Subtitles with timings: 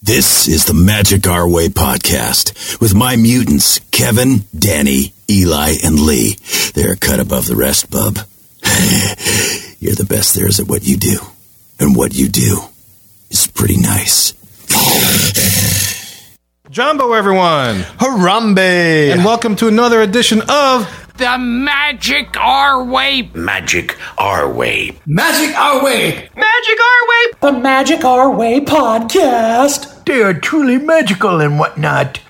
[0.00, 6.36] This is the Magic Our Way podcast with my mutants, Kevin, Danny, Eli, and Lee.
[6.74, 8.16] They're cut above the rest, bub.
[9.80, 11.18] You're the best there is at what you do.
[11.80, 12.60] And what you do
[13.28, 14.34] is pretty nice.
[16.70, 19.12] Jumbo, everyone, Harambe!
[19.12, 23.28] and welcome to another edition of The Magic Our Way.
[23.34, 24.92] Magic Our Way.
[25.04, 27.24] Magic Our Way, Magic Our Way.
[27.40, 30.04] the Magic Our Way podcast.
[30.04, 32.20] they are truly magical and whatnot.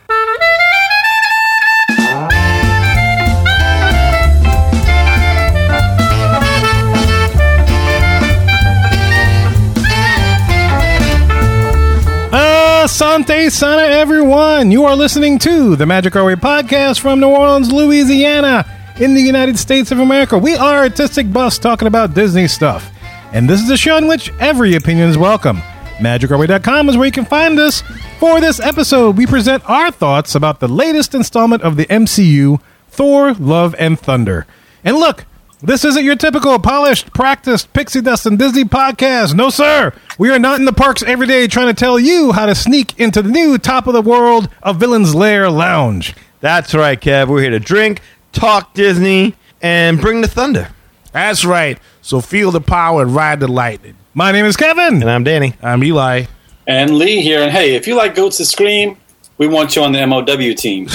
[12.88, 14.70] Asante Sana, everyone.
[14.70, 18.64] You are listening to the Magic Our Way podcast from New Orleans, Louisiana,
[18.98, 20.38] in the United States of America.
[20.38, 22.90] We are artistic buffs talking about Disney stuff.
[23.34, 25.58] And this is a show in which every opinion is welcome.
[25.98, 27.82] MagicOurWay.com is where you can find us.
[28.18, 33.34] For this episode, we present our thoughts about the latest installment of the MCU, Thor,
[33.34, 34.46] Love, and Thunder.
[34.82, 35.26] And look,
[35.60, 39.34] this isn't your typical polished, practiced pixie dust and Disney podcast.
[39.34, 39.92] No, sir.
[40.16, 42.98] We are not in the parks every day trying to tell you how to sneak
[42.98, 46.14] into the new top of the world of Villain's Lair Lounge.
[46.40, 47.26] That's right, Kev.
[47.28, 48.00] We're here to drink,
[48.32, 50.70] talk Disney, and bring the thunder.
[51.10, 51.78] That's right.
[52.02, 53.96] So feel the power and ride the lightning.
[54.14, 55.02] My name is Kevin.
[55.02, 55.54] And I'm Danny.
[55.60, 56.26] I'm Eli.
[56.68, 57.42] And Lee here.
[57.42, 58.96] And hey, if you like goats to scream,
[59.38, 60.86] we want you on the MOW team.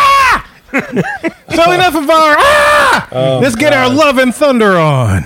[1.50, 3.38] So enough of our ah!
[3.42, 5.24] Let's get our love and thunder on.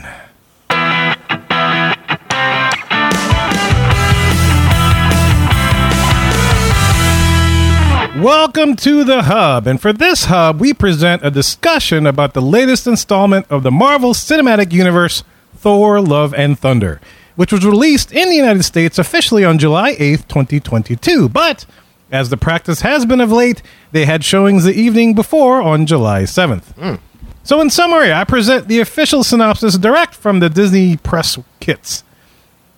[8.22, 12.86] Welcome to the Hub, and for this Hub, we present a discussion about the latest
[12.86, 15.24] installment of the Marvel Cinematic Universe,
[15.58, 17.02] Thor: Love and Thunder,
[17.36, 21.28] which was released in the United States officially on July 8th, 2022.
[21.28, 21.66] But
[22.14, 26.22] as the practice has been of late, they had showings the evening before on July
[26.22, 26.72] 7th.
[26.74, 26.94] Hmm.
[27.42, 32.05] So, in summary, I present the official synopsis direct from the Disney press kits.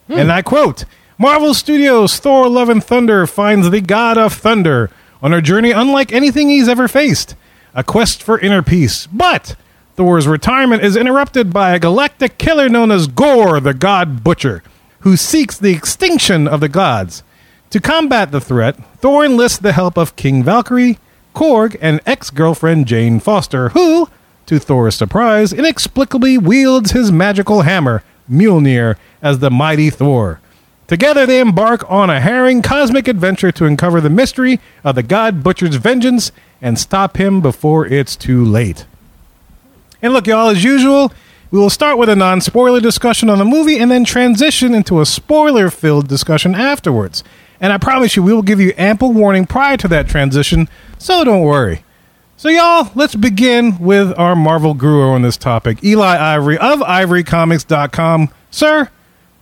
[0.07, 0.15] Hmm.
[0.15, 0.87] And I quote
[1.19, 4.91] Marvel Studios' Thor Love and Thunder finds the God of Thunder
[5.23, 7.37] on a journey unlike anything he's ever faced
[7.75, 9.07] a quest for inner peace.
[9.07, 9.55] But
[9.97, 14.63] Thor's retirement is interrupted by a galactic killer known as Gore, the God Butcher,
[15.01, 17.23] who seeks the extinction of the gods.
[17.77, 20.99] To combat the threat, Thor enlists the help of King Valkyrie,
[21.35, 24.09] Korg, and ex girlfriend Jane Foster, who,
[24.47, 30.41] to Thor's surprise, inexplicably wields his magical hammer, Mjolnir, as the mighty Thor.
[30.87, 35.43] Together, they embark on a harrowing cosmic adventure to uncover the mystery of the God
[35.43, 36.33] Butcher's vengeance
[36.63, 38.87] and stop him before it's too late.
[40.01, 41.13] And look, y'all, as usual,
[41.51, 45.03] we will start with a non spoiler discussion on the movie and then transition into
[45.03, 47.23] a spoiler filled discussion afterwards.
[47.61, 50.69] And I promise you, we will give you ample warning prior to that transition,
[50.99, 51.85] so don't worry.
[52.39, 58.29] So, y'all, let's begin with our Marvel guru on this topic, Eli Ivory of ivorycomics.com.
[58.51, 58.91] Sir,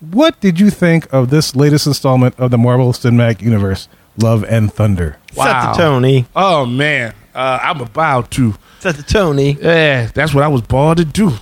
[0.01, 4.73] what did you think of this latest installment of the Marvel Cinematic Universe, Love and
[4.73, 5.19] Thunder?
[5.33, 6.27] Set the Tony.
[6.37, 8.55] Oh man, uh, I'm about to.
[8.79, 9.59] Set the Tony.
[9.61, 11.33] Yeah, that's what I was born to do.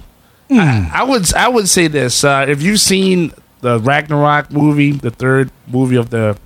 [0.51, 2.25] I, I would I would say this.
[2.25, 6.39] Uh, if you've seen the Ragnarok movie, the third movie of the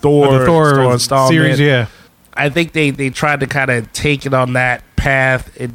[0.00, 1.86] Thor, the Thor installment, series, yeah.
[2.34, 5.50] I think they they tried to kind of take it on that path.
[5.60, 5.70] It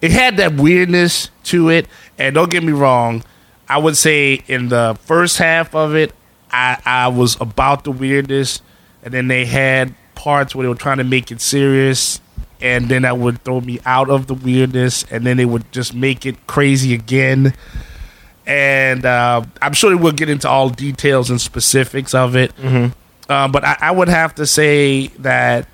[0.00, 1.86] it had that weirdness to it,
[2.18, 3.24] and don't get me wrong,
[3.68, 6.12] I would say in the first half of it,
[6.50, 8.60] I I was about the weirdness,
[9.02, 12.20] and then they had parts where they were trying to make it serious,
[12.60, 15.94] and then that would throw me out of the weirdness, and then they would just
[15.94, 17.54] make it crazy again.
[18.46, 22.52] And uh, I'm sure we'll get into all details and specifics of it.
[23.28, 25.66] Uh, but I, I would have to say that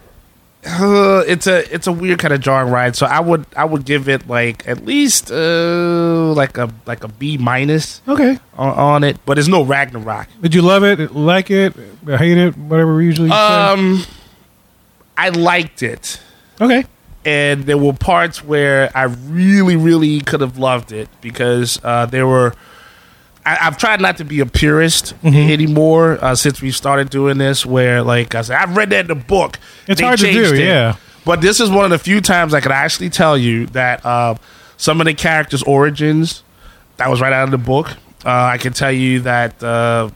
[0.66, 2.94] uh, it's a it's a weird kind of jarring ride.
[2.97, 7.09] So I would I would give it like at least uh, like a like a
[7.09, 8.38] B minus Okay.
[8.56, 9.19] on, on it.
[9.25, 10.28] But it's no Ragnarok.
[10.42, 11.75] Did you love it, like it,
[12.06, 13.34] hate it, whatever we usually say?
[13.36, 14.03] Um,
[15.16, 16.21] I liked it,
[16.60, 16.84] okay.
[17.24, 22.27] and there were parts where I really really could have loved it because uh, there
[22.27, 22.53] were.
[23.48, 27.65] I, I've tried not to be a purist anymore uh, since we started doing this.
[27.65, 29.59] Where like I said, I've read that in the book.
[29.86, 30.60] It's They hard to do, it.
[30.60, 30.97] yeah.
[31.24, 34.36] But this is one of the few times I could actually tell you that uh,
[34.77, 36.42] some of the characters' origins
[36.97, 37.91] that was right out of the book.
[38.24, 39.62] Uh, I can tell you that.
[39.62, 40.10] Uh,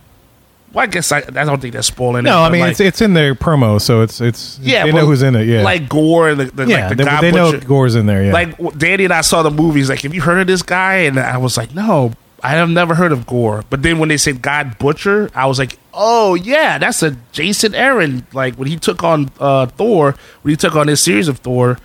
[0.73, 2.31] well, I guess I, I don't think they're spoiling it.
[2.31, 5.05] No, I mean like, it's it's in their promo, so it's it's yeah, they know
[5.05, 5.47] who's in it.
[5.47, 8.25] Yeah, like Gore and the, the, yeah, like the they, they know Gore's in there.
[8.25, 9.91] Yeah, Like Danny and I saw the movies.
[9.91, 10.95] Like, have you heard of this guy?
[11.05, 12.15] And I was like, no.
[12.43, 15.59] I have never heard of Gore, but then when they said God Butcher, I was
[15.61, 18.27] like, oh yeah, that's a Jason Aaron.
[18.33, 21.79] Like when he took on uh, Thor, when he took on his series of Thor,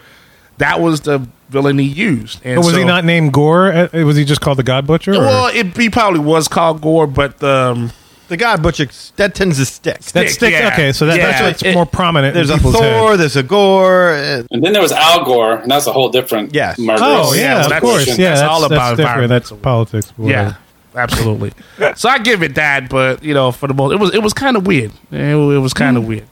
[0.58, 2.42] that was the villain he used.
[2.44, 3.72] And But was he not named Gore?
[3.72, 5.12] Uh, Was he just called the God Butcher?
[5.12, 7.92] Well, it, he probably was called Gore, but um,
[8.28, 10.00] The God Butcher that tends to stick.
[10.00, 10.52] that stick.
[10.52, 10.70] yeah.
[10.74, 12.34] Okay, so that, Yeah, that's what's it- more prominent.
[12.34, 13.12] There's in a people's Thor.
[13.12, 13.20] head.
[13.22, 14.12] There's a Gore.
[14.12, 16.78] uh, And then there was Al Gore, and that's a whole different Yes.
[16.78, 18.06] murderous Oh Yeah, yeah, of course.
[18.06, 19.30] that's Yeah, that's, all that's about different.
[19.30, 19.58] That's environmental.
[19.58, 20.14] politics.
[20.20, 20.54] yeah,
[20.96, 21.54] absolutely.
[21.96, 24.34] so I give it that, but you know, for the most, it was it was
[24.34, 24.92] kind of weird.
[25.12, 26.10] It, it was kind of Hmm.
[26.10, 26.26] weird.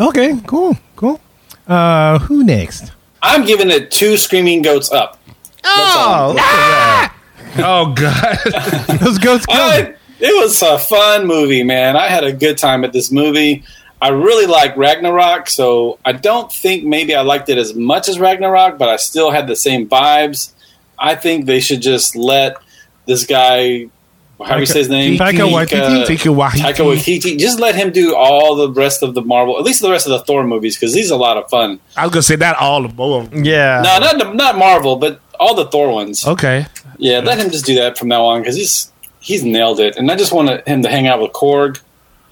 [0.00, 1.20] Okay, cool, cool.
[1.66, 2.92] Uh, who next?
[3.20, 5.18] I'm giving it two screaming goats up.
[5.64, 7.12] Oh, look at that.
[7.58, 8.38] Oh god,
[9.00, 9.52] Those goats go.
[9.54, 11.96] I, it was a fun movie, man.
[11.96, 13.64] I had a good time at this movie.
[14.00, 18.18] I really like Ragnarok, so I don't think maybe I liked it as much as
[18.20, 20.52] Ragnarok, but I still had the same vibes.
[20.98, 22.56] I think they should just let
[23.06, 23.88] this guy,
[24.44, 25.18] how do you say his name?
[25.18, 26.04] Taika Waititi?
[26.06, 26.60] Taika Waititi.
[26.60, 27.38] Taika Waititi.
[27.38, 30.10] Just let him do all the rest of the Marvel, at least the rest of
[30.12, 31.80] the Thor movies, because these are a lot of fun.
[31.96, 33.32] I was gonna say that all of both.
[33.34, 33.82] Yeah.
[33.84, 36.24] No, not not Marvel, but all the Thor ones.
[36.26, 36.66] Okay,
[36.98, 38.92] Yeah, let him just do that from now on because he's
[39.28, 39.96] he's nailed it.
[39.96, 41.80] And I just wanted him to hang out with Korg,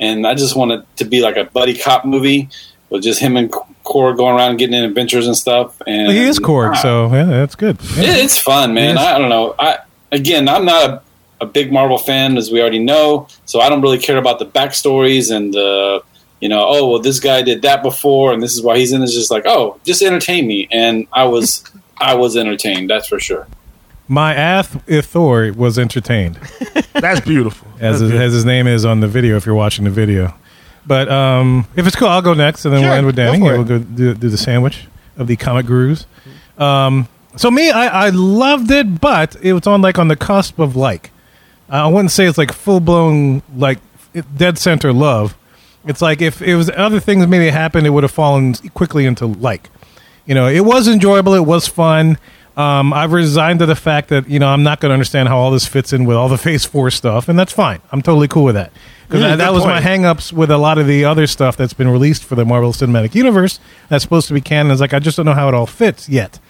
[0.01, 2.49] and I just wanted to be like a buddy cop movie
[2.91, 3.53] with just him and
[3.85, 5.81] Korg going around and getting in adventures and stuff.
[5.87, 7.77] And Well, he is Korg, Ah, so yeah, that's good.
[7.97, 8.05] Yeah.
[8.15, 8.97] it- it's fun, man.
[8.99, 9.55] I, I don't know.
[9.59, 9.79] I
[10.11, 11.03] again, I'm not a,
[11.43, 14.47] a big Marvel fan, as we already know, so I don't really care about the
[14.47, 16.03] backstories and the.
[16.39, 19.03] You know, oh well, this guy did that before, and this is why he's in.
[19.03, 21.65] It's just like, oh, just entertain me, and I was,
[21.97, 22.91] I was entertained.
[22.91, 23.47] That's for sure.
[24.09, 26.37] My Ath Thor was entertained,
[26.93, 27.67] that's beautiful.
[27.81, 29.37] as his, as his name is on the video.
[29.37, 30.35] If you're watching the video,
[30.87, 33.25] but um, if it's cool, I'll go next, and then Sure, we'll end with go
[33.25, 33.39] Danny.
[33.41, 33.69] for and.
[33.69, 34.87] We'll go do, do the sandwich
[35.17, 36.07] of the comic gurus.
[36.57, 40.59] Um, so me, I, I loved it, but it was on like on the cusp
[40.59, 41.11] of like.
[41.69, 43.81] I wouldn't say it's like full blown like
[44.37, 45.37] dead center love.
[45.85, 49.27] It's like if it was other things maybe happened, it would have fallen quickly into
[49.27, 49.69] like.
[50.27, 51.35] You know, it was enjoyable.
[51.35, 52.19] It was fun.
[52.57, 55.37] Um, I've resigned to the fact that you know I'm not going to understand how
[55.37, 57.81] all this fits in with all the Phase Four stuff, and that's fine.
[57.93, 58.73] I'm totally cool with that
[59.07, 59.85] because that, was my point.
[59.85, 63.15] hang-ups with a lot of the other stuff that's been released for the Marvel Cinematic
[63.15, 64.73] Universe that's supposed to be canon.
[64.73, 66.41] It's like I just don't know how it all fits yet,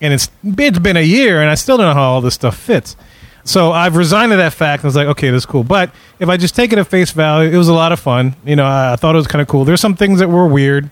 [0.00, 2.56] and it's it's been a year, and I still don't know how all this stuff
[2.56, 2.96] fits.
[3.44, 4.82] So I've resigned to that fact.
[4.82, 5.64] and I was like, okay, that's cool.
[5.64, 8.36] But if I just take it at face value, it was a lot of fun.
[8.44, 9.64] You know, I, I thought it was kind of cool.
[9.64, 10.90] There's some things that were weird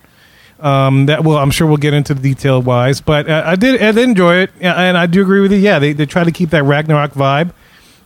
[0.61, 3.81] um, that well, I'm sure we'll get into the detail wise, but uh, I did
[3.81, 5.59] I did enjoy it, and I do agree with you.
[5.59, 7.53] Yeah, they they try to keep that Ragnarok vibe,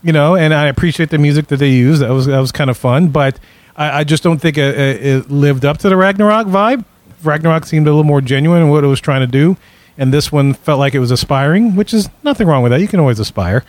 [0.02, 2.00] you know, and I appreciate the music that they use.
[2.00, 3.38] That was that was kind of fun, but
[3.76, 6.84] I, I just don't think it, it, it lived up to the Ragnarok vibe.
[7.22, 9.56] Ragnarok seemed a little more genuine in what it was trying to do,
[9.96, 12.80] and this one felt like it was aspiring, which is nothing wrong with that.
[12.80, 13.64] You can always aspire,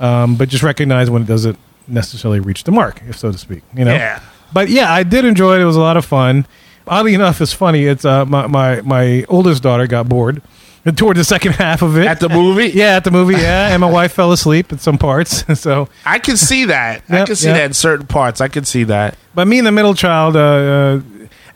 [0.00, 3.62] um, but just recognize when it doesn't necessarily reach the mark, if so to speak.
[3.74, 3.92] You know.
[3.92, 4.22] Yeah.
[4.54, 5.60] But yeah, I did enjoy it.
[5.60, 6.46] It was a lot of fun.
[6.86, 7.84] Oddly enough, it's funny.
[7.84, 10.42] It's uh, my, my my oldest daughter got bored
[10.96, 12.68] toward the second half of it At the movie?
[12.74, 13.34] Yeah, at the movie.
[13.34, 15.60] Yeah, and my wife fell asleep at some parts.
[15.60, 17.04] so, I can see that.
[17.08, 17.56] I can see yep.
[17.56, 18.40] that in certain parts.
[18.40, 19.16] I can see that.
[19.34, 20.36] but me and the middle child.
[20.36, 21.00] Uh, uh,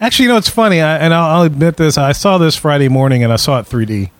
[0.00, 1.99] actually, you know, it's funny, I, and I'll, I'll admit this.
[1.99, 4.11] I saw this Friday morning, and I saw it 3D.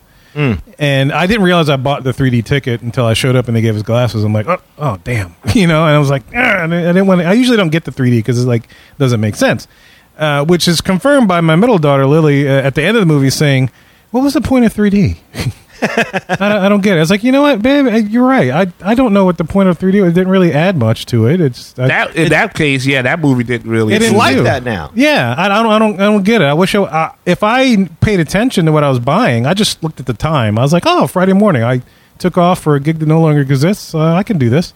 [0.77, 3.61] And I didn't realize I bought the 3D ticket until I showed up and they
[3.61, 4.23] gave us glasses.
[4.23, 5.83] I'm like, oh, oh damn, you know.
[5.83, 7.21] And I was like, "Ah," I didn't want.
[7.21, 8.69] I usually don't get the 3D because it's like
[8.99, 9.67] doesn't make sense.
[10.17, 13.05] Uh, which is confirmed by my middle daughter Lily uh, at the end of the
[13.05, 13.69] movie saying,
[14.11, 15.17] "What was the point of 3D?"
[15.79, 16.97] I, don't, I don't get it.
[16.97, 18.49] I was like, you know what, babe, uh, you're right.
[18.49, 20.01] I I don't know what the point of 3D.
[20.01, 20.11] was.
[20.11, 21.39] It didn't really add much to it.
[21.39, 23.93] It's I, That in that case, yeah, that movie didn't really.
[23.93, 24.43] It It's didn't like do.
[24.43, 24.91] that now.
[24.95, 26.45] Yeah, I, I don't, I don't, I don't get it.
[26.45, 29.83] I wish I, I, if I paid attention to what I was buying, I just
[29.83, 30.57] looked at the time.
[30.57, 31.63] I was like, oh, Friday morning.
[31.63, 31.83] I
[32.17, 33.93] took off for a gig that no longer exists.
[33.93, 34.73] Uh, I can do this.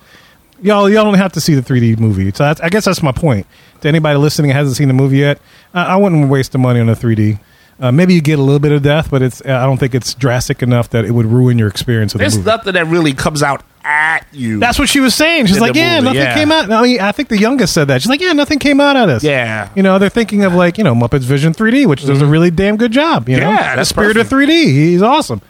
[0.61, 2.31] Y'all, y'all don't have to see the 3D movie.
[2.31, 3.47] So that's, I guess that's my point.
[3.81, 5.39] To anybody listening hasn't seen the movie yet,
[5.73, 7.39] I, I wouldn't waste the money on the 3D.
[7.79, 9.41] Uh, maybe you get a little bit of death, but it's.
[9.43, 12.39] I don't think it's drastic enough that it would ruin your experience with There's the
[12.41, 12.49] movie.
[12.51, 14.59] nothing that really comes out at you.
[14.59, 15.47] That's what she was saying.
[15.47, 16.33] She's In like, the yeah, movie, nothing yeah.
[16.35, 16.71] came out.
[16.71, 18.03] I mean, I think the youngest said that.
[18.03, 19.23] She's like, yeah, nothing came out of this.
[19.23, 19.67] Yeah.
[19.75, 22.51] You know, they're thinking of like, you know, Muppets Vision 3D, which does a really
[22.51, 23.27] damn good job.
[23.27, 23.55] You know, Mm-hmm.
[23.55, 24.31] Yeah, the that's spirit perfect.
[24.31, 24.63] of 3D.
[24.63, 25.41] He's awesome.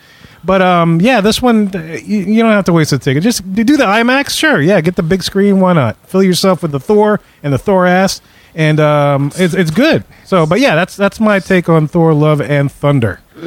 [0.43, 3.23] But um, yeah, this one uh, you, you don't have to waste a ticket.
[3.23, 4.61] Just do the IMAX, sure.
[4.61, 5.59] Yeah, get the big screen.
[5.59, 5.97] Why not?
[6.07, 8.21] Fill yourself with the Thor and the Thor ass,
[8.55, 10.03] and um, it's it's good.
[10.25, 13.19] So, but yeah, that's that's my take on Thor: Love and Thunder.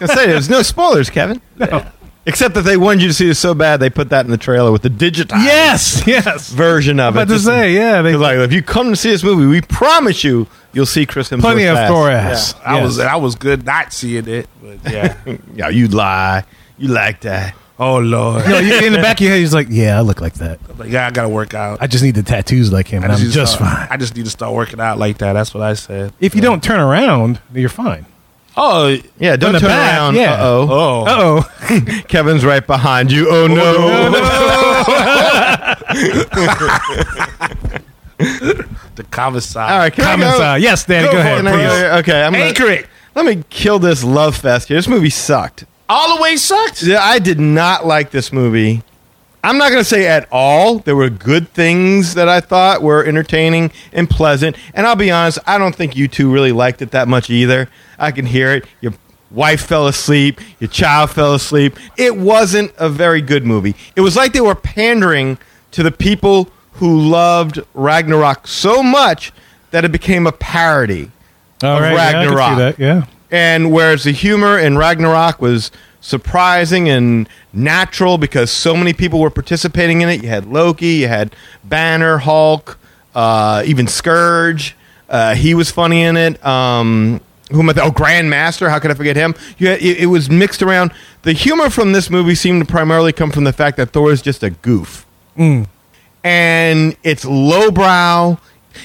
[0.00, 1.40] I say there's no spoilers, Kevin.
[2.26, 4.36] Except that they wanted you to see it so bad they put that in the
[4.36, 6.50] trailer with the digitized Yes, yes.
[6.50, 7.22] version of I'm it.
[7.22, 9.46] about to Just- say, yeah, they 'cause, like if you come to see this movie,
[9.46, 11.40] we promise you you'll see Chris Hemsworth.
[11.40, 11.88] plenty of fast.
[11.90, 12.54] Thor ass.
[12.64, 12.84] I Yes.
[12.84, 15.14] was I was good not seeing it, but yeah.
[15.26, 15.36] Yeah.
[15.54, 16.44] yeah, you lie.
[16.78, 17.54] You like that.
[17.78, 20.20] Oh lord, No, you, in the back of your head, he's like, "Yeah, I look
[20.20, 20.58] like that.
[20.78, 21.78] like, yeah, I gotta work out.
[21.80, 23.88] I just need the tattoos like him, I and I'm need to just start- fine."
[23.90, 25.32] I just need to start working out like that.
[25.32, 26.12] That's what I said.
[26.20, 28.04] If you don't turn around, you're fine.
[28.62, 30.16] Oh, Yeah, don't turn back, around.
[30.16, 30.34] yeah.
[30.34, 30.68] Uh-oh.
[30.70, 32.02] oh, Uh oh.
[32.08, 33.26] Kevin's right behind you.
[33.30, 34.10] Oh, no.
[38.18, 39.70] the commissar.
[39.70, 40.52] All right, can I go?
[40.52, 41.80] Uh, yes, Danny, go, Can ahead, please.
[41.80, 41.96] go?
[41.98, 42.86] Okay, I'm gonna, it.
[43.14, 44.76] let me kill this love fest here.
[44.76, 45.64] This movie sucked.
[45.88, 46.82] All the way sucked.
[46.82, 48.82] Yeah, I did not like this movie.
[49.42, 50.80] I'm not going to say at all.
[50.80, 54.56] There were good things that I thought were entertaining and pleasant.
[54.74, 57.68] And I'll be honest, I don't think you two really liked it that much either.
[57.98, 58.66] I can hear it.
[58.80, 58.92] Your
[59.30, 61.76] wife fell asleep, your child fell asleep.
[61.96, 63.76] It wasn't a very good movie.
[63.96, 65.38] It was like they were pandering
[65.70, 69.32] to the people who loved Ragnarok so much
[69.70, 71.10] that it became a parody.
[71.62, 72.76] All of right, yeah, I can see Ragnarok.
[72.76, 72.78] that.
[72.78, 73.06] Yeah.
[73.30, 75.70] And whereas the humor in Ragnarok was
[76.00, 81.08] surprising and natural because so many people were participating in it, you had Loki, you
[81.08, 82.78] had Banner, Hulk,
[83.14, 84.72] uh, even Skurge.
[85.08, 86.44] Uh, he was funny in it.
[86.44, 87.72] Um, who am I?
[87.72, 88.70] Th- oh, Grandmaster.
[88.70, 89.34] How could I forget him?
[89.58, 90.92] You had, it, it was mixed around.
[91.22, 94.22] The humor from this movie seemed to primarily come from the fact that Thor is
[94.22, 95.04] just a goof
[96.22, 98.38] and it's lowbrow.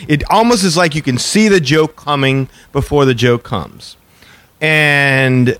[0.07, 3.97] It almost is like you can see the joke coming before the joke comes.
[4.59, 5.59] And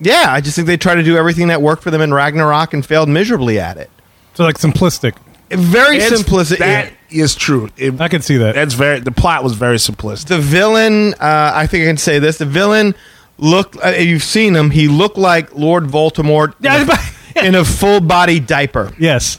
[0.00, 2.74] yeah, I just think they try to do everything that worked for them in Ragnarok
[2.74, 3.90] and failed miserably at it.
[4.34, 5.14] So like simplistic.
[5.50, 6.58] Very It's- simplistic.
[6.58, 7.70] That is true.
[7.76, 8.54] It- I can see that.
[8.54, 9.00] that's very.
[9.00, 10.26] The plot was very simplistic.
[10.26, 12.38] the villain, uh, I think I can say this.
[12.38, 12.94] The villain
[13.38, 13.76] looked.
[13.82, 14.70] Uh, you've seen him.
[14.70, 18.92] He looked like Lord Voldemort in a, in a full body diaper.
[18.98, 19.38] yes.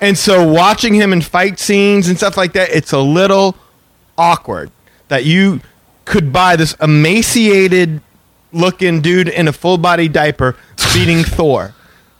[0.00, 3.54] And so watching him in fight scenes and stuff like that, it's a little
[4.16, 4.70] awkward
[5.08, 5.60] that you
[6.06, 8.00] could buy this emaciated
[8.52, 10.56] looking dude in a full body diaper
[10.94, 11.74] beating Thor.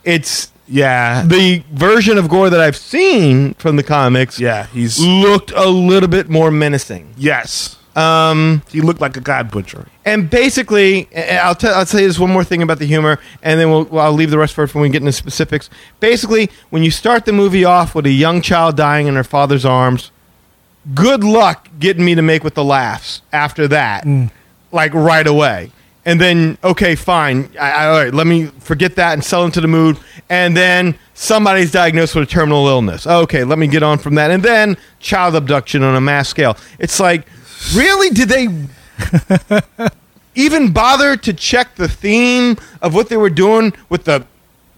[0.04, 4.66] It's Yeah, the version of Gore that I've seen from the comics yeah.
[4.66, 7.14] He's looked a little bit more menacing.
[7.16, 7.76] yes.
[7.94, 9.86] Um, he looked like a god butcher.
[10.06, 13.20] And basically, and I'll tell I'll tell you this one more thing about the humor,
[13.42, 15.68] and then we'll, well, I'll leave the rest for when we get into specifics.
[16.00, 19.66] Basically, when you start the movie off with a young child dying in her father's
[19.66, 20.10] arms,
[20.94, 24.06] good luck getting me to make with the laughs after that,
[24.72, 25.70] like right away.
[26.04, 27.48] And then, okay, fine.
[27.60, 29.98] I, I, all right, let me forget that and sell into the mood.
[30.28, 33.06] And then somebody's diagnosed with a terminal illness.
[33.06, 34.30] Okay, let me get on from that.
[34.30, 36.56] And then child abduction on a mass scale.
[36.78, 37.26] It's like,
[37.74, 38.10] really?
[38.10, 38.48] Did they
[40.34, 44.26] even bother to check the theme of what they were doing with the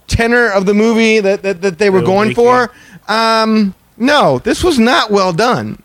[0.06, 2.70] tenor of the movie that, that, that they were going for?
[3.08, 5.82] Um, no, this was not well done.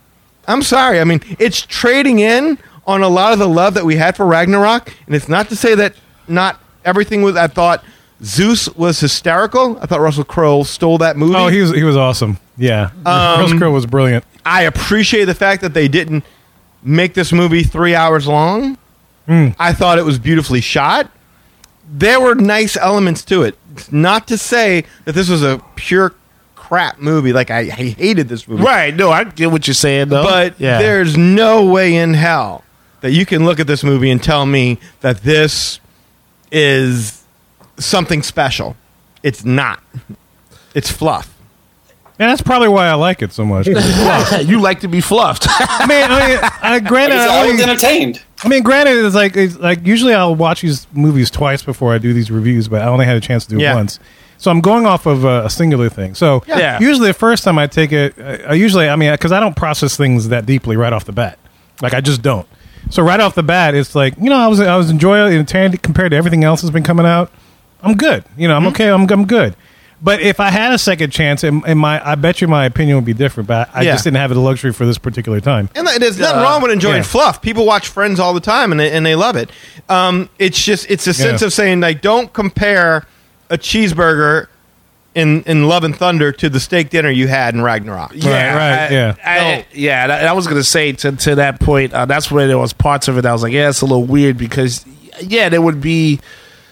[0.48, 1.00] I'm sorry.
[1.00, 2.58] I mean, it's trading in
[2.89, 5.55] on a lot of the love that we had for Ragnarok, and it's not to
[5.55, 5.93] say that
[6.27, 7.36] not everything was.
[7.36, 7.84] I thought
[8.24, 9.77] Zeus was hysterical.
[9.79, 11.36] I thought Russell Crowe stole that movie.
[11.36, 12.39] Oh, he was he was awesome.
[12.58, 12.89] Yeah.
[13.05, 14.25] Um, Russell Crowe was brilliant.
[14.43, 16.24] I appreciate the fact that they didn't
[16.81, 18.77] make this movie three hours long.
[19.27, 19.50] Hmm.
[19.60, 21.12] I thought it was beautifully shot.
[21.91, 23.55] There were nice elements to it.
[23.91, 26.15] Not to say that this was a pure
[26.55, 27.34] crap movie.
[27.34, 28.96] Like I, I hated this movie, Right.
[28.96, 30.24] No, I get what you're saying though.
[30.24, 30.79] but yeah.
[30.79, 32.63] there's no way in hell
[33.01, 35.79] that you can look at this movie and tell me that this
[36.51, 37.24] is
[37.77, 38.75] something special.
[39.24, 39.82] It's not.
[40.74, 41.34] It's fluff.
[42.20, 43.68] And that's probably why I like it so much.
[44.46, 45.46] you like to be fluffed.
[45.50, 48.22] I mean, I mean, uh, I, granted, Because I, I was only- entertained.
[48.44, 51.98] I mean, granted, it's like it's like usually I'll watch these movies twice before I
[51.98, 53.74] do these reviews, but I only had a chance to do Yeah.
[53.74, 54.00] it once.
[54.38, 56.15] So I'm going off of a, a singular thing.
[56.15, 56.79] So Yeah.
[56.79, 59.58] usually the first time I take it, I, I usually, I mean, because I don't
[59.58, 61.38] process things that deeply right off the bat.
[61.82, 62.48] Like I just don't.
[62.89, 65.36] So right off the bat, it's like you know, I was I was enjoying it
[65.36, 67.31] entertained compared to everything else that's been coming out.
[67.81, 68.24] I'm good.
[68.38, 68.69] You know, I'm Mm-hmm.
[68.69, 68.89] okay.
[68.89, 69.55] I'm I'm good.
[70.01, 72.96] But if I had a second chance, and, and my I bet you my opinion
[72.96, 73.48] would be different.
[73.48, 73.91] But I Yeah.
[73.91, 75.69] just didn't have the luxury for this particular time.
[75.75, 77.01] And there's nothing wrong with enjoying yeah.
[77.03, 77.41] fluff.
[77.41, 79.51] People watch Friends all the time, and they, and they love it.
[79.89, 81.48] Um, it's just it's a sense Yeah.
[81.48, 83.05] of saying like, don't compare
[83.50, 84.48] a cheeseburger
[85.19, 88.11] in in Love and Thunder to the steak dinner you had in Ragnarok.
[88.15, 89.15] Yeah, right, I- yeah.
[89.23, 90.03] I, yeah.
[90.03, 91.93] and I, and I was gonna say to to that point.
[91.93, 93.25] Uh, that's where there was parts of it.
[93.25, 94.85] I was like, yeah, it's a little weird because
[95.21, 96.19] yeah, there would be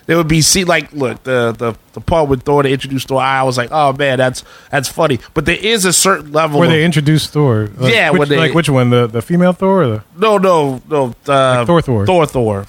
[0.05, 3.21] there would be see like look the the the part with Thor to introduce Thor.
[3.21, 5.19] I was like, oh man, that's that's funny.
[5.33, 6.59] But there is a certain level.
[6.59, 7.69] Where of, they introduce Thor.
[7.77, 8.89] Like, Yeah, which, they- like which one?
[8.89, 11.13] The the female Thor or the no, no, no.
[11.27, 12.05] Uh, Thor, Thor.
[12.05, 12.65] Thor, Thor.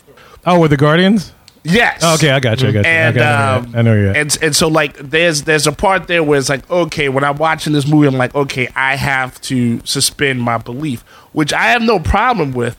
[0.47, 1.32] oh with the Guardians?
[1.65, 2.00] Yes.
[2.03, 2.69] Oh, okay, I got you.
[2.69, 2.91] I got you.
[2.91, 3.77] and okay, I know um.
[3.77, 4.17] I know you're at.
[4.17, 7.37] and and so like there's there's a part there where it's like okay when I'm
[7.37, 11.83] watching this movie I'm like okay I have to suspend my belief which I have
[11.83, 12.77] no problem with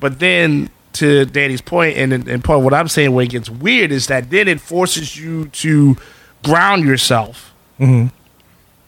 [0.00, 3.50] but then to Danny's point and and part of what I'm saying where it gets
[3.50, 5.96] weird is that then it forces you to
[6.44, 7.52] ground yourself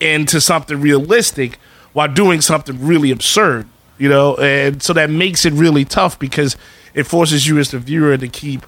[0.00, 1.58] into something realistic
[1.92, 3.66] while doing something really absurd,
[3.98, 6.56] you know, and so that makes it really tough because
[6.94, 8.66] it forces you as the viewer to keep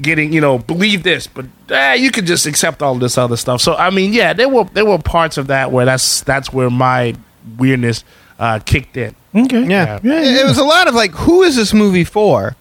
[0.00, 3.60] getting, you know, believe this, but eh, you can just accept all this other stuff.
[3.60, 6.70] So I mean, yeah, there were there were parts of that where that's that's where
[6.70, 7.14] my
[7.58, 8.04] weirdness
[8.38, 9.14] uh, kicked in.
[9.34, 9.64] Okay.
[9.66, 9.98] Yeah.
[10.02, 12.56] Yeah, It- It was a lot of like, who is this movie for?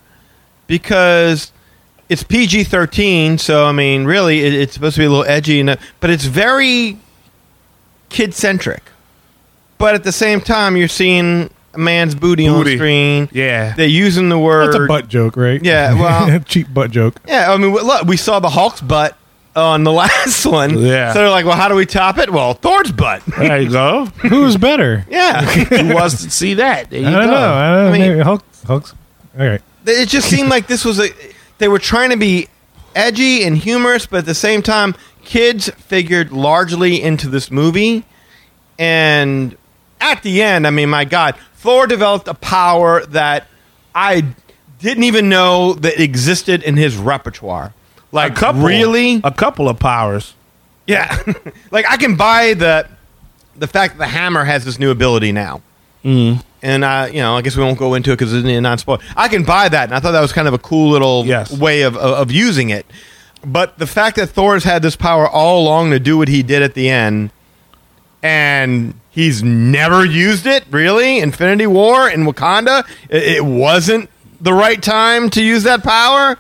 [0.68, 1.52] Because
[2.10, 5.60] it's PG 13, so I mean, really, it, it's supposed to be a little edgy,
[5.60, 6.98] and, uh, but it's very
[8.10, 8.84] kid centric.
[9.78, 11.50] But at the same time, you're seeing a
[11.80, 13.30] man's booty, on screen.
[13.32, 13.74] Yeah.
[13.76, 14.74] They're using the word.
[14.74, 15.64] That's a butt joke, right?
[15.64, 15.94] Yeah,
[16.30, 17.20] well- cheap butt joke.
[17.28, 19.16] Yeah, I mean, look, we saw the Hulk's butt
[19.56, 20.78] on the last one.
[20.80, 21.12] Yeah.
[21.14, 22.30] So they're like, well, how do we top it?
[22.32, 23.24] Well, Thor's butt.
[23.38, 24.06] There you go.
[24.06, 25.06] Who's better?
[25.10, 25.42] yeah.
[25.44, 26.90] Who wants to see that?
[26.90, 27.32] There you I don't go.
[27.32, 27.54] know.
[27.54, 27.88] I don't know.
[27.88, 28.94] I mean- Maybe Hulk, Hulk's.
[29.40, 29.62] All right.
[29.86, 31.10] it just seemed like this was a
[31.60, 32.48] they were trying to be
[32.96, 38.04] edgy and humorous but at the same time kids figured largely into this movie
[38.78, 39.56] and
[40.02, 43.48] at the end i mean my god thor developed a power that
[43.94, 44.24] i
[44.80, 47.74] didn't even know that existed in his repertoire
[48.12, 50.34] like a couple, really a couple of powers.
[50.88, 51.22] yeah
[51.72, 52.88] like i can buy the
[53.58, 55.62] the fact that the hammer has this new ability now
[56.62, 59.02] and uh, you know, I guess we won't go into it because it's not spoiled.
[59.18, 61.52] I can buy that, and I thought that was kind of a cool little Yes.
[61.58, 62.86] way of, of of using it.
[63.46, 66.62] But the fact that Thor's had this power all along to do what he did
[66.62, 67.32] at the end,
[68.24, 74.10] and he's never used it, really, Infinity War in Wakanda, it, it wasn't
[74.42, 76.38] the right time to use that power.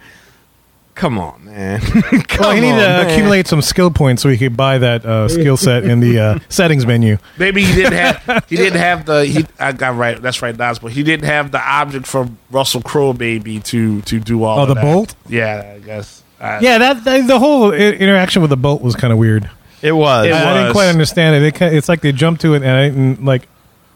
[0.95, 1.79] Come on, man.
[2.27, 3.07] Come Well, you need on, to man.
[3.09, 6.39] accumulate some skill points so he could buy that uh, skill set in the uh,
[6.49, 7.17] settings menu.
[7.37, 10.79] Maybe he didn't have he didn't have the he I got right that's right Nas,
[10.79, 14.63] but he didn't have the object from Russell Crowe maybe to to do all Oh,
[14.63, 14.81] of the that.
[14.81, 15.15] bolt?
[15.29, 16.21] Yeah, I guess.
[16.37, 19.49] I, Yeah, that, that the whole interaction with the bolt was kind of weird.
[19.81, 20.25] It was.
[20.27, 20.73] It I, I didn't was.
[20.73, 21.47] quite understand it.
[21.47, 23.47] it ki- it's like they jumped to it, and I didn't like.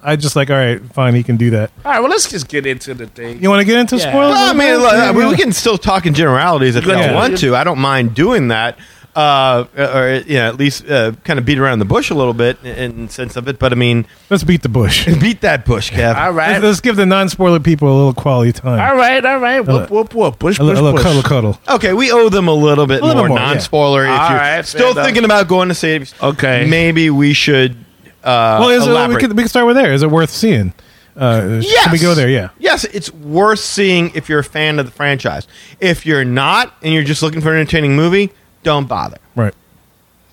[0.06, 1.72] I just like, all right, fine, he can do that.
[1.86, 3.42] All right, well let's just get into the thing.
[3.42, 4.10] You want to get into Yeah.
[4.12, 4.34] spoilers?
[4.34, 5.30] Well, I mean, look, Yeah, I mean, yeah.
[5.30, 7.08] we can still talk in generalities if you Yeah.
[7.08, 7.56] don't want to.
[7.56, 8.78] I don't mind doing that,
[9.16, 12.34] uh, or you know, at least uh, kind of beat around the bush a little
[12.34, 13.60] bit in, in sense of it.
[13.60, 15.06] But I mean, Let's beat the bush.
[15.22, 16.16] beat that bush, Kev.
[16.16, 16.54] All right.
[16.54, 18.80] Let's, let's give the non-spoiler people a little quality time.
[18.80, 19.62] all right, all right.
[19.62, 20.40] Whoop whoop whoop.
[20.40, 21.04] Push A, push li- a little push.
[21.04, 21.60] cuddle, cuddle.
[21.76, 23.54] Okay, we owe them a little bit A little more, more, yeah.
[23.54, 24.04] non-spoiler.
[24.06, 25.06] If All you're right, fair still enough.
[25.06, 26.66] thinking about going to see Okay.
[26.68, 27.76] maybe we should.
[28.24, 29.20] Uh, well, is it, we, elaborate.
[29.20, 29.92] can, we can start with there.
[29.94, 30.74] Is it worth seeing?
[31.16, 31.84] Uh, Yes.
[31.84, 32.30] Should we go there?
[32.30, 32.50] Yeah.
[32.58, 35.46] Yes, it's worth seeing if you're a fan of the franchise.
[35.80, 38.32] If you're not and you're just looking for an entertaining movie,
[38.64, 39.18] don't bother.
[39.36, 39.54] Right.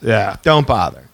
[0.02, 0.36] Yeah.
[0.42, 1.04] Don't bother.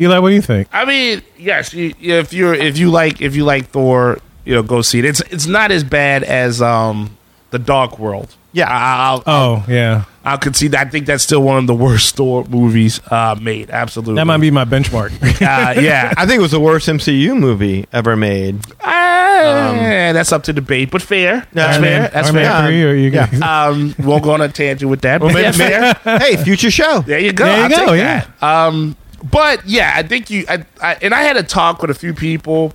[0.00, 0.68] Eli, what do you think?
[0.72, 1.72] I mean, yes.
[1.72, 5.04] You, if you're if you like if you like Thor, you know, go see it.
[5.04, 7.15] It's it's not as bad as um
[7.58, 8.34] the Dark World.
[8.52, 8.68] Yeah.
[8.70, 10.04] I- I'll, Oh, yeah.
[10.24, 10.74] I'll concede.
[10.74, 13.70] I think that's still one of the worst Thor movies uh, made.
[13.70, 14.16] Absolutely.
[14.16, 15.12] That might be my benchmark.
[15.46, 16.12] Uh, yeah.
[16.16, 18.58] I think it was the worst MCU movie ever made.
[18.80, 21.46] Uh, that's up to debate, but fair.
[21.52, 22.00] That's Iron fair.
[22.00, 22.66] Man- That's Iron Man fair.
[22.68, 23.26] three, or you Yeah.
[23.26, 25.20] guys- Um, won't go on a tangent with that.
[25.20, 25.94] But yeah, fair.
[26.18, 27.00] hey, future show.
[27.06, 27.44] There you go.
[27.44, 28.24] There you I'll go, take yeah.
[28.40, 28.42] that.
[28.46, 28.96] Um,
[29.30, 30.44] but yeah, I think you.
[30.48, 32.72] I, I and I had a talk with a few people.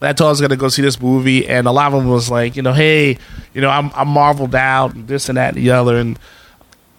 [0.00, 2.08] I told I was going to go see this movie, and a lot of them
[2.10, 3.18] was like, you know, hey,
[3.52, 6.18] you know, I'm I'm marveled out, and this and that and the other, and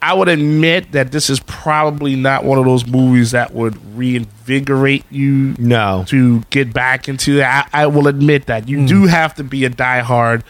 [0.01, 5.03] I would admit that this is probably not one of those movies that would reinvigorate
[5.11, 6.05] you No.
[6.07, 7.43] to get back into it.
[7.43, 10.43] I, I will admit that you do have to be a diehard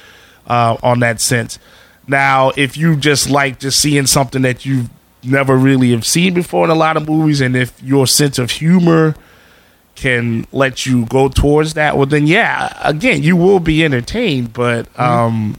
[0.48, 1.58] uh, on that sense.
[2.08, 4.90] Now, if you just like just seeing something that you've
[5.24, 8.52] never really have seen before in a lot of movies, and if your sense of
[8.52, 9.16] humor
[10.00, 14.54] can let you go towards that, well, then yeah, again, you will be entertained.
[14.54, 15.58] But um,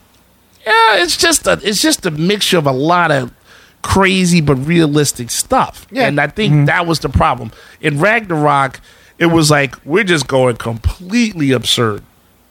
[0.67, 3.33] yeah, it's just a it's just a mixture of a lot of
[3.83, 5.87] crazy but realistic stuff.
[5.91, 6.07] Yeah.
[6.07, 7.53] And I think that was the problem.
[7.81, 8.81] In Ragnarok,
[9.19, 12.03] it was like we're just going completely absurd.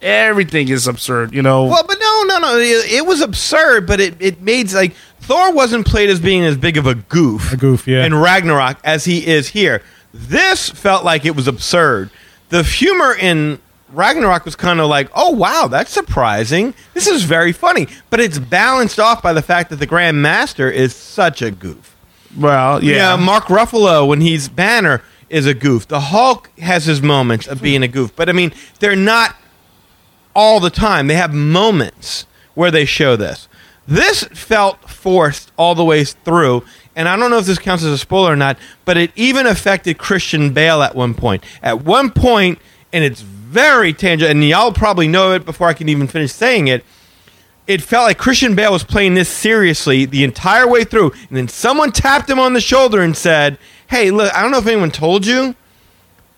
[0.01, 1.65] Everything is absurd, you know.
[1.65, 2.57] Well, but no, no, no.
[2.57, 6.55] It, it was absurd, but it, it made like Thor wasn't played as being as
[6.55, 8.05] big of a goof, A goof, yeah.
[8.05, 9.83] in Ragnarok as he is here.
[10.13, 12.09] This felt like it was absurd.
[12.49, 13.59] The humor in
[13.91, 16.73] Ragnarok was kind of like, oh wow, that's surprising.
[16.93, 20.69] This is very funny, but it's balanced off by the fact that the Grand Master
[20.69, 21.95] is such a goof.
[22.37, 23.15] well, yeah.
[23.15, 25.87] Yeah, Mark Ruffalo when he's Banner is a goof.
[25.87, 29.35] The Hulk has his moments of being a goof, but I mean, they're not
[30.35, 31.07] all the time.
[31.07, 33.47] They have moments where they show this.
[33.89, 36.63] This felt forced all the way through,
[36.95, 39.47] and I don't know if this counts as a spoiler or not, but it even
[39.47, 41.43] affected Christian Bale at one point.
[41.63, 42.59] At one point,
[42.93, 46.67] and it's very tangible, and y'all probably know it before I can even finish saying
[46.67, 46.85] it.
[47.69, 51.47] it felt like Christian Bale was playing this seriously the entire way through, and then
[51.47, 54.89] someone tapped him on the shoulder and said, "Hey, look, I don't know if anyone
[54.89, 55.55] told you."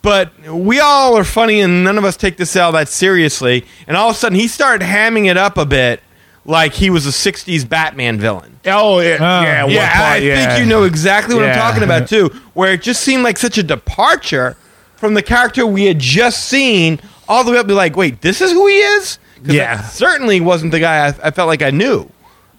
[0.01, 3.65] But we all are funny, and none of us take this all that seriously.
[3.87, 6.01] And all of a sudden, he started hamming it up a bit,
[6.45, 8.59] like he was a '60s Batman villain.
[8.65, 9.41] Oh yeah, Oh.
[9.43, 10.47] yeah, Yeah, part, I yeah.
[10.47, 12.29] think you know exactly what I'm talking about too.
[12.53, 14.57] Where it just seemed like such a departure
[14.95, 18.39] from the character we had just seen, all the way up to like, wait, this
[18.41, 19.17] is who he is.
[19.43, 19.81] Yeah.
[19.81, 22.09] certainly wasn't the guy I, I felt like I knew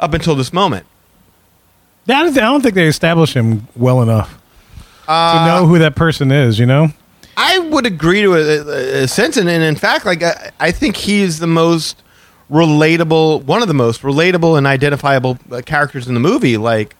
[0.00, 0.84] up until this moment.
[2.06, 4.36] Yeah, I don't, I don't think they established him well enough
[5.06, 6.58] Uh, to know who that person is.
[6.58, 6.88] You know,
[7.36, 10.96] I would agree to a, a sense, and, and in fact, like I, I think
[10.96, 12.01] he's the most
[12.52, 16.56] relatable, one of the most relatable and identifiable uh, characters in the movie.
[16.58, 16.94] Like,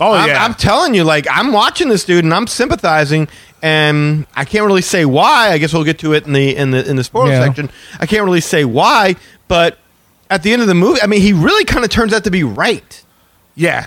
[0.00, 3.28] Oh I'm, yeah, I'm telling you, like I'm watching this dude and I'm sympathizing,
[3.62, 5.50] and I can't really say why.
[5.52, 7.44] I guess we'll get to it in the in the in the spoiler Yeah.
[7.44, 7.70] section.
[8.00, 9.16] I can't really say why,
[9.48, 9.78] but
[10.28, 12.30] at the end of the movie, I mean, he really kind of turns out to
[12.30, 13.02] be right.
[13.54, 13.86] yeah,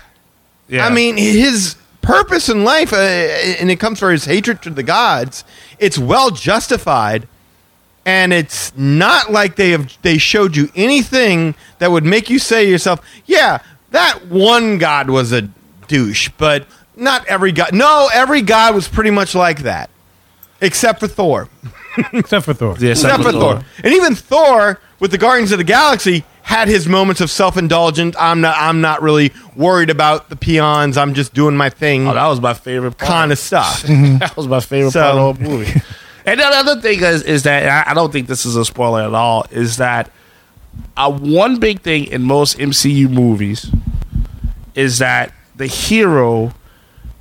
[0.68, 0.86] yeah.
[0.88, 4.82] I mean, his purpose in life, uh, and it comes from his hatred to the
[4.84, 5.44] gods.
[5.78, 7.28] It's well justified,
[8.06, 12.66] and it's not like they have they showed you anything that would make you say
[12.66, 13.60] to yourself, "Yeah,
[13.92, 15.44] that one god was a
[15.88, 17.74] douche," but not every god.
[17.74, 19.90] No, every god was pretty much like that,
[20.62, 21.50] except for Thor.
[22.14, 22.76] except for Thor.
[22.80, 23.64] yeah, Except for Thor.
[23.84, 28.16] And even Thor with the Guardians of the Galaxy had his moments of self-indulgence.
[28.20, 30.98] I'm not I'm not really worried about the peons.
[30.98, 33.12] I'm just doing my thing Oh, that was my favorite part.
[33.12, 33.84] kind of stuff.
[33.84, 35.82] that was my favorite So- part of the whole movie.
[36.32, 38.66] and the other thing is, is that and I, I don't think this is a
[38.66, 39.46] spoiler at all.
[39.52, 40.12] Is that
[40.98, 43.72] uh, one big thing in most MCU movies
[44.76, 46.54] is that the hero,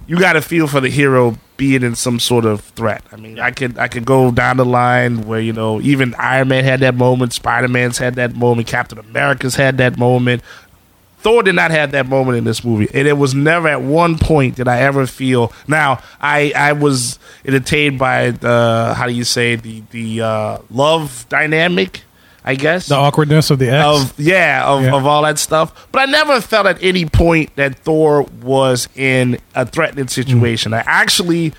[0.07, 3.03] you got to feel for the hero being in some sort of threat.
[3.13, 6.49] I mean, I could I could go down the line where you know even Iron
[6.49, 10.43] Man had that moment, Spider Man's had that moment, Captain America's had that moment.
[11.21, 14.19] Thor did not have that moment in this movie, and it was never at one
[14.19, 15.53] point did I ever feel.
[15.67, 21.27] Now, I I was entertained by the how do you say the the uh, love
[21.29, 22.03] dynamic,
[22.45, 23.85] I guess The awkwardness of the X.
[23.85, 24.95] of yeah of, Yeah.
[24.95, 25.89] of all that stuff.
[25.93, 30.73] But I never felt at any point that Thor was in a threatening situation.
[30.73, 31.53] I actually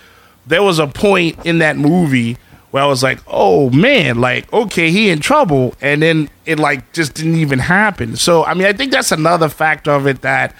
[0.47, 2.37] there was a point in that movie
[2.71, 6.91] where I was like, oh man, like okay, he in trouble, and then it like
[6.93, 8.15] just didn't even happen.
[8.15, 10.55] So I mean, I think that's another factor of it that.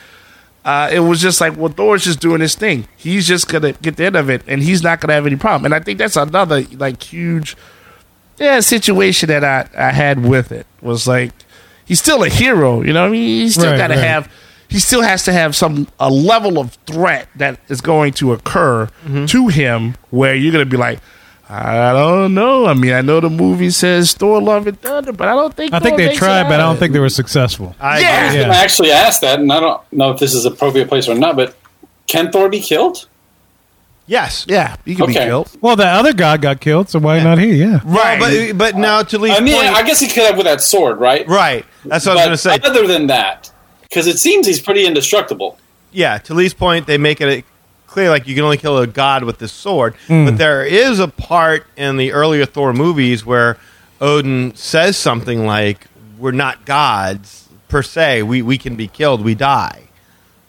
[0.65, 2.85] Uh, it was just like, well, Thor's just doing his thing.
[2.97, 5.65] He's just gonna get the end of it, and he's not gonna have any problem.
[5.65, 7.55] And I think that's another like huge
[8.37, 11.31] yeah, situation that I, I had with it was like
[11.85, 13.05] he's still a hero, you know.
[13.05, 14.03] I mean, he still Right, got to right.
[14.03, 14.31] have
[14.67, 18.87] he still has to have some a level of threat that is going to occur
[19.05, 19.25] Mm-hmm.
[19.27, 20.99] to him where you're gonna be like,
[21.51, 22.67] I don't know.
[22.67, 25.73] I mean, I know the movie says Thor: Love and Thunder, but I don't think
[25.73, 27.75] I think they tried, but I don't think they were successful.
[27.79, 28.25] I Yeah.
[28.27, 28.39] agree.
[28.41, 28.51] Yeah.
[28.51, 31.35] I actually asked that, and I don't know if this is appropriate place or not.
[31.35, 31.55] But
[32.05, 33.07] can Thor be killed?
[34.05, 34.45] Yes.
[34.47, 35.25] Yeah, he can be Okay.
[35.25, 35.49] killed.
[35.61, 37.53] Well, the other god got killed, so why not he?
[37.55, 37.79] Yeah.
[37.83, 38.19] Right.
[38.19, 40.61] but but now to Lee's I mean, point, I guess he could have with that
[40.61, 41.27] sword, right?
[41.27, 41.65] right.
[41.85, 42.69] That's what I was going to say.
[42.69, 43.51] other than that,
[43.83, 45.57] because it seems he's pretty indestructible.
[45.91, 47.43] yeah, to Lee's point, they make it
[47.99, 49.93] clear like you can only kill a god with this sword.
[50.07, 53.57] But there is a part in the earlier Thor movies where
[54.01, 58.23] Odin says something like, "We're not gods per se.
[58.23, 59.23] We we can be killed.
[59.23, 59.83] We die."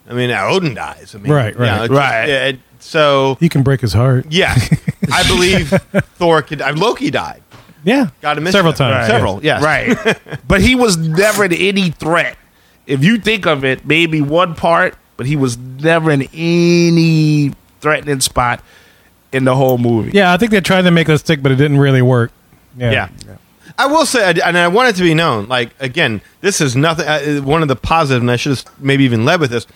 [0.09, 1.13] I mean, Odin dies.
[1.15, 1.79] I mean, Right, you know, right.
[1.79, 2.29] just- Right.
[2.29, 4.25] it- so He can break his heart.
[4.29, 4.55] yeah,
[5.13, 5.69] I believe
[6.15, 6.61] Thor could.
[6.61, 7.43] Uh, Loki died.
[7.83, 8.07] Yeah.
[8.21, 8.77] got him Several Mischief.
[8.87, 9.07] times.
[9.07, 9.39] Several.
[9.43, 9.61] Yes.
[9.63, 10.17] Right.
[10.47, 12.37] but he was never in any threat.
[12.87, 18.19] If you think of it, maybe one part, but he was never in any threatening
[18.21, 18.63] spot
[19.31, 20.09] in the whole movie.
[20.15, 22.31] Yeah, I think they tried to make us stick, but it didn't really work.
[22.75, 23.09] Yeah.
[23.27, 23.35] Yeah.
[23.77, 25.47] I will say, and I want it to be known.
[25.47, 27.07] Like again, this is nothing.
[27.07, 29.67] Uh, one of the positives, and I should have maybe even led with this.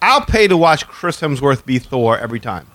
[0.00, 2.66] I'll pay to watch Chris Hemsworth be Thor every time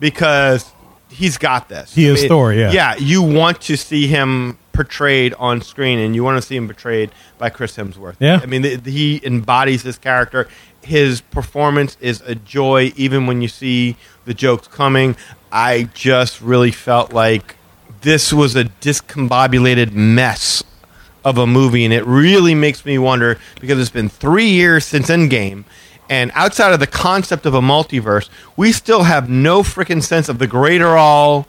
[0.00, 0.72] because
[1.10, 1.94] he's got this.
[1.94, 2.72] He is Thor, yeah.
[2.72, 6.66] Yeah, you want to see him portrayed on screen, and you want to see him
[6.68, 8.16] portrayed by Chris Hemsworth.
[8.20, 8.40] Yeah.
[8.42, 10.48] I mean, th- he embodies this character.
[10.82, 15.16] His performance is a joy, even when you see the jokes coming.
[15.50, 17.56] I just really felt like
[18.02, 20.62] this was a discombobulated mess
[21.24, 25.08] of a movie, and it really makes me wonder because it's been three years since
[25.08, 25.64] Endgame,
[26.08, 30.38] and outside of the concept of a multiverse, we still have no freaking sense of
[30.38, 31.48] the greater all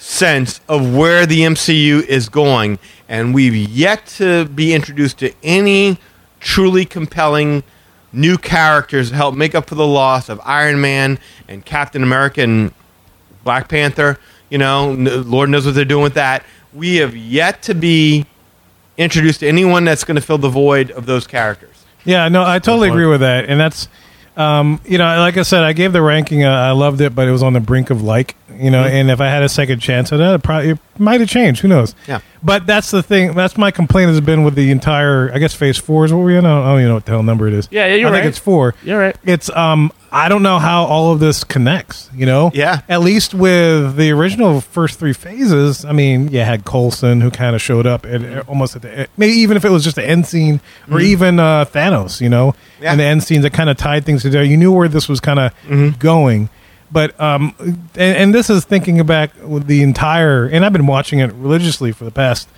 [0.00, 5.98] sense of where the MCU is going, and we've yet to be introduced to any
[6.40, 7.62] truly compelling
[8.10, 12.40] new characters to help make up for the loss of Iron Man and Captain America
[12.40, 12.72] and
[13.44, 14.18] Black Panther.
[14.48, 16.44] You know, Lord knows what they're doing with that.
[16.72, 18.24] We have yet to be
[18.96, 21.84] introduced to anyone that's going to fill the void of those characters.
[22.04, 23.86] Yeah, no, I totally agree with that, and that's,
[24.36, 26.44] um, you know, like I said, I gave the ranking.
[26.44, 29.10] Uh, I loved it, but it was on the brink of like, you know, and
[29.10, 31.62] if I had a second chance it probably it might have changed.
[31.62, 31.94] Who knows?
[32.06, 32.20] Yeah.
[32.42, 33.34] But that's the thing.
[33.34, 35.32] That's my complaint has been with the entire.
[35.32, 36.46] I guess Phase Four is what we're in.
[36.46, 37.68] I don't, I don't even know what the hell number it is.
[37.70, 38.74] Yeah, yeah, you're I think it's four.
[38.82, 39.16] You're right.
[39.24, 39.92] It's um.
[40.12, 42.10] I don't know how all of this connects.
[42.14, 42.50] You know.
[42.54, 42.80] Yeah.
[42.88, 47.54] At least with the original first three phases, I mean, you had Coulson who kind
[47.54, 50.04] of showed up at, almost at the end, maybe even if it was just the
[50.06, 52.82] end scene or even uh, Thanos, you know, Mm-hmm.
[52.82, 52.90] Yeah.
[52.92, 54.42] and the end scenes that kind of tied things together.
[54.44, 55.98] You knew where this was kind of Mm-hmm.
[55.98, 56.48] going.
[56.92, 61.20] But um, and, and this is thinking back with the entire, and I've been watching
[61.20, 62.48] it religiously for the past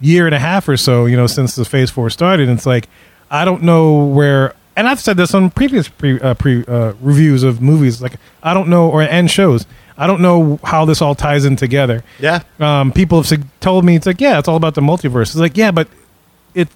[0.00, 2.48] year and a half or so, you know, since the Phase Four started.
[2.48, 2.88] And it's like
[3.32, 7.42] I don't know where, and I've said this on previous pre, uh, pre uh, reviews
[7.42, 8.02] of movies.
[8.02, 9.66] Like I don't know, or and shows.
[9.96, 12.02] I don't know how this all ties in together.
[12.18, 12.40] Yeah.
[12.58, 15.28] Um, people have told me it's like, yeah, it's all about the multiverse.
[15.28, 15.88] It's like, yeah, but
[16.54, 16.68] it,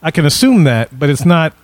[0.00, 1.54] I can assume that, but it's not.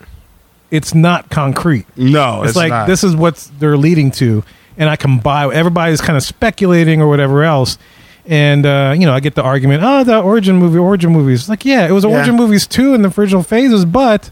[0.71, 2.87] It's not concrete No, it's, it's, like not.
[2.87, 4.45] this is what they're leading to
[4.77, 7.79] and i can buy everybody's kind of speculating or whatever else
[8.27, 11.65] and uh, you know i get the argument oh the origin movie origin movies like
[11.65, 12.11] yeah it was Yeah.
[12.15, 14.31] origin movies too in the original phases but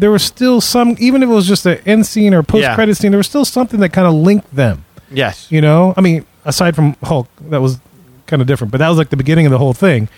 [0.00, 2.96] there was still some even if it was just an end scene or post credit
[2.96, 5.50] scene there was still something that kind of linked them Yes.
[5.50, 7.78] you know i mean aside from hulk that was
[8.26, 10.08] kind of different but that was like the beginning of the whole thing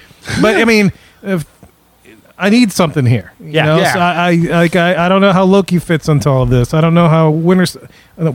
[0.41, 0.93] but i mean
[1.23, 1.45] if
[2.39, 3.33] I need something here.
[3.39, 3.65] You Yeah.
[3.67, 3.79] know?
[3.79, 3.93] Yeah.
[3.93, 6.75] So I, I like I, I don't know how Loki fits into all of this.
[6.75, 7.67] I don't know how Winter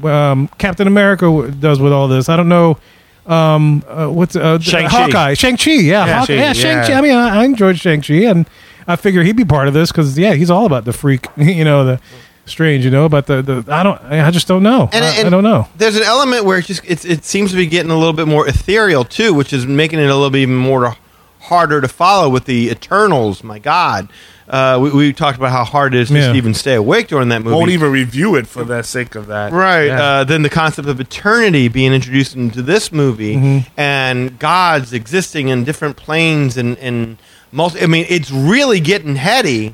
[0.08, 2.30] um, Captain America does with all this.
[2.30, 2.78] I don't know
[3.26, 4.88] um, uh, what's uh, Shang-Chi.
[4.88, 5.72] Hawkeye, Shang Chi.
[5.72, 6.94] Yeah, Yeah, Hawkeye, Shang- yeah, Shang Chi.
[6.94, 8.48] I mean, I, I enjoyed Shang Chi, and
[8.88, 11.28] I figure he'd be part of this because yeah, he's all about the freak.
[11.38, 12.00] You know, the
[12.46, 12.86] strange.
[12.86, 13.66] You know, about the the.
[13.74, 14.02] I don't.
[14.04, 14.90] I just don't know.
[14.94, 15.68] And, I, and I don't know.
[15.78, 18.28] There's an element where it just it's, it seems to be getting a little bit
[18.28, 20.96] more ethereal too, which is making it a little bit even more
[21.40, 23.44] harder to follow with the Eternals.
[23.44, 24.10] My God,
[24.50, 26.32] uh, we, we talked about how hard it is Yeah.
[26.32, 27.56] to even stay awake during that movie.
[27.56, 29.54] won't even review it for the sake of that.
[29.54, 29.86] Right.
[29.86, 30.02] Yeah.
[30.04, 33.80] Uh, then the concept of eternity being introduced into this movie Mm-hmm.
[33.80, 37.18] and gods existing in different planes and, and
[37.58, 39.74] multi- I mean, it's really getting heady.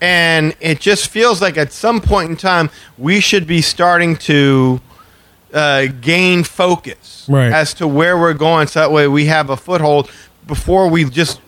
[0.00, 4.80] And it just feels like at some point in time, we should be starting to
[5.54, 7.50] uh, gain focus Right.
[7.52, 8.66] as to where we're going.
[8.66, 10.10] So that way we have a foothold
[10.46, 11.40] before we just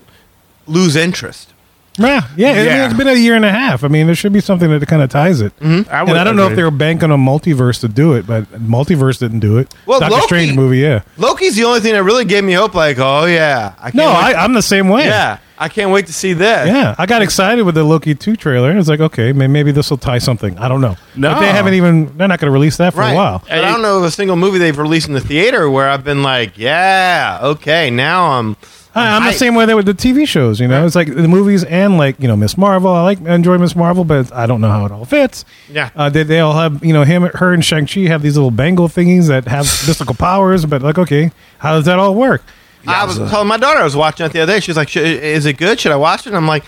[0.67, 1.53] lose interest.
[1.99, 2.51] Yeah, yeah.
[2.51, 2.85] I mean, Yeah.
[2.87, 3.83] it's been a year and a half.
[3.85, 5.59] I mean, there should be something that kind of ties it.
[5.61, 5.91] Mm-hmm.
[5.93, 6.57] I and would I don't know if agree.
[6.57, 9.73] they were banking on multiverse to do it, but multiverse didn't do it.
[9.87, 11.03] Well, Doctor Loki- Strange movie, yeah.
[11.17, 12.75] Loki's the only thing that really gave me hope.
[12.75, 15.07] Like, oh yeah, I can't No, wait- I, I'm the same way.
[15.07, 16.67] yeah, I can't wait to see this.
[16.69, 18.69] Yeah, I got excited with the Loki 2 trailer.
[18.71, 20.59] And it's like, okay, may- maybe this will tie something.
[20.59, 20.97] I don't know.
[21.17, 21.33] No.
[21.33, 23.13] But they haven't even, they're not going to release that for right.
[23.13, 23.39] a while.
[23.49, 26.05] But I don't know of a single movie they've released in the theater where I've
[26.05, 28.57] been like, yeah, okay, now I'm.
[28.97, 30.87] I, I'm the same way with the TV shows, you know?
[30.87, 32.91] It's like the movies and, like, you know, Miss Marvel.
[32.91, 35.45] I like, I enjoy Miss Marvel, but I don't know how it all fits.
[35.71, 35.91] Yeah.
[35.95, 38.89] Uh, they, they all have, you know, him, her, and Shang-Chi have these little bangle
[38.89, 42.43] thingies that have mystical powers, but, like, okay, how does that all work?
[42.89, 44.61] I was telling my daughter I was watching it the other day.
[44.61, 45.81] She was like, "Sh- "Is it good?
[45.81, 46.63] Should I watch it?" And I'm like,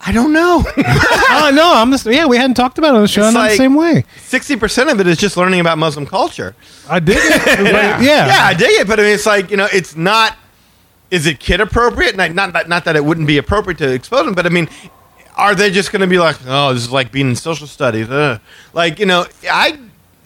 [0.00, 0.62] "I don't know.
[0.76, 3.22] oh, no, I'm the, yeah, we hadn't talked about it on the show.
[3.22, 4.04] It's I'm the like- same way.
[4.18, 6.54] Sixty percent of it is just learning about Muslim culture.
[6.88, 7.46] I did it.
[7.72, 8.00] yeah.
[8.00, 10.36] Yeah, I dig it, but I mean, it's like you know, it's not.
[11.14, 12.16] Is it kid appropriate?
[12.16, 14.68] Not not that, not that it wouldn't be appropriate to expose them, but I mean,
[15.36, 18.08] are they just going to be like, "Oh, this is like being in social studies"?
[18.10, 18.40] Ugh.
[18.72, 19.78] Like you know, I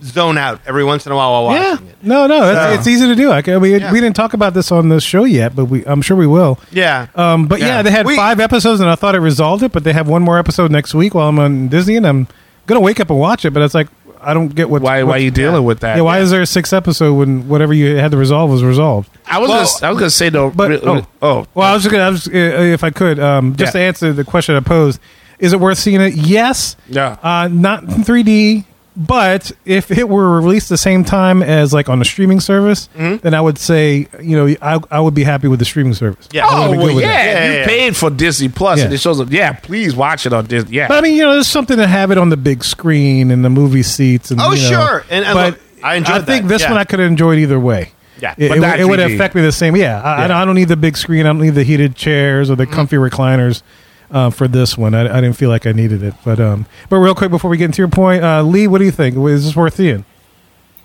[0.03, 1.97] zone out every once in a while while Yeah, watching it.
[2.03, 3.59] no, no, So- it's, it's easy to do.
[3.61, 3.93] We Yeah.
[3.93, 6.59] we didn't talk about this on this show yet, but we I'm sure we will.
[6.71, 7.67] Yeah, Um, but yeah.
[7.67, 7.83] Yeah.
[7.83, 9.73] they had We- five episodes, and I thought it resolved it.
[9.73, 12.29] But they have one more episode next week while I'm on Disney, and I'm
[12.67, 13.51] gonna wake up and watch it.
[13.53, 13.89] But it's like
[14.21, 15.67] I don't get what why what, why you dealing yeah.
[15.67, 15.97] with that?
[15.97, 19.11] Yeah, why is there a sixth episode when whatever you had to resolve was resolved?
[19.27, 20.51] I was Well, gonna, I was gonna say though.
[20.51, 21.07] but- re- oh.
[21.23, 23.81] oh, Well, I was just gonna, I was, uh, if I could, um, just Yeah.
[23.81, 25.01] to answer the question I posed,
[25.39, 26.15] is it worth seeing it?
[26.15, 26.77] Yes.
[26.89, 27.17] Yeah.
[27.23, 28.65] Uh, not in 3D,
[28.99, 33.33] but if it were released the same time as like on a streaming service, then
[33.33, 36.29] I would say, you know, I, I would be happy with the streaming service.
[36.33, 36.47] Yeah.
[36.47, 37.25] I Oh would've been well, good yeah.
[37.25, 37.67] Yeah, you yeah, yeah.
[37.67, 38.95] paid for Disney Plus, and Yeah.
[38.97, 39.29] it shows up.
[39.31, 40.73] Yeah, please watch it on Disney.
[40.77, 43.31] Yeah, But I mean, you know, there's something to have it on the big screen
[43.31, 44.33] and the movie seats.
[44.33, 45.05] And Oh, you know, sure.
[45.11, 46.49] And- and but look, I enjoyed think that.
[46.49, 46.71] this Yeah.
[46.71, 47.93] one I could have enjoyed either way.
[48.21, 49.77] Yeah, it, but it, it would affect me the same.
[49.77, 50.27] Yeah, I, I Yeah.
[50.29, 51.21] don't- I don't need the big screen.
[51.21, 52.75] I don't need the heated chairs or the Mm-hmm.
[52.75, 53.63] comfy recliners
[54.11, 54.95] uh, for this one.
[54.95, 56.15] I, I didn't feel like I needed it.
[56.25, 58.85] But um, but real quick before we get into your point, uh, Lee, what do
[58.85, 59.17] you think?
[59.17, 60.05] Is this worth seeing?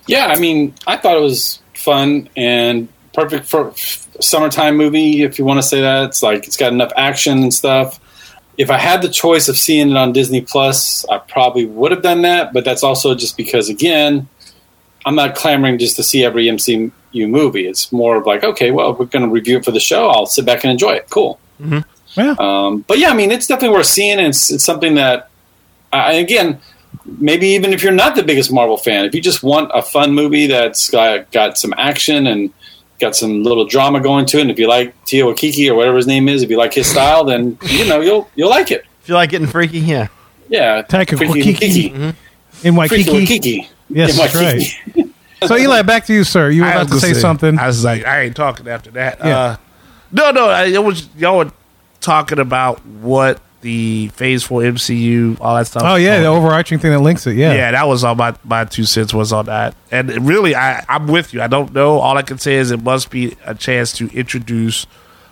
[0.08, 3.74] Yeah, I mean, I thought it was fun and perfect for
[4.20, 5.24] summertime movie.
[5.24, 8.00] If you want to say that, it's like it's got enough action and stuff.
[8.58, 12.04] If I had the choice of seeing it on Disney Plus, I probably would have
[12.04, 12.54] done that.
[12.54, 14.28] But that's also just because, again,
[15.06, 17.66] I'm not clamoring just to see every MCU movie.
[17.68, 20.10] It's more of like, okay, well, we're going to review it for the show.
[20.10, 21.10] I'll sit back and enjoy it.
[21.10, 21.40] Cool.
[22.16, 22.36] Yeah.
[22.40, 24.20] Um, but yeah, I mean, it's definitely worth seeing.
[24.20, 25.30] And it's, it's something that,
[25.92, 26.60] I again,
[27.06, 30.14] maybe even if you're not the biggest Marvel fan, if you just want a fun
[30.14, 32.52] movie that's got, got some action and
[33.00, 35.98] got some little drama going to it, and if you like Tio Wakiki or whatever
[35.98, 38.86] his name is, if you like his style, then you know you'll you'll like it.
[39.02, 40.08] If you like getting freaky, yeah.
[40.48, 41.88] Yeah, Taika Freaky Waikiki.
[41.88, 42.14] In
[42.64, 43.12] Freaky Waikiki.
[43.12, 43.70] Waikiki.
[43.90, 45.14] Yes, In that's Waikiki.
[45.48, 46.50] So Eli, back to you, sir.
[46.50, 47.60] You were I about to gonna say something.
[47.60, 49.20] I was like, I ain't talking after that.
[49.20, 49.40] Yeah.
[49.40, 49.58] Uh,
[50.12, 51.52] no, no, I, it was y'all were
[52.04, 55.84] talking about what the Phase Four MCU, all that stuff.
[55.86, 57.36] Oh yeah, the overarching thing that links it.
[57.38, 57.54] Yeah.
[57.54, 59.74] yeah, that was all my my two cents was on that.
[59.92, 61.42] And really, I I'm with you.
[61.42, 62.00] I don't know.
[62.00, 64.86] All I can say is it must be a chance to introduce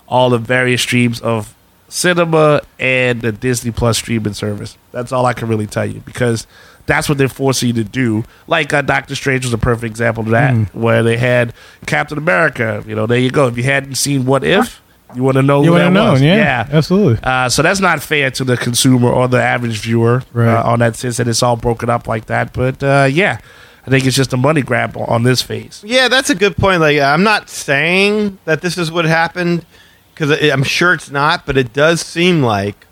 [0.07, 1.53] all the various streams of
[1.89, 4.77] cinema and the Disney Plus streaming service.
[4.91, 6.47] That's all I can really tell you because
[6.85, 8.23] that's what they're forcing you to do.
[8.47, 10.63] Like uh, Doctor Strange was a perfect example of that, Hmm.
[10.79, 11.53] where they had
[11.85, 12.81] Captain America.
[12.87, 13.47] You know, there you go.
[13.47, 14.81] If you hadn't seen What If,
[15.15, 16.21] you want to know You who would have that known, was.
[16.21, 17.19] yeah, absolutely.
[17.23, 20.53] Uh, so that's not fair to the consumer or the average viewer Right.
[20.55, 22.53] uh, on that sense that it's all broken up like that.
[22.53, 23.39] But uh, yeah,
[23.85, 25.83] I think it's just a money grab on- on this phase.
[25.85, 26.81] Yeah, that's a good point.
[26.81, 29.65] Like, I'm not saying that this is what happened
[30.13, 32.85] because I'm sure it's not, but it does seem like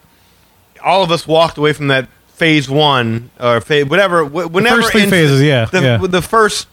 [0.84, 4.24] all of us walked away from that phase one or phase whatever.
[4.26, 5.98] wh- Whenever first three in- phases, yeah, the, yeah.
[5.98, 6.68] the first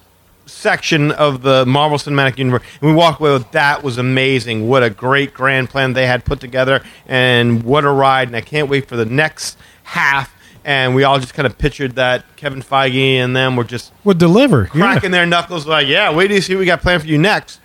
[0.47, 4.69] section of the Marvel Cinematic Universe, and we walked away with that was amazing.
[4.69, 8.29] What a great grand plan they had put together, and what a ride!
[8.29, 10.33] And I can't wait for the next half.
[10.65, 14.19] And we all just kind of pictured that Kevin Feige and them were just Would
[14.19, 14.63] deliver.
[14.75, 14.81] Yeah.
[14.81, 17.19] cracking their knuckles like, yeah, wait till you see what we got planned for you
[17.19, 17.61] next.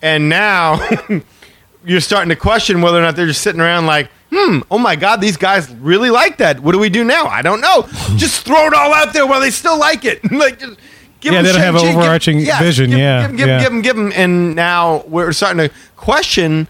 [0.00, 0.78] And now
[1.84, 4.94] you're starting to question whether or not they're just sitting around like, hmm, oh my
[4.94, 6.60] God, these guys really like that.
[6.60, 7.26] What do we do now?
[7.26, 7.88] I don't know.
[8.16, 10.20] just throw it all out there while they still like it.
[10.32, 10.78] like, just
[11.20, 13.46] give Yeah, them they don't have an shake, give- overarching vision, Give, yeah, give, give,
[13.48, 13.58] yeah.
[13.60, 14.12] give them, give them.
[14.14, 16.68] And now we're starting to question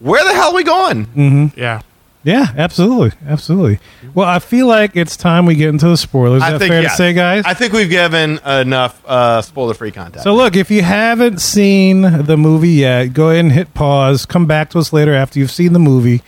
[0.00, 1.52] where the hell are we going?
[1.56, 1.80] Yeah.
[2.24, 3.78] Yeah, absolutely, absolutely.
[4.12, 6.38] Well, I feel like it's time we get into the spoilers.
[6.38, 6.88] Is I that think, fair yeah.
[6.88, 7.44] to say, guys?
[7.46, 10.24] I think we've given enough uh, spoiler free content.
[10.24, 14.26] So look, if you haven't seen the movie yet, go ahead and hit pause.
[14.26, 16.20] Come back to us later after you've seen the movie,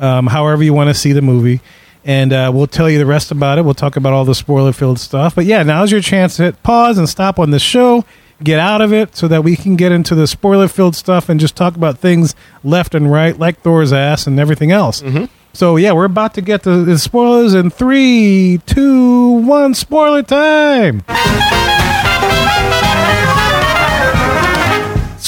[0.00, 1.60] um, however you want to see the movie,
[2.04, 3.64] and uh, we'll tell you the rest about it.
[3.64, 5.34] We'll talk about all the spoiler-filled stuff.
[5.34, 8.04] But yeah, now's your chance to hit pause and stop on the show.
[8.42, 11.54] Get out of it so that we can get into the spoiler-filled stuff and just
[11.56, 15.02] talk about things left and right, like Thor's ass and everything else.
[15.52, 19.72] So yeah, we're about to get to the spoilers in three, two, one.
[19.72, 21.04] Spoiler time.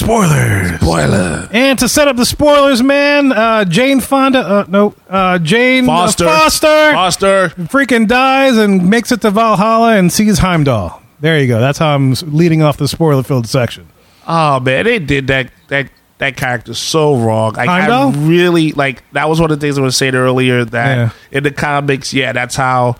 [0.07, 0.79] Spoilers.
[0.79, 1.49] Spoiler.
[1.51, 6.23] And to set up the spoilers, man, uh, Jane Fonda, uh, no, uh, Jane Foster.
[6.23, 7.49] Foster Foster.
[7.67, 11.01] freaking dies and makes it to Valhalla and sees Heimdall.
[11.19, 11.59] There you go.
[11.59, 13.89] That's how I'm leading off the spoiler-filled section.
[14.25, 15.89] Oh man, they did that that
[16.19, 17.55] that character so wrong.
[17.55, 18.13] Like, I Heimdall?
[18.13, 21.09] really like that was one of the things I was saying earlier that Yeah.
[21.31, 22.95] in the comics, yeah, that's how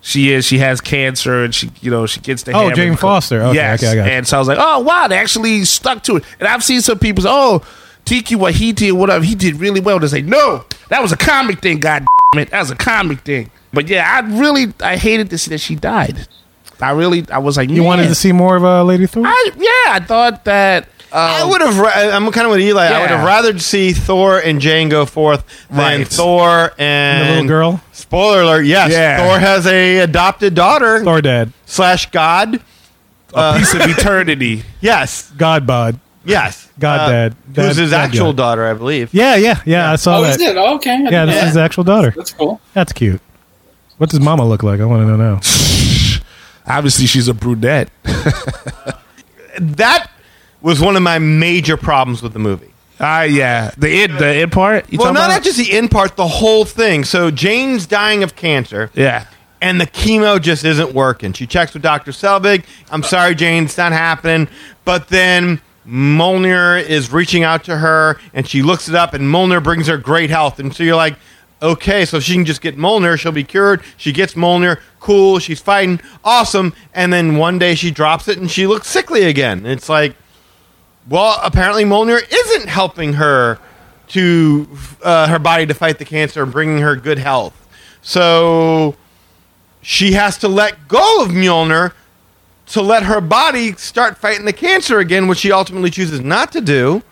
[0.00, 0.44] she is.
[0.44, 3.42] She has cancer and she you know she gets the Oh, Jane Foster.
[3.42, 3.82] Okay, yes.
[3.82, 6.24] okay, I got and so I was like, oh wow, they actually stuck to it.
[6.38, 7.62] And I've seen some people say, oh,
[8.04, 9.98] Tiki Wahiti or whatever, he did really well.
[9.98, 11.80] They say, no, that was a comic thing.
[11.80, 13.50] God damn it, that was a comic thing.
[13.72, 16.26] But yeah, I really I hated to see that she died.
[16.80, 19.26] I really I was like, You wanted to see more of uh, Lady Thor?
[19.26, 20.88] I, yeah, I thought that.
[21.12, 21.78] I Um, would have.
[21.78, 22.86] Ra- I'm kind of with Eli.
[22.86, 23.16] I would Yeah.
[23.16, 26.08] have rather see Thor and Jane go forth than Right.
[26.08, 27.80] Thor and, And the little girl?
[27.92, 28.66] Spoiler alert!
[28.66, 29.18] Yes, Yeah.
[29.26, 31.52] Thor has a adopted daughter Thor dad.
[31.66, 32.60] slash God.
[33.34, 34.64] a piece of eternity.
[34.80, 35.98] Yes, God bod.
[36.24, 37.34] yes, God dad.
[37.46, 38.36] Who's Dad- his dad actual God.
[38.36, 39.08] daughter, I believe.
[39.12, 39.92] Yeah, yeah, yeah.
[39.92, 40.36] I saw Oh, that.
[40.36, 40.56] is it?
[40.56, 40.90] Oh, okay.
[40.90, 41.64] I Yeah, didn't this know is his that.
[41.64, 42.12] actual daughter.
[42.16, 42.60] That's cool.
[42.74, 43.20] That's cute.
[43.98, 44.80] What does Mama look like?
[44.80, 45.40] I want to know now.
[46.66, 47.90] Obviously, she's a brunette.
[49.58, 50.10] That
[50.62, 52.72] was one of my major problems with the movie.
[52.98, 53.70] Ah, yeah.
[53.78, 54.92] The end, the end part.
[54.92, 55.34] You well, talking not, about?
[55.36, 57.04] not just the end part, the whole thing.
[57.04, 58.90] So Jane's dying of cancer.
[58.94, 59.24] Yeah.
[59.62, 61.32] and the chemo just isn't working.
[61.32, 62.12] She checks with Dr.
[62.12, 62.64] Selvig.
[62.90, 64.48] I'm sorry, Jane, it's not happening.
[64.84, 69.62] But then Mjolnir is reaching out to her, and she looks it up, and Mjolnir
[69.62, 70.58] brings her great health.
[70.58, 71.16] And so you're like,
[71.62, 73.82] okay, so if she can just get Mjolnir, she'll be cured.
[73.96, 76.74] She gets Mjolnir, cool, she's fighting, awesome.
[76.94, 79.66] And then one day she drops it, and she looks sickly again.
[79.66, 80.16] It's like,
[81.10, 83.58] well, apparently Mjolnir isn't helping her
[84.08, 84.68] to
[85.02, 87.54] uh, her body to fight the cancer and bringing her good health.
[88.00, 88.96] So
[89.82, 91.92] she has to let go of Mjolnir
[92.66, 96.60] to let her body start fighting the cancer again, which she ultimately chooses not to
[96.60, 97.02] do.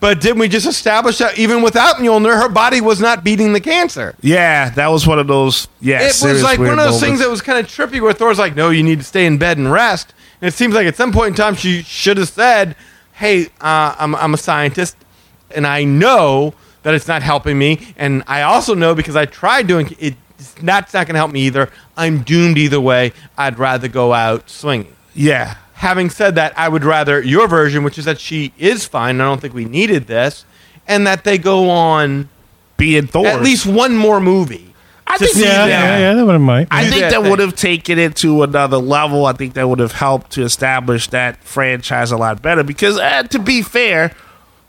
[0.00, 3.60] But didn't we just establish that even without Mjolnir, her body was not beating the
[3.60, 4.14] cancer?
[4.22, 5.68] Yeah, that was one of those.
[5.80, 8.38] Yeah, it was like one of those things that was kind of trippy where Thor's
[8.38, 10.14] like, no, you need to stay in bed and rest.
[10.40, 12.76] And it seems like at some point in time she should have said,
[13.20, 14.96] hey, uh, I'm, I'm a scientist
[15.54, 19.66] and I know that it's not helping me, and I also know because I tried
[19.66, 20.14] doing it.
[20.62, 21.70] That's not going to help me either.
[21.98, 23.12] I'm doomed either way.
[23.36, 24.96] I'd rather go out swinging.
[25.14, 25.56] Yeah.
[25.74, 29.20] Having said that, I would rather your version, which is that she is fine.
[29.20, 30.46] I don't think we needed this,
[30.88, 32.30] and that they go on
[32.78, 33.26] Being Thor.
[33.26, 34.69] at least one more movie.
[35.10, 35.68] I think see Yeah, them.
[35.68, 36.68] yeah, yeah, that would have might.
[36.70, 39.26] I think that that would have taken it to another level.
[39.26, 42.62] I think that would have helped to establish that franchise a lot better.
[42.62, 44.12] Because, uh, to be fair,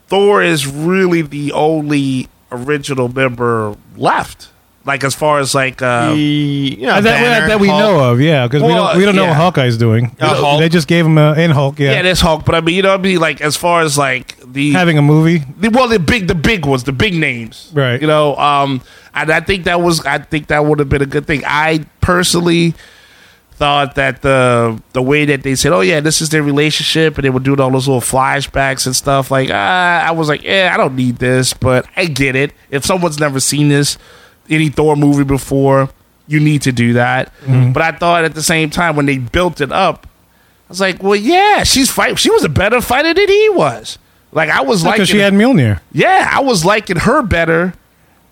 [0.07, 4.49] Thor is really the only original member left.
[4.84, 7.79] Like as far as like, uh, The, you know, Uh, that, Banner, that we Hulk.
[7.79, 9.29] know of, yeah, because we Well, don't we don't know yeah.
[9.29, 10.15] what Hawkeye's doing.
[10.19, 10.59] Uh, Hulk.
[10.59, 12.45] They just gave him a in Hulk, yeah, yeah, there's Hulk.
[12.45, 14.97] But I mean, you know, what I mean, like as far as like the having
[14.97, 15.43] a movie.
[15.59, 18.01] the, well, the big, the big ones, the big names, Right.
[18.01, 18.82] You know, um,
[19.13, 21.43] and I think that was, I think that would have been a good thing.
[21.45, 22.73] I personally
[23.51, 27.23] thought that the the way that they said, oh yeah, this is their relationship, and
[27.23, 29.29] they were doing all those little flashbacks and stuff.
[29.29, 32.51] Like, ah, I was like, yeah, I don't need this, but I get it.
[32.71, 33.99] If someone's never seen this,
[34.51, 35.89] any Thor movie before,
[36.27, 37.31] you need to do that.
[37.47, 41.01] But I thought at the same time when they built it up, I was like,
[41.03, 42.17] well, yeah, she's fight.
[42.19, 43.97] She was a better fighter than he was.
[44.31, 45.81] Like I was liking, Because she had Mjolnir.
[45.91, 47.73] yeah, I was liking her better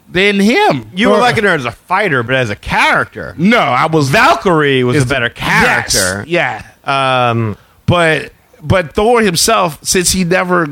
[0.10, 0.90] than him.
[0.96, 4.84] You were liking her as a fighter, but as a character, No, I was Valkyrie
[4.86, 6.24] was is a the- better character.
[6.26, 8.32] Yes, yeah, Um, but
[8.64, 10.70] but Thor himself, since he never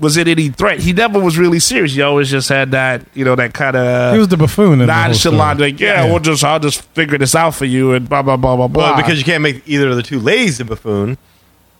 [0.00, 1.94] was in any threat, he never was really serious.
[1.94, 4.86] He always just had that, you know, that kind of He was the buffoon in
[4.86, 5.70] the whole nonchalant, story.
[5.72, 6.10] like, yeah, Yeah.
[6.10, 8.82] we'll just, I'll just figure this out for you, and blah blah blah blah blah.
[8.92, 11.18] well, because you can't make either of the two ladies a buffoon,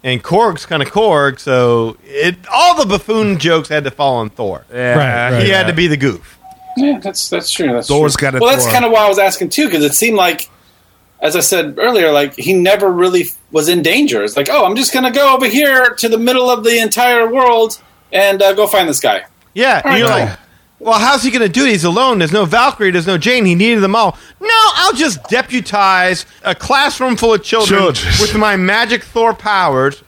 [0.05, 4.31] and Korg's kind of Korg, so it all the buffoon jokes had to fall on
[4.31, 4.65] Thor.
[4.73, 5.43] yeah, Right, right.
[5.45, 6.39] He had to be the goof.
[6.77, 7.73] Yeah, that's that's true.
[7.73, 8.27] That's Thor's true.
[8.31, 10.49] got a Well, that's kind of why I was asking too, because it seemed like,
[11.21, 14.23] as I said earlier, like he never really was in danger.
[14.23, 17.29] It's like, oh, I'm just gonna go over here to the middle of the entire
[17.31, 17.81] world
[18.13, 19.25] and uh, go find this guy.
[19.55, 20.39] Yeah, and you're like,
[20.79, 21.71] well, how's he going to do it?
[21.71, 22.19] He's alone.
[22.19, 22.91] There's no Valkyrie.
[22.91, 23.45] There's no Jane.
[23.45, 24.17] He needed them all.
[24.41, 28.15] No, I'll just deputize a classroom full of children Children.
[28.21, 30.03] with my magic Thor powers,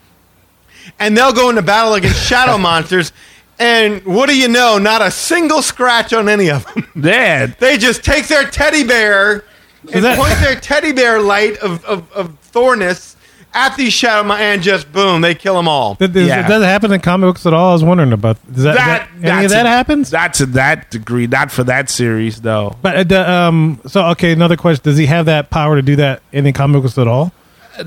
[0.98, 3.12] and they'll go into battle against shadow monsters.
[3.58, 4.78] And what do you know?
[4.78, 6.88] Not a single scratch on any of them.
[7.00, 9.44] Dad, They just take their teddy bear
[9.92, 13.16] and that- point their teddy bear light of, of, of Thorness
[13.54, 15.94] at these shadow mon- and just boom, they kill them all.
[15.94, 16.46] Did, does, Yeah.
[16.48, 17.70] does that happen in comic books at all?
[17.70, 20.10] I was wondering about does that, that, that- any of that a- happens.
[20.12, 22.76] Not to that degree, not for that series, though.
[22.82, 26.22] but uh, um, so okay, another question: Does he have that power to do that
[26.32, 27.32] in the comic books at all?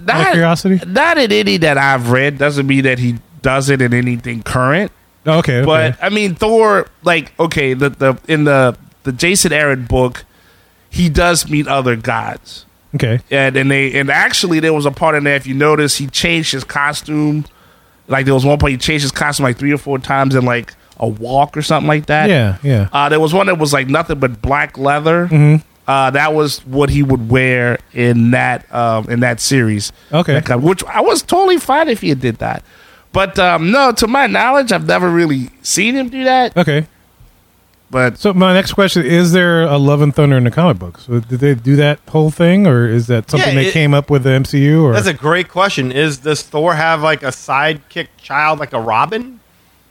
[0.03, 0.82] Not, curiosity?
[0.88, 4.91] not in any that I've read doesn't mean that he does it in anything current.
[5.28, 5.66] Oh, okay, okay.
[5.66, 10.26] But I mean, Thor, like, okay, the the in the the Jason Aaron book,
[10.89, 12.66] he does meet other gods,
[12.96, 15.36] okay, and and they and actually there was a part in there.
[15.36, 17.46] If you notice, he changed his costume.
[18.08, 20.46] Like there was one point he changed his costume like three or four times in
[20.46, 22.30] like a walk or something like that.
[22.30, 22.89] yeah, yeah.
[22.91, 25.28] Uh, there was one that was like nothing but black leather.
[25.28, 25.68] Mm-hmm.
[25.88, 29.91] Uh, that was what he would wear in that um, in that series.
[30.12, 30.39] Okay.
[30.39, 32.64] That which I was totally fine if he did that.
[33.12, 36.58] But um, no, to my knowledge, I've never really seen him do that.
[36.58, 36.88] Okay.
[37.92, 41.06] But So my next question: Is there a Love and Thunder in the comic books?
[41.06, 44.10] So Did they do that whole thing, or is that something Yeah, they came up
[44.10, 44.84] with the MCU?
[44.84, 45.92] Or That's a great question.
[45.92, 49.40] Is does Thor have like a sidekick child like a Robin?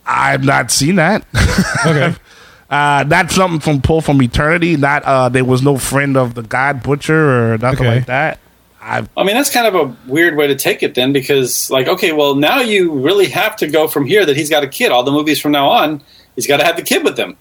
[0.07, 1.25] I've not seen that.
[1.87, 2.15] okay.
[2.71, 4.77] uh, not something from pull from eternity.
[4.77, 7.95] Not uh, there was no friend of the God Butcher or nothing Okay.
[7.97, 8.39] like that.
[8.83, 11.87] I I mean, that's kind of a weird way to take it then, because like,
[11.89, 14.93] okay, well, now you really have to go from here that he's got a kid.
[14.93, 16.03] All the movies from now on,
[16.35, 17.37] he's got to have the kid with him.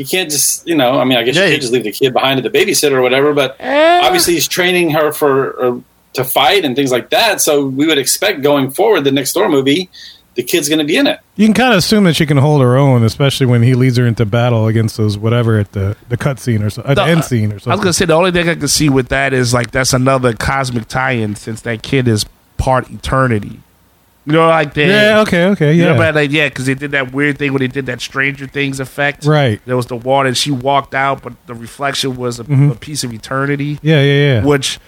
[0.00, 1.82] You can't just, you know, I mean, I guess Yeah, you you- could just leave
[1.84, 5.78] the kid behind at the babysitter or whatever, but obviously he's training her for uh,
[6.14, 7.42] to fight and things like that.
[7.42, 9.90] So we would expect going forward, the next Thor movie,
[10.36, 11.18] the kid's going to be in it.
[11.36, 13.98] You can kind of assume that she can hold her own, especially when he leads
[13.98, 17.04] her into battle against those whatever at the the cut scene or so, at the
[17.04, 17.72] No, end scene or something.
[17.72, 19.92] I was gonna say the only thing I can see with that is like that's
[19.92, 22.24] another cosmic tie-in since that kid is
[22.56, 23.60] part eternity.
[24.26, 24.86] You know, like that.
[24.86, 25.20] yeah.
[25.20, 25.44] Okay.
[25.46, 25.72] Okay.
[25.74, 25.92] You Yeah.
[25.92, 28.46] know, but like, yeah, because they did that weird thing when they did that Stranger
[28.46, 29.24] Things effect.
[29.24, 29.60] Right.
[29.64, 32.70] There was the water, and she walked out, but the reflection was a, Mm-hmm.
[32.70, 33.78] a piece of eternity.
[33.82, 34.00] yeah.
[34.02, 34.34] Yeah.
[34.34, 34.44] Yeah.
[34.44, 34.78] Which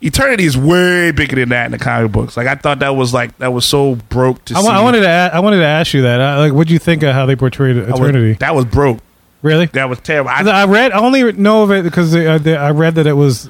[0.00, 2.36] eternity is way bigger than that in the comic books.
[2.36, 4.68] Like I thought that was like that was so broke to I, see.
[4.68, 5.08] I wanted to.
[5.08, 6.20] a- I wanted to ask you that.
[6.20, 8.34] Uh, like, what do you think of how they portrayed I was- eternity?
[8.34, 8.98] that was broke.
[9.42, 9.66] really?
[9.66, 10.30] That was terrible.
[10.30, 10.92] I, I read.
[10.92, 13.48] I only know of it because they, uh, they, I read that it was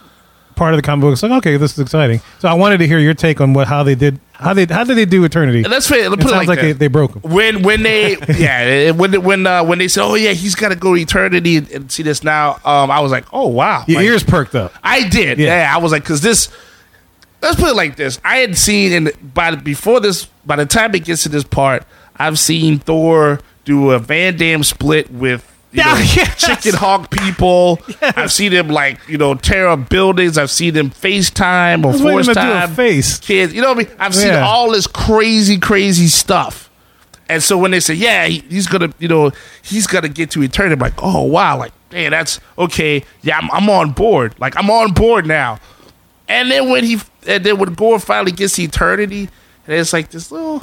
[0.59, 1.13] part of the comic book.
[1.13, 2.21] It's like, okay, this is exciting.
[2.41, 4.85] So I wanted to hear your take on what how they did how they how
[4.85, 5.63] did they do eternity?
[5.65, 7.23] let's put it, put it sounds like, like, they, they broke him.
[7.33, 10.69] when when they yeah eh, when when uh, when they said oh yeah he's got
[10.69, 13.85] to go to eternity and, and see this now um I was like oh wow
[13.89, 14.73] Your Like, ears perked up.
[14.85, 15.63] I did Yeah.
[15.65, 16.51] yeah, I was like because this
[17.43, 20.95] let's put it like this I had seen and by before this by the time
[20.95, 21.85] it gets to this part
[22.17, 26.41] I've seen Thor do a Van Damme split with you know, Yeah, yes.
[26.47, 27.81] chicken hawk people.
[28.01, 30.39] I've seen him like you know tear up buildings.
[30.39, 33.19] I've seen him FaceTime or was waiting to do FaceTime face.
[33.19, 33.53] kids.
[33.55, 33.97] You know what I mean?
[33.99, 34.47] I've seen Yeah.
[34.47, 36.71] all this crazy, crazy stuff.
[37.31, 39.31] And so when they say, "Yeah, he, he's gonna," you know,
[39.63, 43.05] he's gonna get to eternity, I'm like, oh wow, like, man, that's okay.
[43.21, 44.35] Yeah, I'm, I'm on board.
[44.39, 45.59] Like, I'm on board now.
[46.27, 49.29] And then when he, and then when Gorr finally gets to eternity,
[49.67, 50.63] and it's like this little,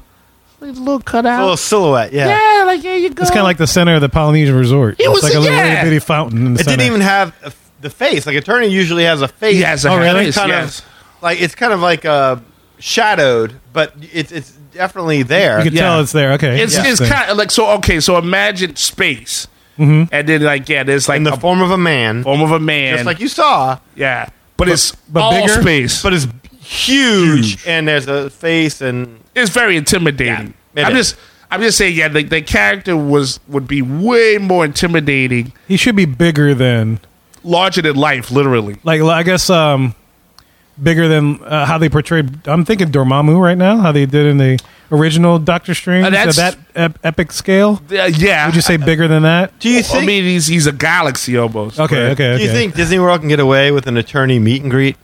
[0.60, 1.40] like, little cutout.
[1.40, 2.28] A little silhouette, yeah.
[2.28, 3.22] yeah, like there you go.
[3.22, 5.00] It's kind of like the center of the Polynesian resort.
[5.00, 5.82] It it's was- like a little yeah.
[5.82, 6.46] itty bitty fountain.
[6.46, 8.26] In the It didn't even have a f- the face.
[8.26, 9.56] Like Eternity usually has a face.
[9.56, 10.26] he has a Oh, really?
[10.26, 10.80] face, kind yes.
[10.80, 10.86] of
[11.22, 12.38] like it's kind of like uh,
[12.80, 15.60] shadowed, but it's it's definitely there.
[15.60, 15.82] You can Yeah.
[15.82, 16.34] tell it's there.
[16.34, 17.70] Okay, It's, it's kind of like so.
[17.78, 19.48] Okay, so imagine space,
[19.78, 20.04] Mm-hmm.
[20.14, 22.52] and then like yeah, there's like in the a form of a man, form of
[22.52, 25.62] a man, just like you saw, yeah, but, it's but all bigger?
[25.62, 26.02] space.
[26.02, 26.28] but it's
[26.66, 27.68] huge, Huge.
[27.68, 30.54] and there's a face and it's very intimidating.
[30.76, 31.12] Yeah, it I'm is.
[31.12, 35.78] just I'm just saying, yeah, the, the character was would be way more intimidating, he
[35.78, 37.00] should be bigger than
[37.44, 38.78] larger than life, literally.
[38.84, 39.94] like I guess um
[40.82, 42.46] bigger than uh, how they portrayed.
[42.48, 43.78] I'm thinking Dormammu right now.
[43.78, 44.60] How they did in the
[44.92, 47.82] original Doctor Strange Uh, that's- at that ep- epic scale.
[47.90, 49.58] Uh, yeah, Would you say bigger than that?
[49.60, 49.90] Do you think?
[49.90, 50.08] I think?
[50.08, 51.80] mean, he's he's a galaxy almost.
[51.80, 52.38] Okay, but- okay, okay.
[52.38, 54.98] do you think Disney World can get away with an Eternity meet and greet?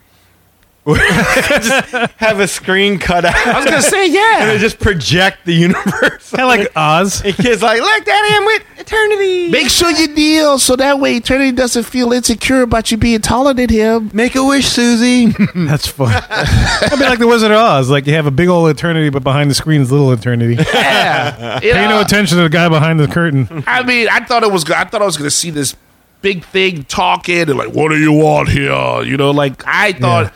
[0.88, 3.36] just have a screen cut out.
[3.36, 4.46] I was gonna say, and yeah.
[4.48, 6.32] they just project the universe.
[6.32, 7.22] kind of like Oz?
[7.24, 9.52] And kids like, look, Daddy, I'm with Eternity.
[9.52, 13.54] Make sure you kneel so that way Eternity doesn't feel insecure about you being taller
[13.54, 14.10] than him.
[14.12, 15.28] Make a wish, Susie.
[15.56, 16.10] That's fun.
[16.30, 17.92] I'd be like the Wizard of Oz.
[17.92, 20.56] Like you have a big old eternity, but behind the screen is little eternity.
[20.56, 23.64] Yeah, You Pay no attention to the guy behind the curtain.
[23.68, 24.64] I mean, I thought it was.
[24.64, 25.76] go- I thought I was going to see this
[26.24, 30.26] big thing talking and like, "What do you want here?" You know, like I thought
[30.26, 30.32] Yeah.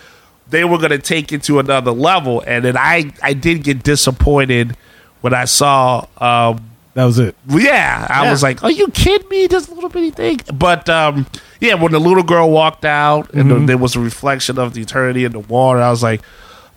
[0.56, 3.84] They were going to take it to another level, and then I I did get
[3.84, 4.76] disappointed
[5.22, 6.08] when I saw.
[6.18, 7.36] Um, That was it.
[7.50, 8.32] yeah, I Yeah.
[8.32, 10.40] was like, "Are you kidding me?" This little bitty thing.
[10.54, 11.26] But um,
[11.60, 13.60] yeah, when the little girl walked out and Mm-hmm.
[13.62, 16.22] the, there was a reflection of the eternity in the water, I was like.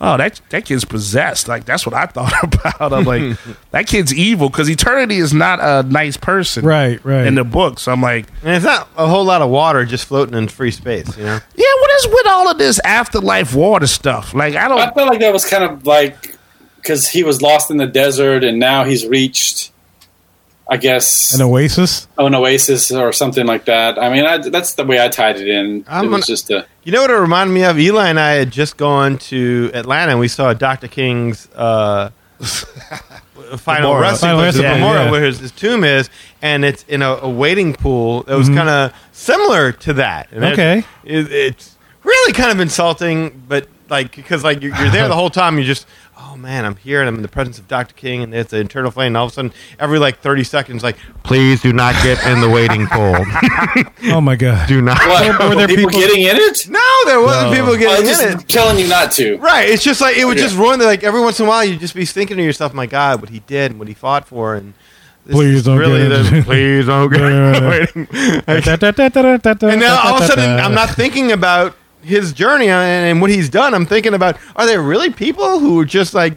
[0.01, 1.49] Oh, that that kid's possessed.
[1.49, 2.93] Like that's what I thought about.
[2.93, 3.37] I'm like,
[3.73, 7.27] that kid's evil because Eternity is not a nice person, Right, right.
[7.27, 10.05] In the book, so I'm like, and it's not a whole lot of water just
[10.05, 11.41] floating in free space, you know?
[11.57, 14.35] yeah, what is with all of this afterlife water stuff?
[14.35, 14.79] Like, I I don't.
[14.79, 16.37] I felt like that was kind of like
[16.77, 19.73] because he was lost in the desert and now he's reached,
[20.71, 22.07] I guess, An oasis.
[22.19, 23.99] an oasis or something like that.
[23.99, 25.85] I mean, I, that's the way I tied it in.
[25.89, 27.79] I'm it was gonna- just a You know what it reminded me of?
[27.79, 30.89] Eli and I had just gone to Atlanta and we saw Dr.
[30.89, 32.11] King's uh,
[33.57, 34.01] final Memorial.
[34.03, 35.11] resting Final place, the resting, yeah.
[35.11, 36.11] where his, his tomb is,
[36.43, 38.39] and it's in a, a waiting pool that Mm-hmm.
[38.39, 40.29] was kind of similar to that.
[40.33, 40.85] And Okay.
[41.05, 45.31] it, it's really kind of insulting, but like because like you're, you're there the whole
[45.31, 46.08] time, you just oh
[46.41, 47.95] man, I'm here and I'm in the presence of Dr.
[47.95, 50.83] King, and there's the internal flame, and all of a sudden, every like 30 seconds,
[50.83, 53.17] like please do not get in the waiting pool,
[54.13, 54.69] Oh my god.
[54.69, 54.99] do not.
[55.07, 55.39] what?
[55.49, 56.69] Were there people, people- getting in it?
[56.69, 57.57] No, there wasn't No.
[57.57, 58.49] people I getting was in it.
[58.49, 59.37] telling you not to.
[59.39, 59.69] Right.
[59.69, 60.45] It's just like it would Yeah.
[60.45, 60.79] just ruin.
[60.79, 63.21] The, like every once in a while, you'd just be thinking to yourself, "My God,
[63.21, 64.75] what he did and what he fought for." And
[65.27, 68.09] this Please is don't really get the, please don't get and
[68.47, 73.31] And now all of a sudden, I'm not thinking about his journey and, and what
[73.31, 73.75] he's done.
[73.75, 76.35] I'm thinking about are there really people who are just like,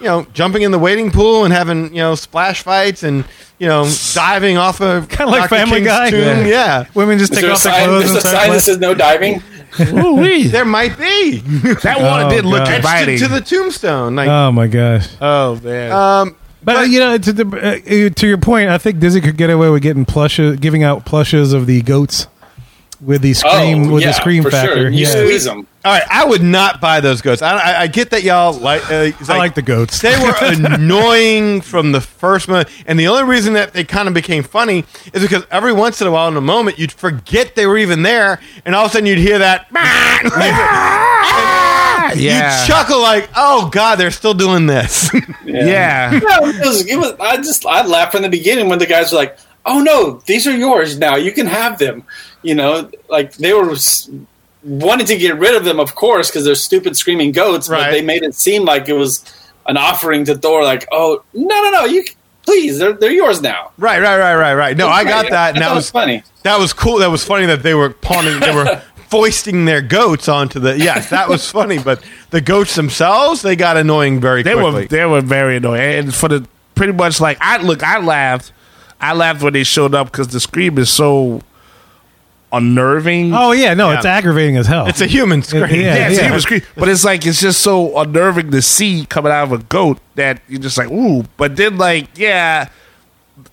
[0.00, 3.24] you know, jumping in the waiting pool and having you know splash fights and
[3.58, 5.56] you know diving off of Kinda like Dr.
[5.56, 6.10] Family King's Guy.
[6.10, 6.20] tomb?
[6.20, 6.46] Yeah.
[6.46, 6.84] Yeah.
[6.94, 8.60] Women just Is take a off their sign, clothes there's and a start sign that
[8.60, 9.42] says no diving?
[9.80, 10.46] Ooh-wee.
[10.48, 11.38] There might be
[11.82, 12.68] that water Oh, did look God.
[12.68, 13.14] etched inviting.
[13.14, 14.16] into the tombstone.
[14.16, 15.08] Like, Oh my gosh.
[15.20, 15.92] oh man.
[15.92, 17.44] um, But, uh, you know, to, the,
[18.10, 21.04] uh, to your point, I think Disney could get away with getting plushes, giving out
[21.04, 22.26] plushes of the goats
[23.00, 24.74] with the scream oh, with yeah, the scream for factor.
[24.74, 24.88] Sure.
[24.88, 25.66] You Yeah, squeeze them.
[25.84, 27.42] all right, I would not buy those goats.
[27.42, 28.84] I, I, I get that y'all like.
[28.90, 30.00] Uh, it's I like the goats.
[30.00, 34.14] They were annoying from the first moment, and the only reason that they kind of
[34.14, 37.66] became funny is because every once in a while, in a moment, you'd forget they
[37.66, 39.66] were even there, and all of a sudden you'd hear that.
[42.10, 42.60] and yeah.
[42.60, 45.10] You'd chuckle like, "Oh God, they're still doing this."
[45.44, 46.18] yeah.
[46.22, 49.12] No, it was, it was, I just I laughed from the beginning when the guys
[49.12, 51.16] were like, "Oh no, these are yours now.
[51.16, 52.04] You can have them."
[52.42, 54.08] You know, like they were s-
[54.62, 57.68] wanting to get rid of them, of course, because they're stupid screaming goats.
[57.68, 57.84] Right.
[57.84, 59.24] But they made it seem like it was
[59.66, 60.62] an offering to Thor.
[60.64, 62.04] Like, "Oh no, no, no, you
[62.42, 64.76] please, they're they're yours now." right, right, right, right, right.
[64.76, 66.22] No, I got that, and I that thought it was funny.
[66.44, 66.98] that was cool.
[66.98, 68.40] That was funny that they were pawning.
[68.40, 70.78] They were foisting their goats onto the.
[70.78, 71.78] Yes, that was funny.
[71.78, 74.82] But the goats themselves, they got annoying very They quickly.
[74.82, 78.52] were they were very annoying, and for the pretty much like I look, I laughed,
[79.00, 81.40] I laughed when they showed up because the scream is so
[82.52, 83.32] unnerving.
[83.34, 83.96] Oh yeah, no, Yeah.
[83.98, 84.86] it's aggravating as hell.
[84.86, 85.62] it's a human scream.
[85.64, 86.20] yeah, yeah, it's yeah.
[86.22, 89.52] a human scream, but it's like it's just so unnerving to see coming out of
[89.52, 91.24] a goat that you're just like ooh.
[91.36, 92.70] But then like yeah,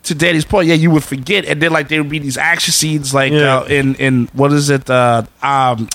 [0.03, 2.71] to Danny's point, yeah, you would forget, and then like there would be these action
[2.71, 3.57] scenes, like Yeah.
[3.59, 5.89] uh, in in what is it, uh, um,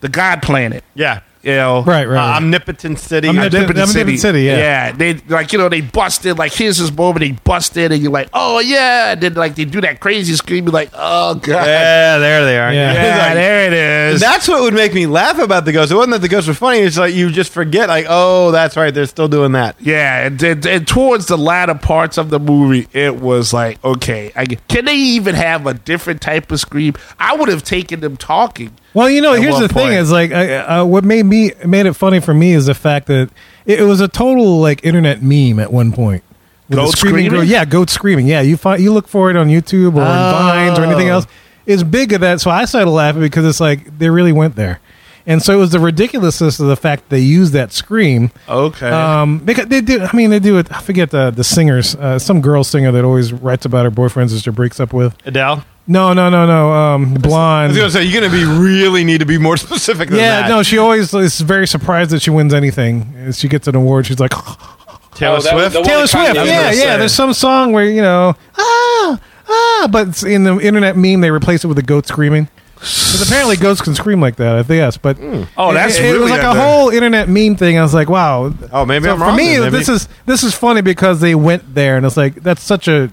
[0.00, 1.20] the God Planet, Yeah.
[1.42, 2.34] You know, Right, right.
[2.34, 3.28] Uh, omnipotent city.
[3.28, 4.56] Omnipotent- Omnipotent Omnipotent City, yeah.
[4.58, 4.92] yeah.
[4.92, 8.28] They like you know they busted like here's this moment they busted and you're like
[8.32, 12.18] oh yeah and then like they do that crazy scream you're like oh god Yeah,
[12.18, 12.72] there they are.
[12.72, 12.92] Yeah.
[12.92, 15.92] Yeah like- there it is That's what would make me laugh about the ghosts.
[15.92, 16.78] It wasn't that the ghosts were funny.
[16.80, 19.76] It's like you just forget, like, oh, that's right, they're still doing that.
[19.80, 24.32] yeah and, then and towards the latter parts of the movie it was like okay
[24.36, 28.16] I, can they even have a different type of scream I would have taken them
[28.16, 30.34] talking Well, you know, here's the thing: is like uh,
[30.80, 33.30] uh, what made me made it funny for me is the fact that
[33.66, 36.24] it, it was a total like internet meme at one point.
[36.70, 37.48] Goat screaming screaming?
[37.48, 38.26] yeah, goat screaming.
[38.26, 41.14] Yeah, you find you look for it on YouTube or on Vines or anything Oh.
[41.14, 41.26] else.
[41.66, 44.80] It's big of that, so I started laughing because it's like they really went there,
[45.26, 48.30] and so it was the ridiculousness of the fact that they used that scream.
[48.48, 50.00] okay Um, because they do.
[50.00, 50.66] I mean, they do it.
[50.72, 51.94] I forget the the singers.
[51.94, 55.14] Uh, some girl singer that always writes about her boyfriends that she breaks up with.
[55.26, 55.64] Adele?
[55.86, 56.72] No, no, no, no.
[56.72, 59.56] Um, I was going to say, you're going to be really need to be more
[59.56, 60.22] specific than that.
[60.22, 60.48] Yeah, that.
[60.48, 63.12] no, she always is very surprised that she wins anything.
[63.16, 64.30] As she gets an award, she's like,
[65.14, 65.72] Taylor Oh, that was Swift?
[65.72, 66.30] the one Taylor Swift.
[66.36, 66.84] Kanye Yeah, West yeah.
[66.84, 66.96] said.
[66.98, 71.30] There's some song where, you know, ah, ah, but it's in the internet meme, they
[71.30, 72.48] replace it with a goat screaming.
[72.76, 74.96] Because apparently goats can scream like that, I think, yes.
[74.96, 75.18] But
[75.58, 76.62] oh that's it, really it was like a out there.
[76.66, 77.76] whole internet meme thing.
[77.78, 78.54] I was like, wow.
[78.72, 79.36] Oh, maybe So I'm for wrong.
[79.36, 79.60] me, then.
[79.64, 82.88] Maybe- this is this is funny because they went there, and it's like that's such
[82.88, 83.12] a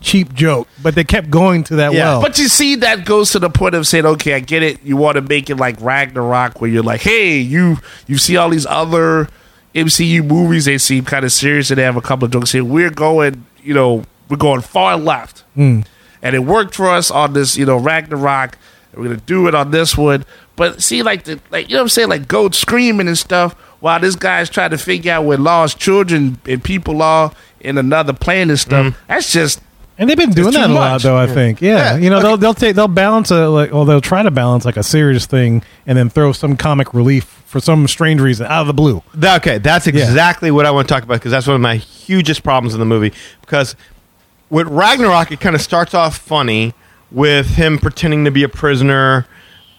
[0.00, 2.04] cheap joke, but they kept going to that Yeah.
[2.04, 2.22] well.
[2.22, 4.78] But you see, that goes to the point of saying, okay, I get it.
[4.84, 8.50] You want to make it like Ragnarok, where you're like, hey, you you see all
[8.50, 9.28] these other
[9.74, 12.64] MCU movies, they seem kind of serious and they have a couple of jokes here.
[12.64, 15.80] We're going, you know, we're going far left, Hmm.
[16.22, 18.56] and it worked for us on this, you know, Ragnarok.
[18.92, 20.24] And we're gonna do it on this one,
[20.56, 23.52] but see, like the like, you know what I'm saying, like goats screaming and stuff,
[23.80, 27.30] while this guy's trying to figure out where lost children and people are
[27.60, 28.94] in another planet and stuff.
[29.08, 29.60] That's just
[29.98, 31.16] And they've been doing that a lot, though.
[31.16, 31.96] I think, yeah.
[31.96, 34.76] You know, they'll they'll take they'll balance a like, well, they'll try to balance like
[34.76, 38.66] a serious thing, and then throw some comic relief for some strange reason out of
[38.68, 39.02] the blue.
[39.14, 41.76] That- okay, that's exactly what I want to talk about because that's one of my
[41.76, 43.12] hugest problems in the movie.
[43.40, 43.74] Because
[44.50, 46.74] with Ragnarok, it kind of starts off funny
[47.10, 49.26] with him pretending to be a prisoner,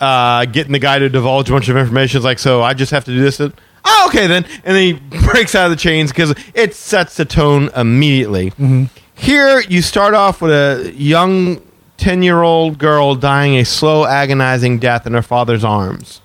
[0.01, 2.17] uh, getting the guy to divulge a bunch of information.
[2.17, 3.39] It's like, so I just have to do this.
[3.86, 4.45] Oh, okay then.
[4.65, 4.93] And then he
[5.28, 8.51] breaks out of the chains because it sets the tone immediately.
[9.20, 11.61] Here, you start off with a young
[11.97, 16.22] 10 year old girl dying a slow, agonizing death in her father's arms.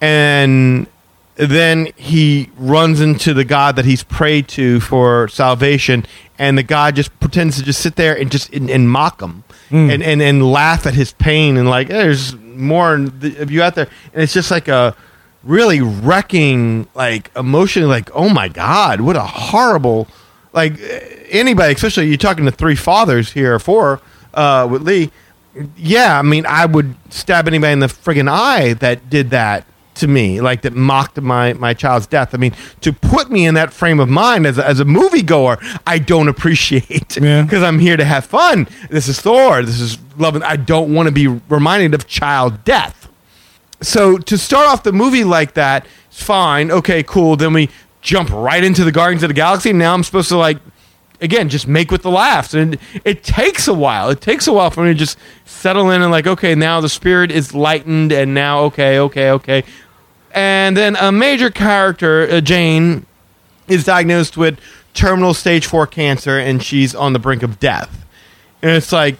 [0.00, 0.86] And
[1.34, 6.06] then he runs into the god that he's prayed to for salvation
[6.38, 9.44] and the god just pretends to just sit there and just and, and mock him
[9.68, 9.90] hmm.
[9.90, 13.88] and, and and laugh at his pain and like there's more of you out there.
[14.14, 14.96] And it's just like a
[15.42, 20.06] really wrecking like emotion like oh my god what a horrible
[20.56, 20.72] like
[21.30, 24.00] anybody especially you're talking to three fathers here four
[24.34, 25.12] uh, with lee
[25.76, 30.06] yeah, I mean, I would stab anybody in the friggin' eye that did that to
[30.06, 32.34] me, like that mocked my, my child's death.
[32.34, 35.56] I mean, to put me in that frame of mind as a, as a moviegoer,
[35.86, 37.42] I don't appreciate Yeah.
[37.42, 38.68] because I'm here to have fun.
[38.90, 39.62] This is Thor.
[39.62, 40.42] This is loving.
[40.42, 43.08] I don't want to be reminded of child death.
[43.80, 46.70] So to start off the movie like that, it's fine.
[46.70, 47.36] Okay, cool.
[47.36, 47.70] Then we
[48.06, 49.70] jump right into the Guardians of the Galaxy.
[49.70, 50.58] And Now I'm supposed to like
[51.20, 52.54] again just make with the laughs.
[52.54, 54.08] And it takes a while.
[54.08, 56.88] It takes a while for me to just settle in and like okay now the
[56.88, 59.64] spirit is lightened and now okay okay okay.
[60.30, 63.04] And then a major character uh, jane
[63.68, 64.60] is diagnosed with
[64.94, 68.06] terminal stage 4 cancer and she's on the brink of death.
[68.62, 69.16] And it's like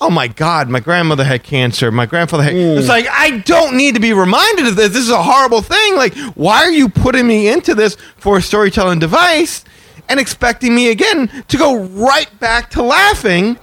[0.00, 1.90] oh my god my grandmother had cancer.
[1.90, 2.78] My grandfather had mm.
[2.78, 4.92] it's like i don't need to be reminded of this.
[4.92, 5.96] This is a horrible thing.
[5.96, 9.64] Like why are you putting me into this for a storytelling device
[10.08, 13.58] and expecting me again to go right back to laughing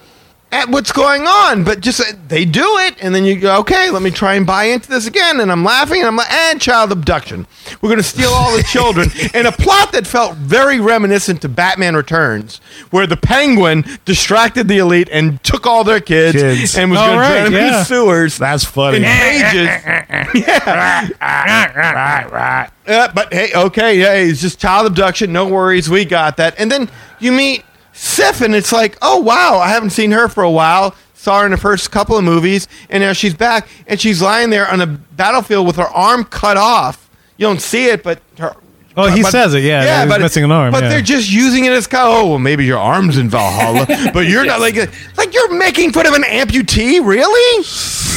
[0.54, 1.64] at what's going on.
[1.64, 4.46] But just uh, they do it, and then you go, okay, let me try and
[4.46, 5.40] buy into this again.
[5.40, 7.48] And I'm laughing, and I'm like, and child abduction.
[7.82, 11.50] We're going to steal all the children in a plot that felt very reminiscent to
[11.50, 12.58] Batman Returns,
[12.92, 16.78] where the Penguin distracted the elite and took all their kids, Kids.
[16.78, 17.80] and was going right, to drown them in yeah.
[17.80, 18.38] the sewers.
[18.38, 18.98] that's funny.
[18.98, 19.68] in cages.
[21.20, 22.70] right, right.
[22.86, 25.32] Uh, but hey, okay, yeah, it's just child abduction.
[25.32, 26.54] No worries, we got that.
[26.60, 26.90] And then
[27.20, 30.96] you meet Sif, and it's like, oh wow, I haven't seen her for a while.
[31.14, 34.50] Saw her in the first couple of movies, and now she's back, and she's lying
[34.50, 37.10] there on a battlefield with her arm cut off.
[37.38, 38.56] You don't see it, but her.
[38.96, 40.90] Oh, he says it, yeah, that he's missing an arm, But yeah.
[40.90, 44.28] they're just using it as kind of, oh, well, maybe your arm's in Valhalla, but
[44.28, 44.76] you're not like,
[45.18, 47.64] like you're making fun of an amputee, really?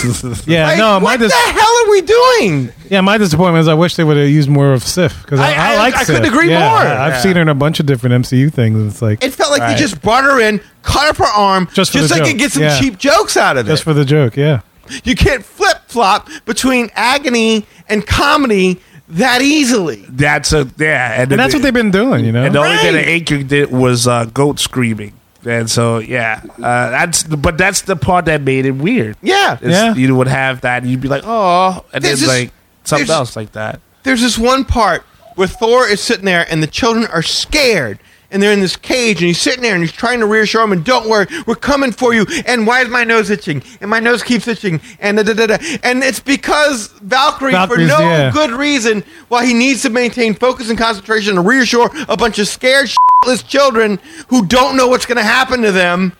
[0.46, 2.72] Yeah, Like, no, my what dis- the hell are we doing?
[2.90, 5.52] yeah, my disappointment is I wish they would have used more of Sif because I,
[5.52, 6.16] I- I, I- like I Sif.
[6.16, 6.78] couldn't agree Yeah, more.
[6.78, 9.32] I- I've seen her in a bunch of different MCU things, and it's like It
[9.32, 9.74] felt like Right.
[9.74, 12.20] they just brought her in, cut up her arm, Just just, for so the they
[12.20, 12.38] could joke.
[12.38, 12.78] get some Yeah.
[12.80, 13.70] cheap jokes out of it.
[13.70, 14.36] just for the joke.
[14.36, 14.60] Yeah,
[15.04, 20.04] you can't flip flop between agony and comedy that easily.
[20.08, 22.24] That's a yeah, and, and that's what they've been doing.
[22.24, 23.08] You know, And the only thing that Right.
[23.08, 25.12] Anchor did was uh, goat screaming,
[25.44, 29.16] and so yeah, uh, that's but that's the part that made it weird.
[29.22, 29.58] Yeah.
[29.60, 29.94] Is Yeah.
[29.94, 32.52] You would have that, and you'd be like, oh, and There's then this- like
[32.84, 33.80] something else like that.
[34.02, 35.02] There's this one part
[35.34, 37.98] where Thor is sitting there and the children are scared.
[38.28, 40.72] And they're in this cage, and he's sitting there, and he's trying to reassure them.
[40.72, 42.26] And don't worry, we're coming for you.
[42.44, 43.62] And why is my nose itching?
[43.80, 44.80] And my nose keeps itching.
[44.98, 45.58] And da, da, da, da.
[45.84, 48.32] and it's because Valkyrie, Valkyrie's, for no yeah.
[48.32, 52.48] good reason, why he needs to maintain focus and concentration and reassure a bunch of
[52.48, 52.90] scared,
[53.26, 53.98] shitless children
[54.28, 56.12] who don't know what's going to happen to them.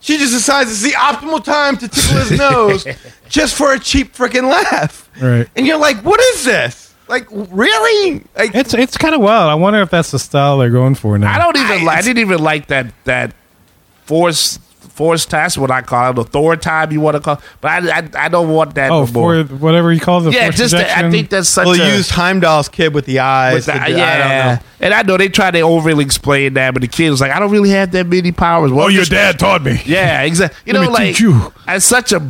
[0.00, 2.86] She just decides it's the optimal time to tickle his nose
[3.28, 5.10] just for a cheap freaking laugh.
[5.20, 5.48] Right.
[5.56, 6.94] And you're like, what is this?
[7.08, 8.22] Like, really?
[8.36, 9.50] Like, it's it's kind of wild.
[9.50, 11.32] I wonder if that's the style they're going for now.
[11.34, 11.98] I don't even I- like.
[11.98, 13.34] I didn't even like that that
[14.98, 15.56] force force test.
[15.58, 18.28] What I call it, the Thor time you want to call, but I I, I
[18.28, 21.10] don't want that Oh, no for whatever you call it, the yeah, just that, I
[21.10, 23.54] think that's such well, a use Heimdall's kid with the eyes.
[23.54, 24.28] with the- to do- yeah, I don't
[24.58, 24.64] know.
[24.80, 27.38] and I know they try to overly explain that, but the kid was like, I
[27.38, 28.70] don't really have that many powers.
[28.72, 29.80] Well, Oh, your just- dad taught me.
[29.86, 30.58] Yeah, exactly.
[30.66, 31.52] You Let know, me like teach you.
[31.68, 32.20] it's such a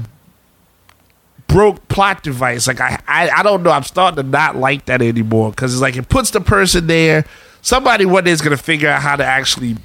[1.46, 2.66] broke plot device.
[2.66, 3.70] Like I, I, I don't know.
[3.70, 7.24] I'm starting to not like that anymore because it's like it puts the person there.
[7.62, 9.76] Somebody one day is going to figure out how to actually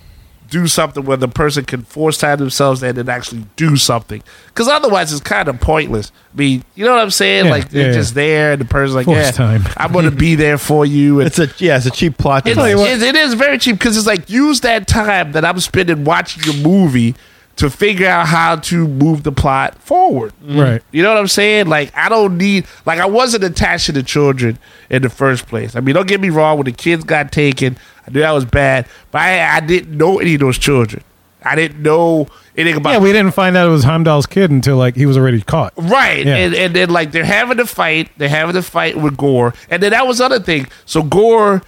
[0.53, 4.21] do something where the person can force time themselves and then actually do something.
[4.47, 6.11] Because otherwise, it's kind of pointless.
[6.31, 7.45] I mean, you know what I'm saying?
[7.45, 9.63] Yeah, like they're yeah, just there, and the person's like, Force "Yeah, time.
[9.77, 12.45] I'm going to be there for you." And It's a yeah, it's a cheap plot.
[12.45, 12.75] it's, device.
[12.79, 16.47] it's- it is very cheap because it's like use that time that I'm spending watching
[16.53, 17.15] a movie
[17.55, 20.33] to figure out how to move the plot forward.
[20.43, 20.59] Mm-hmm.
[20.59, 20.83] Right.
[20.91, 21.67] You know what I'm saying?
[21.67, 24.59] Like I don't need like I wasn't attached to the children
[24.91, 25.75] in the first place.
[25.75, 26.57] I mean, don't get me wrong.
[26.57, 30.19] When the kids got taken, I knew that was bad, but I, I didn't know
[30.19, 31.03] any of those children.
[31.45, 34.77] I didn't know anything about Yeah, we didn't find out it was Heimdall's kid until
[34.77, 35.73] like he was already caught.
[35.75, 36.25] Right.
[36.25, 36.37] Yeah.
[36.37, 38.09] And and then like they're having the fight.
[38.17, 39.53] They're having the fight with Gorr.
[39.69, 40.67] And then that was the other thing.
[40.85, 41.61] So Gorr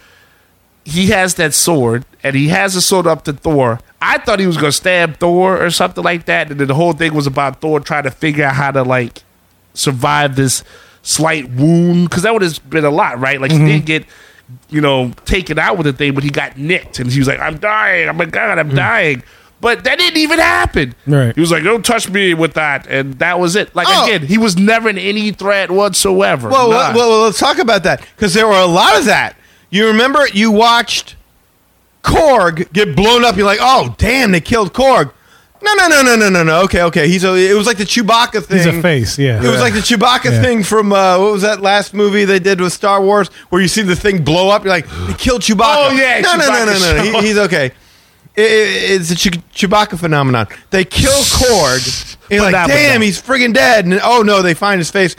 [0.86, 3.80] he has that sword and he has a sword up to Thor.
[4.00, 6.50] I thought he was gonna stab Thor or something like that.
[6.50, 9.24] And then the whole thing was about Thor trying to figure out how to like
[9.74, 10.62] survive this
[11.02, 12.08] slight wound.
[12.12, 13.40] Cause that would have been a lot, right?
[13.40, 13.66] Like he mm-hmm.
[13.66, 14.04] did get
[14.68, 17.40] you know, taken out with the thing, but he got nicked and he was like,
[17.40, 18.08] I'm dying.
[18.08, 18.76] Oh my god, I'm mm.
[18.76, 19.22] dying.
[19.60, 20.94] But that didn't even happen.
[21.06, 21.34] Right.
[21.34, 23.74] He was like, "Don't touch me with that," and that was it.
[23.74, 24.04] Like Oh.
[24.04, 26.50] again, he was never in any threat whatsoever.
[26.50, 26.94] Well, None.
[26.94, 29.34] well, well, let's talk about that because there were a lot of that.
[29.70, 31.16] You remember you watched
[32.02, 33.36] Korg get blown up.
[33.36, 35.10] You're like, oh damn, they killed Korg.
[35.62, 36.62] No, no, no, no, no, no, no.
[36.64, 37.08] Okay, okay.
[37.08, 38.58] He's a, it was like the Chewbacca thing.
[38.58, 39.42] He's a face, yeah.
[39.42, 40.42] It was like the Chewbacca Yeah.
[40.42, 43.68] thing from uh, what was that last movie they did with Star Wars where you
[43.68, 44.64] see the thing blow up.
[44.64, 45.90] You're like, they killed Chewbacca.
[45.90, 47.20] Oh, yeah, no, no, no, no, no, no.
[47.20, 47.66] He, he's okay.
[48.36, 50.46] It, it, it's a Chew- Chewbacca phenomenon.
[50.70, 52.12] They kill Korg.
[52.30, 53.84] And like, damn, he's friggin' dead.
[53.84, 55.14] And oh no, they find his face.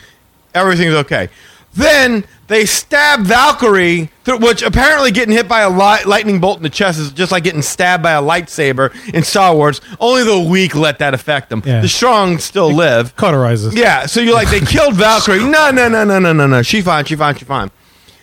[0.53, 1.29] Everything's okay.
[1.73, 6.69] Then they stab Valkyrie, which apparently getting hit by a li- lightning bolt in the
[6.69, 9.81] chest is just like getting stabbed by a lightsaber in Star Wars.
[9.99, 11.61] Only the weak let that affect them.
[11.65, 11.81] Yeah.
[11.81, 13.15] The strong still live.
[13.15, 13.75] Cauterizes.
[13.75, 15.39] Yeah, so you're like, they killed Valkyrie.
[15.39, 16.61] No, no, no, no, no, no, no.
[16.61, 17.69] She fine, she fine, she fine.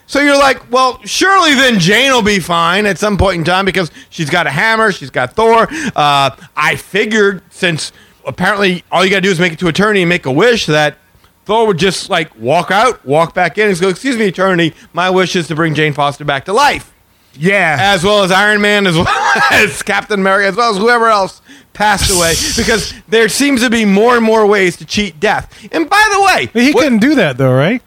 [0.06, 3.64] So you're like, well, surely then Jane will be fine at some point in time
[3.64, 5.66] because she's got a hammer, she's got Thor.
[5.96, 7.90] Uh, I figured since
[8.26, 10.66] apparently all you got to do is make it to Eternity and make a wish
[10.66, 10.98] that
[11.44, 15.10] Thor would just like walk out, walk back in, and go, excuse me, Eternity, my
[15.10, 16.94] wish is to bring Jane Foster back to life
[17.36, 19.06] yeah, as well as Iron Man, as well
[19.50, 21.42] as Captain America, as well as whoever else
[21.72, 25.52] passed away, because there seems to be more and more ways to cheat death.
[25.72, 27.82] And by the way, He what- couldn't do that though, right?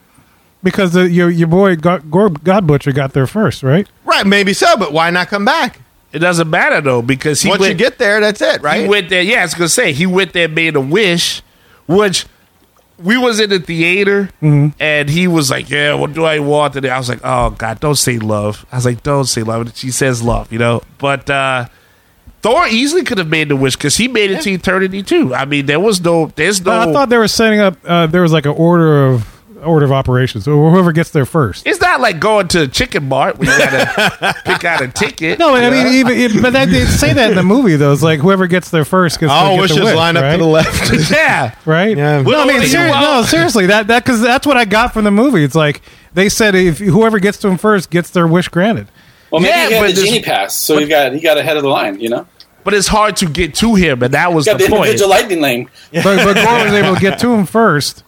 [0.62, 3.88] Because the, your your boy God, God Butcher got there first, right?
[4.04, 5.80] right, maybe so, but why not come back?
[6.10, 8.82] it doesn't matter though because he Once went, you get there, that's it, right?
[8.82, 9.22] he went there.
[9.22, 11.42] Yeah, I was gonna say he went there, made a wish,
[11.86, 12.26] which
[12.98, 14.76] we was in the theater, Mm-hmm.
[14.80, 17.80] and he was like, "Yeah, what do I want?" And I was like, "Oh God,
[17.80, 20.82] don't say love." I was like, "Don't say love." And she says love, you know,
[20.98, 21.28] but.
[21.30, 21.66] uh
[22.40, 25.34] Thor easily could have made the wish because he made it to eternity too.
[25.34, 26.70] I mean, there was no, there's no.
[26.70, 27.76] I thought they were setting up.
[27.84, 30.44] Uh, there was like an order of order of operations.
[30.44, 31.66] So whoever gets there first.
[31.66, 35.38] It's not like going to a Chicken Mart where you gotta pick out a ticket.
[35.38, 37.92] No, I mean, even it, but that, they say that in the movie though.
[37.92, 39.32] It's like whoever gets there first gets.
[39.32, 41.10] All to get wishes the wish, line up to the left.
[41.10, 41.54] yeah.
[41.64, 41.96] right?
[41.96, 42.22] Yeah.
[42.22, 44.92] No, I mean, you- seri- well- no, seriously, that that because that's what I got
[44.92, 45.42] from the movie.
[45.44, 45.82] It's like
[46.14, 48.88] they said if whoever gets to him first gets their wish granted.
[49.30, 51.56] Well, maybe Yeah, he had but the genie pass, so he got he got ahead
[51.58, 52.00] of the line.
[52.00, 52.26] You know,
[52.64, 54.86] But it's hard to get to him, and that was got the the point.
[54.86, 55.68] individual lightning lane.
[55.92, 58.04] But, but Gorr was able to get to him first,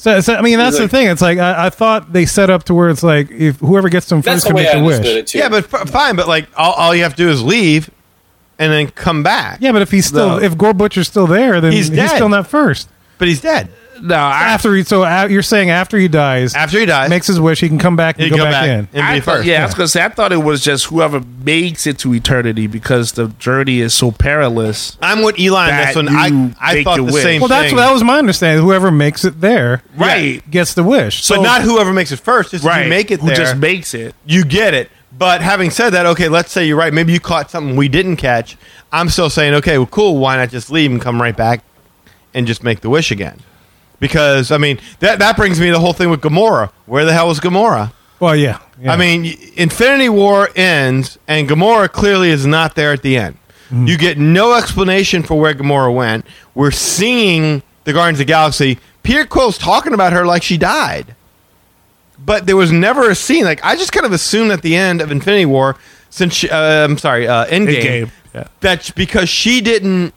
[0.00, 1.08] So, so I mean, that's the thing.
[1.08, 4.06] It's like I, I thought they set up to where it's like if whoever gets
[4.08, 4.96] them first can make I the wish.
[4.96, 5.38] understood it too.
[5.38, 6.16] Yeah, but f- fine.
[6.16, 7.90] But like, all, all you have to do is leave,
[8.58, 9.58] and then come back.
[9.60, 10.40] Yeah, but if he's still No.
[10.40, 12.08] if Gore Butcher's still there, then He's he's, dead.
[12.16, 12.88] still not first.
[13.18, 13.68] but he's dead
[14.02, 17.10] No, I, After he, so uh, you're saying after he dies, after he dies.
[17.10, 18.88] makes his wish, he can come back and he go go back, back in.
[18.94, 19.46] and I be thought- first.
[19.46, 22.66] yeah, I was gonna say I thought it was just whoever makes it to eternity
[22.66, 24.96] because the journey is so perilous.
[25.02, 26.06] I'm with Eli on That this one.
[26.06, 27.22] you I I make thought your the wish.
[27.22, 27.76] same Well, that's thing.
[27.76, 28.64] what that was my understanding.
[28.64, 30.48] Whoever makes it there, Right.
[30.50, 31.18] gets the wish.
[31.28, 32.52] but So not whoever makes it first.
[32.52, 32.84] Just if Right.
[32.84, 33.36] you make it Who there.
[33.36, 34.14] just makes it.
[34.24, 34.90] you get it.
[35.16, 36.92] But having said that, okay, let's say you're right.
[36.94, 38.56] Maybe you caught something we didn't catch.
[38.92, 40.16] I'm still saying, okay, well, cool.
[40.18, 41.62] Why not just leave and come right back
[42.32, 43.40] and just make the wish again?
[44.00, 46.72] Because I mean, that that brings me to the whole thing with Gamora.
[46.86, 47.92] Where the hell was Gamora?
[48.20, 48.92] well, yeah, yeah.
[48.92, 53.36] I mean, Infinity War ends, and Gamora clearly is not there at the end.
[53.66, 53.86] Mm-hmm.
[53.86, 56.26] You get no explanation for where Gamora went.
[56.54, 58.78] We're seeing the Guardians of the Galaxy.
[59.02, 61.14] Peter Quill's talking about her like she died,
[62.18, 63.44] but there was never a scene.
[63.44, 65.76] Like I just kind of assumed at the end of Infinity War,
[66.10, 68.48] since she, uh, I'm sorry, uh, Endgame, Endgame, yeah.
[68.60, 70.12] that's because she didn't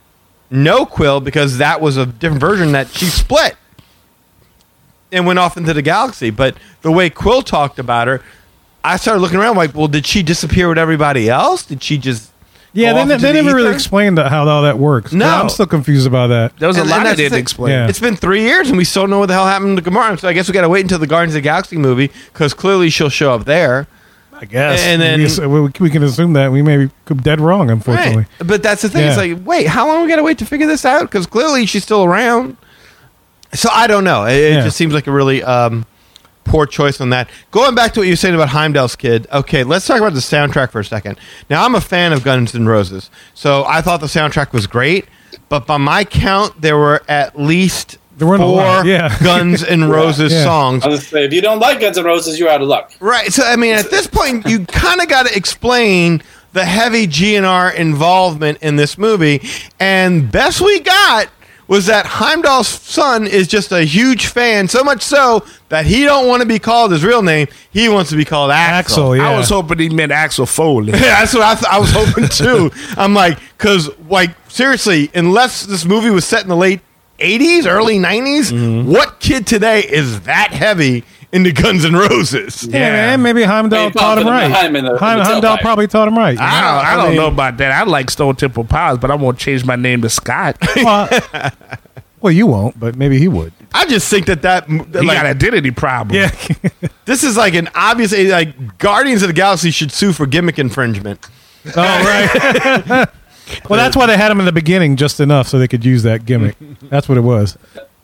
[0.50, 3.56] know Quill because that was a different version that she split
[5.14, 6.30] and went off into the galaxy.
[6.30, 8.22] But the way Quill talked about her,
[8.84, 11.64] I started looking around like, well, did she disappear with everybody else?
[11.66, 12.32] Did she just
[12.74, 13.76] yeah, go they, off ne- into they the never really ether?
[13.76, 15.14] explained how all that works.
[15.14, 15.28] No.
[15.28, 16.58] I'm still confused about that.
[16.58, 17.72] There was And- a lot and they didn't explain.
[17.72, 17.88] Yeah.
[17.88, 20.20] It's been three years and we still don't know what the hell happened to Gamora.
[20.20, 22.54] So I guess we got to wait until the Guardians of the Galaxy movie because
[22.54, 23.88] clearly she'll show up there.
[24.36, 25.20] I guess, And then-
[25.52, 26.92] we, we, we can assume that we may be
[27.22, 27.70] dead wrong.
[27.70, 28.48] Unfortunately, Right.
[28.48, 29.08] But that's the thing.
[29.08, 31.02] It's like, wait, how long we got to wait to figure this out?
[31.04, 32.58] Because clearly she's still around.
[33.54, 34.26] So I don't know.
[34.26, 34.64] It, it Yeah.
[34.64, 35.86] just seems like a really um,
[36.44, 37.30] poor choice on that.
[37.52, 39.28] Going back to what you were saying about Heimdall's kid.
[39.32, 41.18] Okay, let's talk about the soundtrack for a second.
[41.50, 45.06] Now I'm a fan of Guns N' Roses, so I thought the soundtrack was great.
[45.50, 49.18] But by my count, there were at least There weren't four yeah.
[49.24, 50.44] Guns N' Roses Yeah.
[50.44, 52.92] songs I say, if you don't like Guns N' Roses, you're out of luck.
[53.00, 53.32] Right.
[53.32, 56.22] So I mean, at this point, you kind of got to explain
[56.54, 59.42] the heavy GNR involvement in this movie,
[59.80, 61.28] and best we got
[61.68, 66.28] was that Heimdall's son is just a huge fan, so much so that he don't
[66.28, 67.48] want to be called his real name.
[67.72, 69.14] He wants to be called Axel.
[69.14, 69.18] Axel.
[69.18, 70.94] Yeah, I was hoping he meant Axel Foley.
[71.04, 72.72] Yeah, that's what I, th- I was hoping too.
[72.98, 76.82] I'm like, because like seriously, unless this movie was set in the late
[77.20, 78.90] '80s, early '90s, mm-hmm.
[78.90, 81.04] what kid today is that heavy
[81.34, 82.64] into Guns N' Roses?
[82.66, 84.48] Yeah, man, maybe Heimdall Maybe taught him right.
[84.48, 85.62] behind in the- in the Heim- Heimdall tailpipe.
[85.62, 86.36] probably taught him right.
[86.36, 87.72] you I don't, I don't mean- know about that.
[87.72, 90.58] I like Stone Temple Pilots, but I'm gonna change my name to Scott.
[90.78, 91.10] well,
[92.22, 93.52] well, you won't, but maybe he would.
[93.74, 96.16] I just think that that like, got identity problem.
[96.16, 96.32] Yeah,
[97.06, 100.58] This is like an obvious eh, like Guardians of the Galaxy should sue for gimmick
[100.60, 101.26] infringement.
[101.76, 103.08] Oh, right.
[103.70, 106.04] well, that's why they had him in the beginning just enough so they could use
[106.04, 106.56] that gimmick.
[106.84, 107.58] That's what it was.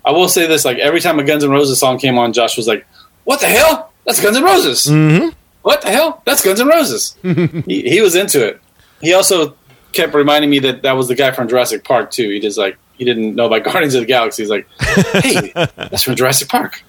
[0.06, 2.58] I will say this: like every time a Guns N' Roses song came on, Josh
[2.58, 2.86] was like,
[3.30, 3.92] "What the hell?
[4.08, 5.30] That's Guns N' Roses." Mm-hmm.
[5.62, 6.24] What the hell?
[6.26, 7.16] That's Guns N' Roses.
[7.22, 8.60] he, he was into it.
[9.02, 9.56] He also
[9.92, 12.28] kept reminding me that that was the guy from Jurassic Park too.
[12.28, 14.42] He just like he didn't know about Guardians of the Galaxy.
[14.42, 16.82] He's like, "Hey, that's from Jurassic Park."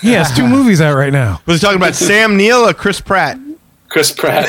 [0.00, 1.40] He has two movies out right now.
[1.46, 3.38] Was he talking about Sam Neill or Chris Pratt?
[3.88, 4.46] Chris Pratt.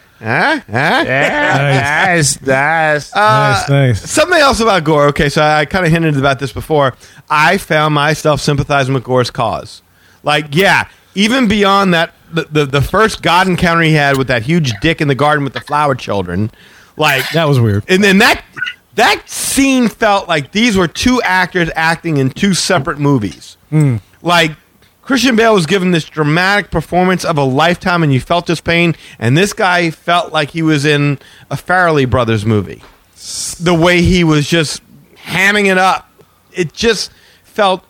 [0.20, 0.60] Huh?
[0.60, 0.62] Huh?
[1.06, 3.14] Yeah, nice, nice.
[3.16, 4.10] Uh, nice, nice.
[4.10, 5.06] Something else about Gorr.
[5.08, 6.94] Okay, so I kind of hinted about this before.
[7.30, 9.82] I found myself sympathizing with Gorr's cause.
[10.22, 14.42] Like, yeah, even beyond that, the, the, the first God encounter he had with that
[14.42, 16.50] huge dick in the garden with the flower children,
[16.96, 17.84] like That was weird.
[17.88, 18.44] and then that
[18.96, 23.56] that scene felt like these were two actors acting in two separate movies.
[23.70, 23.96] Hmm.
[24.20, 24.52] Like
[25.10, 28.94] Christian Bale was given this dramatic performance of a lifetime, and you felt his pain,
[29.18, 31.18] and this guy felt like he was in
[31.50, 32.80] a Farrelly Brothers movie.
[33.58, 34.80] The way he was just
[35.16, 36.08] hamming it up,
[36.52, 37.10] it just
[37.42, 37.84] felt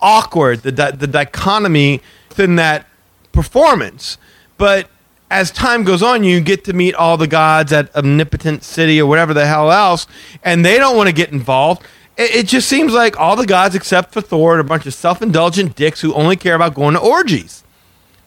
[0.00, 0.62] awkward.
[0.62, 2.86] The di- the dichotomy within that
[3.32, 4.16] performance,
[4.56, 4.88] but
[5.28, 9.08] as time goes on, you get to meet all the gods at Omnipotent City or
[9.08, 10.06] whatever the hell else,
[10.44, 11.82] and they don't want to get involved.
[12.20, 14.92] It, it just seems like all the gods, except for Thor, are a bunch of
[14.94, 17.64] self indulgent dicks who only care about going to orgies.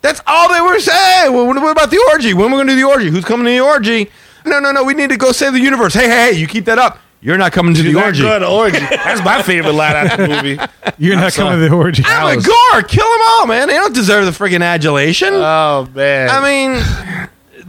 [0.02, 1.32] That's all they were saying.
[1.34, 2.34] Well, what what about the orgy?
[2.34, 3.10] When are we going to do the orgy?
[3.10, 4.10] Who's coming to the orgy?
[4.46, 4.84] No, no, no.
[4.84, 5.94] We need to go save the universe.
[5.94, 6.40] Hey, hey, hey!
[6.40, 7.00] You keep that up.
[7.22, 8.22] You're not coming to the Not orgy.
[8.22, 8.80] good orgy.
[8.90, 10.60] That's my favorite line out of the movie.
[10.98, 12.04] You're not coming to the orgy.
[12.06, 13.70] I'm like, Gorr, kill them all, man.
[13.70, 15.34] They don't deserve the freaking adulation.
[15.34, 16.30] Oh man.
[16.30, 17.28] I mean,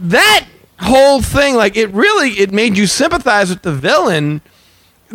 [0.09, 0.45] that
[0.79, 4.41] whole thing, like it really, it made you sympathize with the villain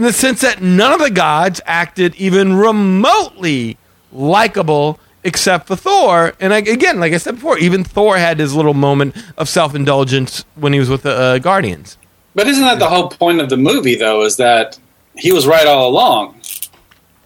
[0.01, 3.77] in the sense that none of the gods acted even remotely
[4.13, 6.33] likable except for Thor.
[6.41, 9.75] And like, again, like I said before, even Thor had his little moment of self
[9.75, 11.99] indulgence when he was with the uh, Guardians.
[12.35, 14.23] but isn't that the whole point of the movie, though?
[14.23, 14.79] Is that
[15.17, 16.41] he was right all along?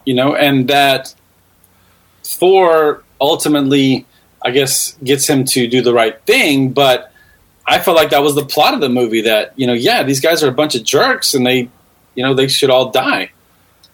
[0.04, 1.14] you know, and that
[2.22, 4.06] Thor ultimately,
[4.42, 6.72] I guess, gets him to do the right thing.
[6.72, 7.12] But
[7.66, 9.22] I felt like that was the plot of the movie.
[9.22, 11.70] That you know, yeah, these guys are a bunch of jerks, and they,
[12.14, 13.30] you know, they should all die.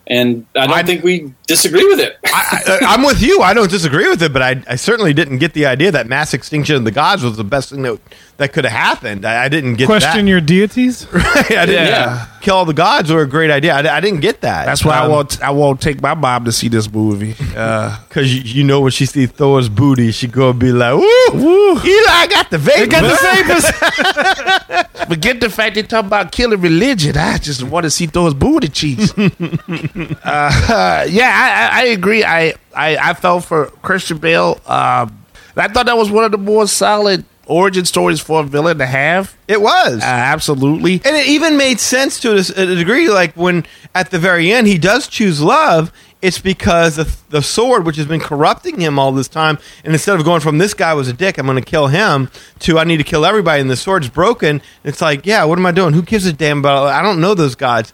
[0.07, 2.19] And I don't I- think we disagree with it.
[2.27, 3.43] I, I, uh, I'm with you.
[3.43, 6.35] I don't disagree with it, but I, I certainly didn't get the idea that mass
[6.35, 8.01] extinction of the gods was the best thing that,
[8.41, 9.25] that could have happened.
[9.27, 10.31] I, I didn't get Question that.
[10.31, 11.07] your deities.
[11.13, 11.51] right?
[11.53, 12.27] I didn't Yeah.
[12.41, 13.75] kill all the gods were a great idea.
[13.75, 14.65] I, I didn't get that.
[14.65, 15.43] That's why I Um, won't.
[15.43, 17.37] I won't take my mom to see this movie.
[17.57, 21.31] Uh, Because you, you know when she see Thor's booty, she go be like, "Woo,
[21.35, 25.07] woo, Eli got the vape, Got the same.
[25.09, 27.17] forget the fact they talk about killing religion.
[27.19, 29.13] I just want to see Thor's booty cheeks.
[29.19, 32.25] uh, yeah, I, I I agree.
[32.25, 34.61] I, I I felt for Christian Bale.
[34.67, 35.17] Um,
[35.57, 38.87] I thought that was one of the more solid origin stories for a villain to
[38.87, 39.37] have.
[39.49, 40.01] It was.
[40.03, 40.95] Uh, absolutely.
[41.05, 43.09] And it even made sense to a, a degree.
[43.09, 45.93] Like when at the very end he does choose love,
[46.23, 50.19] it's because the, the sword, which has been corrupting him all this time, and instead
[50.19, 52.31] of going from this guy was a dick, I'm going to kill him,
[52.61, 54.61] to I need to kill everybody, and the sword's broken.
[54.85, 55.95] It's like, yeah, what am I doing?
[55.95, 56.89] Who gives a damn about?
[56.89, 57.93] I don't know those gods.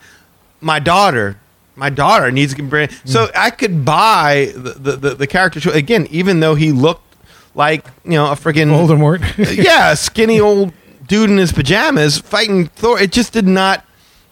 [0.61, 1.39] My daughter.
[1.79, 2.89] My daughter needs to bring.
[3.05, 7.06] So I could buy the, the, the, the character again, even though he looked
[7.57, 9.21] like you know a freaking Voldemort.
[9.65, 10.73] yeah, a skinny old
[11.09, 13.01] dude in his pajamas fighting Thor.
[13.01, 13.83] It just did not.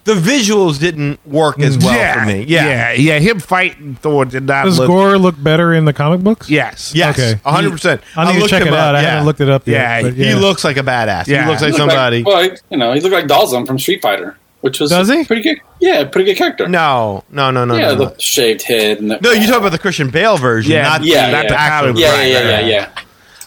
[0.04, 2.42] The visuals didn't work as well yeah, for me.
[2.42, 2.92] yeah, yeah.
[2.92, 3.18] yeah.
[3.20, 4.88] Him fighting Thor did not Does look.
[4.88, 6.50] Gorr look better in the comic books?
[6.50, 7.18] yes, Yes.
[7.18, 7.40] Okay.
[7.42, 8.02] hundred percent.
[8.14, 8.94] I need to check it out.
[8.94, 9.74] I haven't looked it up yet.
[9.74, 11.26] Yeah, but He looks like a badass.
[11.26, 11.44] Yeah.
[11.44, 12.22] He looks like He looked somebody.
[12.22, 15.24] well, you know, he looked like Dhalsim from Street Fighter, which was Does he?
[15.24, 15.56] pretty good.
[15.80, 16.68] Yeah, pretty good character.
[16.68, 17.94] no, no, no, no, yeah, no.
[17.94, 18.04] no.
[18.10, 18.98] the shaved head.
[18.98, 21.44] And the, No, you talk about the Christian Bale version, Yeah, not yeah, the, not
[21.44, 21.48] yeah.
[21.50, 21.96] the comic.
[22.02, 22.66] yeah, right, yeah, right, yeah, right.
[22.66, 23.00] yeah, yeah.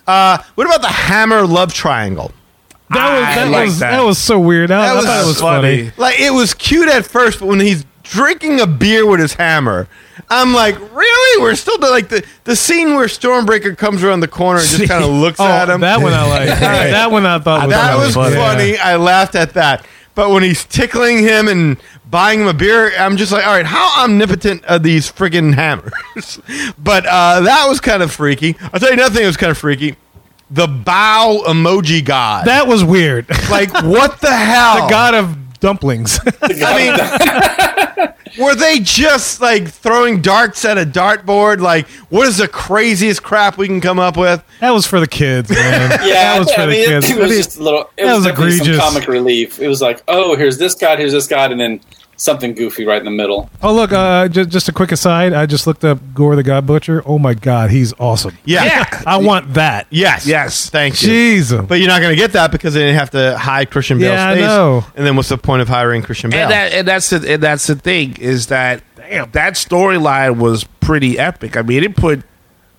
[0.07, 2.31] Uh, what about the Hammer love triangle?
[2.89, 3.91] That was that like was that.
[3.97, 4.03] that.
[4.03, 4.71] was so weird.
[4.71, 5.77] I, That I was thought it was funny.
[5.89, 5.93] funny.
[5.97, 9.89] Like it was cute at first, but when he's drinking a beer with his hammer,
[10.29, 11.41] I'm like, really?
[11.41, 14.87] We're still doing like the the scene where Stormbreaker comes around the corner and just
[14.87, 15.81] kind of looks Oh, at him.
[15.81, 16.47] that one I like.
[16.59, 18.35] that one I thought was that really was funny.
[18.35, 18.77] funny.
[18.77, 19.85] I laughed at that.
[20.15, 21.77] But when he's tickling him and
[22.09, 26.39] buying him a beer, I'm just like, all right, how omnipotent are these friggin' hammers?
[26.77, 28.55] but uh, that was kind of freaky.
[28.73, 29.95] I'll tell you another thing that was kind of freaky.
[30.49, 32.47] The bow emoji god.
[32.47, 33.29] That was weird.
[33.49, 34.85] like, what the hell?
[34.85, 36.19] the god of dumplings.
[36.41, 41.59] I mean, were they just like throwing darts at a dartboard?
[41.59, 44.43] Like, what is the craziest crap we can come up with?
[44.59, 45.91] that was for the kids, man.
[46.07, 47.09] Yeah, that was for I the mean, it- kids.
[47.09, 47.81] It, was I mean, just a little.
[47.97, 48.77] It that was, was egregious.
[48.77, 49.59] some comic relief.
[49.59, 51.79] It was like, oh, here's this god, here's this god, and then
[52.17, 53.49] something goofy right in the middle.
[53.61, 55.33] oh look, uh, just, just a quick aside.
[55.33, 57.01] I just looked up Gorr the God Butcher.
[57.05, 58.37] Oh my god, he's awesome.
[58.43, 58.65] Yeah.
[58.67, 59.03] Yeah.
[59.05, 59.87] I want that.
[59.89, 60.27] Yes.
[60.27, 60.69] Yes.
[60.69, 61.07] Thank you.
[61.07, 61.65] Jesus.
[61.65, 64.13] But you're not going to get that because they didn't have to hide Christian Bale's
[64.13, 64.85] Yeah, I know.
[64.95, 66.41] And then what's the point of hiring Christian Bale?
[66.43, 70.63] And that and that's the and that's the thing is that damn that storyline was
[70.81, 71.55] pretty epic.
[71.55, 72.23] I mean, it put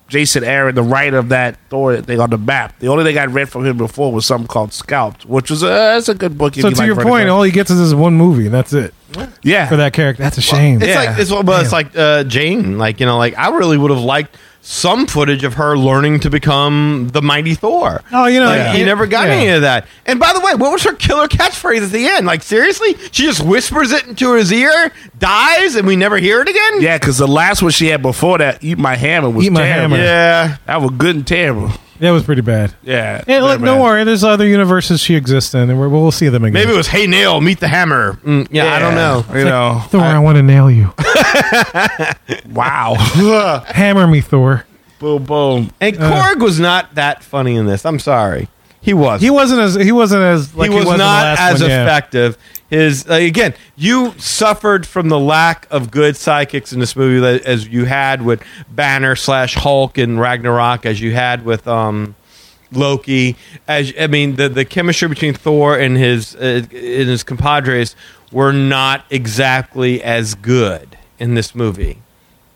[0.09, 2.79] Jason Aaron the writer of that Thor thing on the map.
[2.81, 5.67] The only thing I read from him before was something called Scalped, which was a
[5.67, 6.57] that's a good book.
[6.57, 8.55] if So you to like your point, all he gets is this one movie, and
[8.55, 8.95] that's it
[9.43, 10.23] yeah, for that character.
[10.23, 10.79] That's a shame.
[10.83, 11.05] it's Yeah.
[11.11, 12.79] like it's, well, it's like uh, Jane.
[12.79, 16.29] Like you know, like I really would have liked some footage of her learning to
[16.29, 18.03] become the mighty Thor.
[18.13, 18.73] Oh, you know, like, yeah.
[18.75, 19.35] he never got Yeah.
[19.35, 19.87] any of that.
[20.05, 22.27] And by the way, what was her killer catchphrase at the end?
[22.27, 26.49] Like seriously, she just whispers it into his ear, dies, and we never hear it
[26.49, 26.83] again.
[26.83, 29.61] yeah, because the last one she had before that, "Eat My Hammer," was Eat My
[29.63, 29.97] terrible.
[29.97, 30.05] Hammer.
[30.05, 30.57] yeah.
[30.67, 31.73] That was good and terrible.
[32.01, 32.75] That was pretty bad.
[32.83, 33.83] Yeah, Yeah, look, very don't bad.
[33.83, 34.05] worry.
[34.05, 36.53] There's other universes she exists in, and we're, we'll see them again.
[36.55, 38.13] Maybe it was Hey Nail, meet the hammer.
[38.25, 39.25] Mm, yeah, I don't know.
[39.37, 40.93] You know, Thor, I, want to nail you.
[42.53, 42.95] wow.
[43.69, 44.65] Hammer me, Thor.
[44.99, 45.71] boom, boom.
[45.81, 47.85] And Korg was not that funny in this.
[47.85, 48.49] I'm sorry,
[48.81, 49.21] he was.
[49.21, 51.83] He wasn't as he wasn't as like he was in the not as one, yeah.
[51.85, 52.39] effective.
[52.71, 57.43] His uh, again, you suffered from the lack of good sidekicks in this movie that,
[57.47, 62.15] as you had with Banner slash Hulk and Ragnarok, as you had with um,
[62.71, 63.37] Loki.
[63.67, 67.97] As I mean, the the chemistry between Thor and his uh, and his compadres
[68.33, 72.03] were not exactly as good in this movie.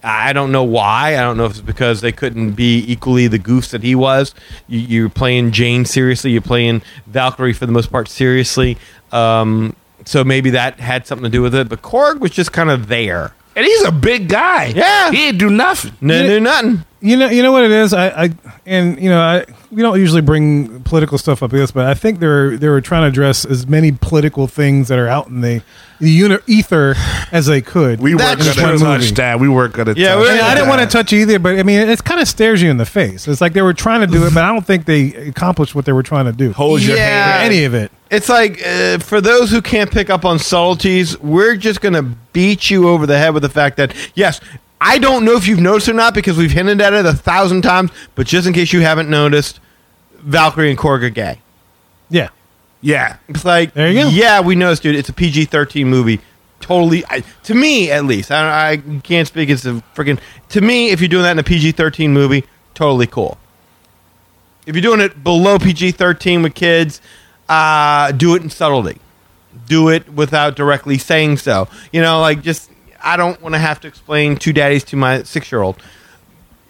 [0.04, 1.16] I don't know why.
[1.16, 4.34] I don't know if it's because they couldn't be equally the goofs that he was.
[4.66, 6.32] You, you're playing Jane seriously.
[6.32, 8.78] You're playing Valkyrie for the most part seriously.
[9.12, 11.68] Um, so maybe that had something to do with it.
[11.68, 13.32] But Korg was just kind of there.
[13.54, 14.66] And he's a big guy.
[14.66, 15.10] Yeah.
[15.10, 15.92] he didn't do nothing.
[16.00, 16.26] No, Yeah.
[16.26, 16.84] no, nothing.
[17.02, 17.92] You know, you know what it is.
[17.92, 18.30] I, I
[18.64, 21.94] and you know, I, we don't usually bring political stuff up with this, but I
[21.94, 25.40] think they're they were trying to address as many political things that are out in
[25.40, 25.62] the,
[25.98, 26.94] the uni- ether
[27.32, 28.00] as they could.
[28.00, 28.86] We weren't That's going to true.
[28.86, 29.40] touch that.
[29.40, 31.38] We weren't going to Yeah, touch we- I, mean, I didn't want to touch either,
[31.40, 33.26] but I mean, it kind of stares you in the face.
[33.26, 35.84] It's like they were trying to do it, but I don't think they accomplished what
[35.84, 36.52] they were trying to do.
[36.52, 37.40] Hold your Yeah.
[37.40, 37.90] Or any of it.
[38.10, 42.02] It's like uh, for those who can't pick up on subtleties, we're just going to
[42.34, 44.38] beat you over the head with the fact that yes,
[44.84, 47.62] I don't know if you've noticed or not because we've hinted at it a thousand
[47.62, 49.60] times, but just in case you haven't noticed,
[50.18, 51.38] Valkyrie and Korg are gay.
[52.10, 52.30] Yeah.
[52.80, 53.18] Yeah.
[53.28, 54.08] It's like, There you go.
[54.08, 54.96] yeah, we noticed, dude.
[54.96, 56.20] It's a PG 13 movie.
[56.58, 58.30] Totally, I, to me at least.
[58.30, 60.18] I, I can't speak as a freaking.
[60.50, 63.36] To me, if you're doing that in a PG 13 movie, totally cool.
[64.66, 67.00] If you're doing it below PG 13 with kids,
[67.48, 69.00] uh, do it in subtlety.
[69.66, 71.68] Do it without directly saying so.
[71.92, 72.70] You know, like just,
[73.04, 75.76] I don't want to have to explain two daddies to my six year old.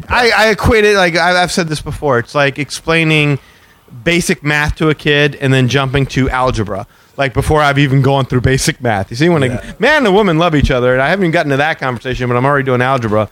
[0.08, 2.18] I, I equate it like I- I've said this before.
[2.18, 3.38] It's like explaining
[4.04, 6.86] basic math to a kid and then jumping to algebra.
[7.16, 9.10] Like before I've even gone through basic math.
[9.10, 11.32] You see, when a man and a woman love each other, and I haven't even
[11.32, 13.28] gotten to that conversation, but I'm already doing algebra.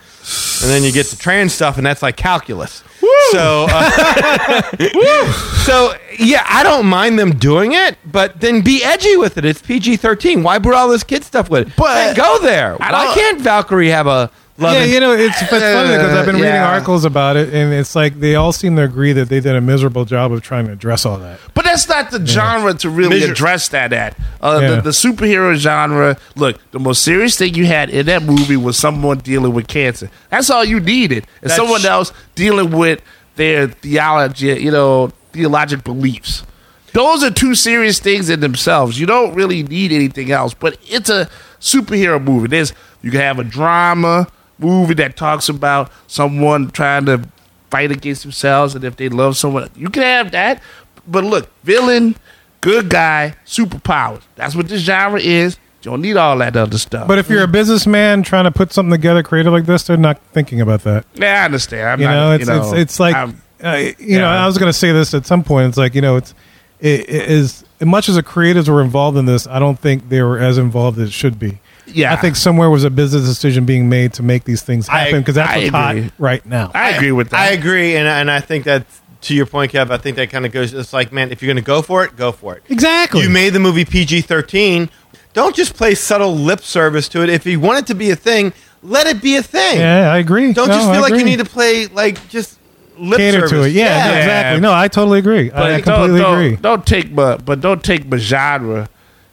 [0.63, 2.85] And then you get to trans stuff, and that's like calculus.
[3.33, 4.63] So, uh,
[5.65, 9.45] so yeah, I don't mind them doing it, but then be edgy with it.
[9.45, 10.43] It's PG 13.
[10.43, 11.77] Why put all this kid stuff with it?
[11.77, 12.77] But- Hey, go there.
[12.83, 14.75] I Why can't Valkyrie have a love?
[14.75, 16.69] yeah, and- you know, it's, it's funny because I've been reading Yeah.
[16.73, 19.61] articles about it, and it's like they all seem to agree that they did a
[19.61, 21.39] miserable job of trying to address all that.
[21.55, 24.17] But that's not the genre to really Measure- address that at.
[24.41, 24.69] Uh, Yeah.
[24.77, 28.77] the, the superhero genre, look, the most serious thing you had in that movie was
[28.77, 30.11] someone dealing with cancer.
[30.31, 31.27] That's all you needed.
[31.43, 33.01] And That's- someone else dealing with
[33.41, 36.45] their theology, you know, theologic beliefs.
[36.93, 39.01] Those are two serious things in themselves.
[39.01, 40.53] You don't really need anything else.
[40.53, 41.27] But it's a
[41.59, 42.49] superhero movie.
[42.49, 44.29] There's you can have a drama
[44.59, 47.23] movie that talks about someone trying to
[47.71, 49.71] fight against themselves and if they love someone.
[49.75, 50.63] You can have that.
[51.07, 52.17] But look, villain,
[52.61, 54.23] good guy, superpowers.
[54.37, 55.57] That's what this genre is.
[55.83, 57.09] You don't need all that other stuff.
[57.09, 60.19] But if you're a businessman trying to put something together creative like this, they're not
[60.33, 61.07] thinking about that.
[61.15, 61.89] yeah, I understand.
[61.89, 64.29] I'm You not, know, it's you know, it's it's like I'm- uh, you know.
[64.29, 65.69] I was going to say this at some point.
[65.69, 66.35] It's like you know, it's
[66.81, 69.47] it, it is as much as the creatives were involved in this.
[69.47, 71.61] I don't think they were as involved as it should be.
[71.87, 72.13] Yeah.
[72.13, 75.35] I think somewhere was a business decision being made to make these things happen because
[75.35, 76.71] that's I what's hot right now.
[76.75, 77.41] I agree with that.
[77.41, 78.87] I agree, and and I think that
[79.23, 80.73] to your point, Kev, I think that kind of goes.
[80.73, 82.63] It's like, man, if you're going to go for it, go for it.
[82.71, 83.23] exactly.
[83.23, 84.89] You made the movie PG 13.
[85.33, 87.29] Don't just play subtle lip service to it.
[87.29, 88.53] If you want it to be a thing,
[88.83, 89.79] let it be a thing.
[89.79, 90.53] yeah, I agree.
[90.53, 92.59] Don't No, just I feel like you need to play like just
[92.99, 93.51] lip cater service.
[93.51, 93.73] to it.
[93.73, 94.19] Yeah, Yeah.
[94.19, 94.61] exactly.
[94.61, 95.51] No, I totally agree.
[95.53, 96.51] I, I completely don't, agree.
[96.57, 98.89] Don't, don't take but but don't take my genre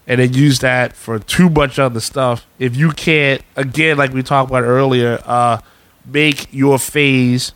[0.05, 2.45] and then use that for too much other stuff.
[2.59, 5.59] If you can't, again, like we talked about earlier, uh,
[6.05, 7.51] make your phase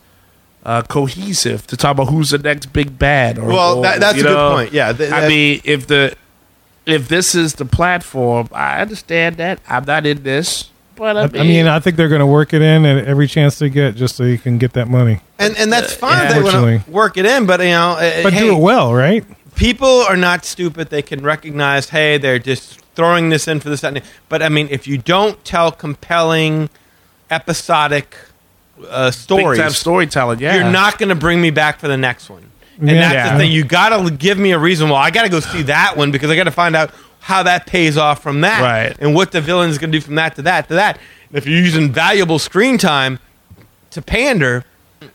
[0.64, 3.38] uh, cohesive to talk about who's the next big bad.
[3.38, 4.72] Or, Well, or, that- that's you a good know, point.
[4.72, 6.14] Yeah, th- I mean, if the
[6.86, 9.60] if this is the platform, I understand that.
[9.68, 12.26] I'm not in this, but I I, mean, I mean, I think they're going to
[12.26, 15.20] work it in at every chance they get, just so you can get that money.
[15.38, 16.24] And and that's fine.
[16.24, 16.32] yeah.
[16.32, 18.94] they want to work it in, but you know, uh, But hey, do it well,
[18.94, 19.24] right?
[19.54, 20.90] people are not stupid.
[20.90, 23.80] They can recognize, hey, they're just throwing this in for this.
[23.82, 26.70] That, but I mean, if you don't tell compelling,
[27.30, 28.16] episodic
[28.88, 30.40] uh, stories, storytelling.
[30.40, 32.50] Yeah, you're not going to bring me back for the next one.
[32.78, 33.00] And Yeah.
[33.00, 33.32] that's Yeah.
[33.32, 33.52] the thing.
[33.52, 34.88] You got to give me a reason.
[34.88, 37.42] Well, I got to go see that one because I got to find out how
[37.44, 38.96] that pays off from that, Right.
[38.98, 40.98] And what the villain is going to do from that to that to that.
[41.28, 43.18] And if you're using valuable screen time
[43.90, 44.64] to pander,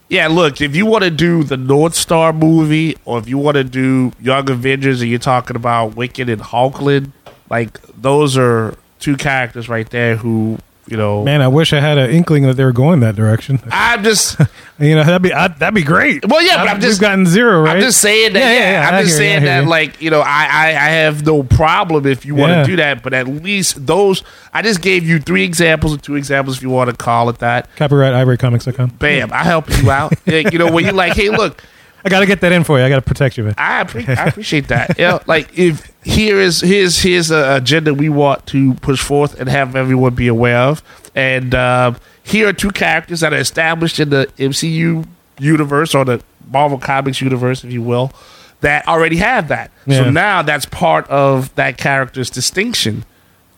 [0.10, 3.64] Yeah, look, if you want to do the Northstar movie, or if you want to
[3.66, 7.12] do Young Avengers, and you're talking about Wiccan and Hulkling,
[7.50, 11.98] like those are two characters right there who, you know, Man, I wish I had
[11.98, 13.60] an inkling that they were going that direction.
[13.72, 14.40] I'm just,
[14.80, 16.26] You know, that'd be I, that'd be great.
[16.28, 17.76] well, yeah, but I'm We've just, gotten zero, right?
[17.78, 18.40] I'm just saying that.
[18.40, 19.70] Yeah, Yeah, yeah, yeah, I'm just hear you, saying that, you.
[19.70, 23.02] like, you know, I, I, I have no problem if you want to do that,
[23.04, 24.24] but at least those,
[24.54, 27.40] I just gave you three examples or two examples, if you want to call it
[27.40, 27.76] that.
[27.76, 28.90] Copyright ivorycomics.com.
[29.00, 30.14] Bam, I help you out.
[30.26, 31.64] Yeah, you know, when you're like, hey, look,
[32.08, 32.86] I got to get that in for you.
[32.86, 33.54] I got to protect you, man.
[33.58, 34.98] I, appre- I appreciate that.
[34.98, 39.50] Yeah, like if here is here's here's a agenda we want to push forth and
[39.50, 40.82] have everyone be aware of,
[41.14, 45.06] and uh, here are two characters that are established in the MCU
[45.38, 48.14] universe or the Marvel Comics universe, if you will,
[48.62, 49.70] that already have that.
[49.86, 50.04] Yeah.
[50.04, 53.04] So now that's part of that character's distinction.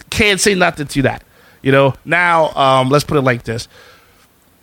[0.09, 1.23] Can't say nothing to that.
[1.61, 1.93] You know.
[2.03, 3.67] Now um, let's put it like this: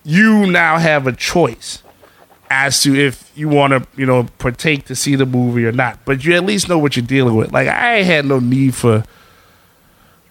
[0.03, 1.85] you now have a choice
[2.51, 5.99] as to if you want to, you know, partake to see the movie or not.
[6.05, 7.53] But you at least know what you're dealing with.
[7.53, 9.05] Like I had no need for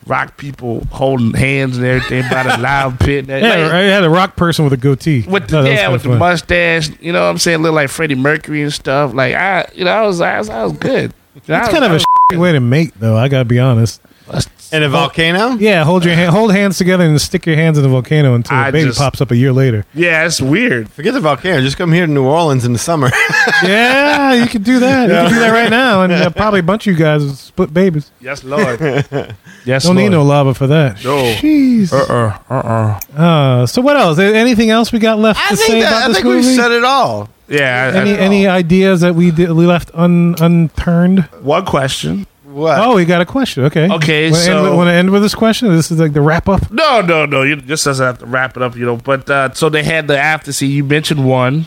[0.08, 3.26] rock people holding hands and everything by the loud pit.
[3.28, 5.26] Yeah, Like, I had a rock person with a goatee.
[5.28, 6.20] With the, that yeah, with the fun.
[6.20, 9.14] mustache, you know what I'm saying, look like Freddie Mercury and stuff.
[9.14, 11.14] Like I, you know, I was, I was, I was good.
[11.48, 12.06] That's kind of I a was-
[12.40, 13.16] way to mate, though.
[13.18, 14.02] I got to be honest.
[14.76, 15.52] In a volcano?
[15.58, 18.58] Yeah, hold your hand, hold hands together and stick your hands in the volcano until
[18.58, 19.86] I a baby just- pops up a year later.
[19.94, 20.90] Yeah, it's weird.
[20.90, 21.62] Forget the volcano.
[21.62, 23.10] Just come here to New Orleans in the summer.
[23.64, 25.08] yeah, you could do that.
[25.10, 27.34] You can do that right now, and uh, probably a bunch of you guys will
[27.34, 28.12] split babies.
[28.20, 28.80] Yes, Lord.
[29.66, 29.98] yes, Don't Lord.
[29.98, 31.04] need no lava for that.
[31.04, 31.24] No.
[31.36, 31.94] Jeez.
[31.94, 32.38] Uh-uh.
[32.50, 33.00] Uh-uh.
[33.22, 34.20] Uh, so what else?
[34.20, 36.48] Anything else we got left I to say think, that, about I this think movie?
[36.48, 37.30] we said it all.
[37.48, 37.92] Yeah.
[37.94, 41.22] I- any any ideas that we did, we left un, unturned?
[41.42, 42.26] one question.
[42.56, 42.80] What?
[42.80, 43.66] Oh, we got a question.
[43.66, 43.90] Okay.
[43.92, 45.76] Okay, Want to end, so- with- wanna end with this question?
[45.76, 46.72] This is like the wrap up.
[46.72, 47.42] No, no, no.
[47.44, 48.96] You just doesn't have to wrap it up, you know.
[48.96, 50.72] But uh, so they had the after scene.
[50.72, 51.66] You mentioned one,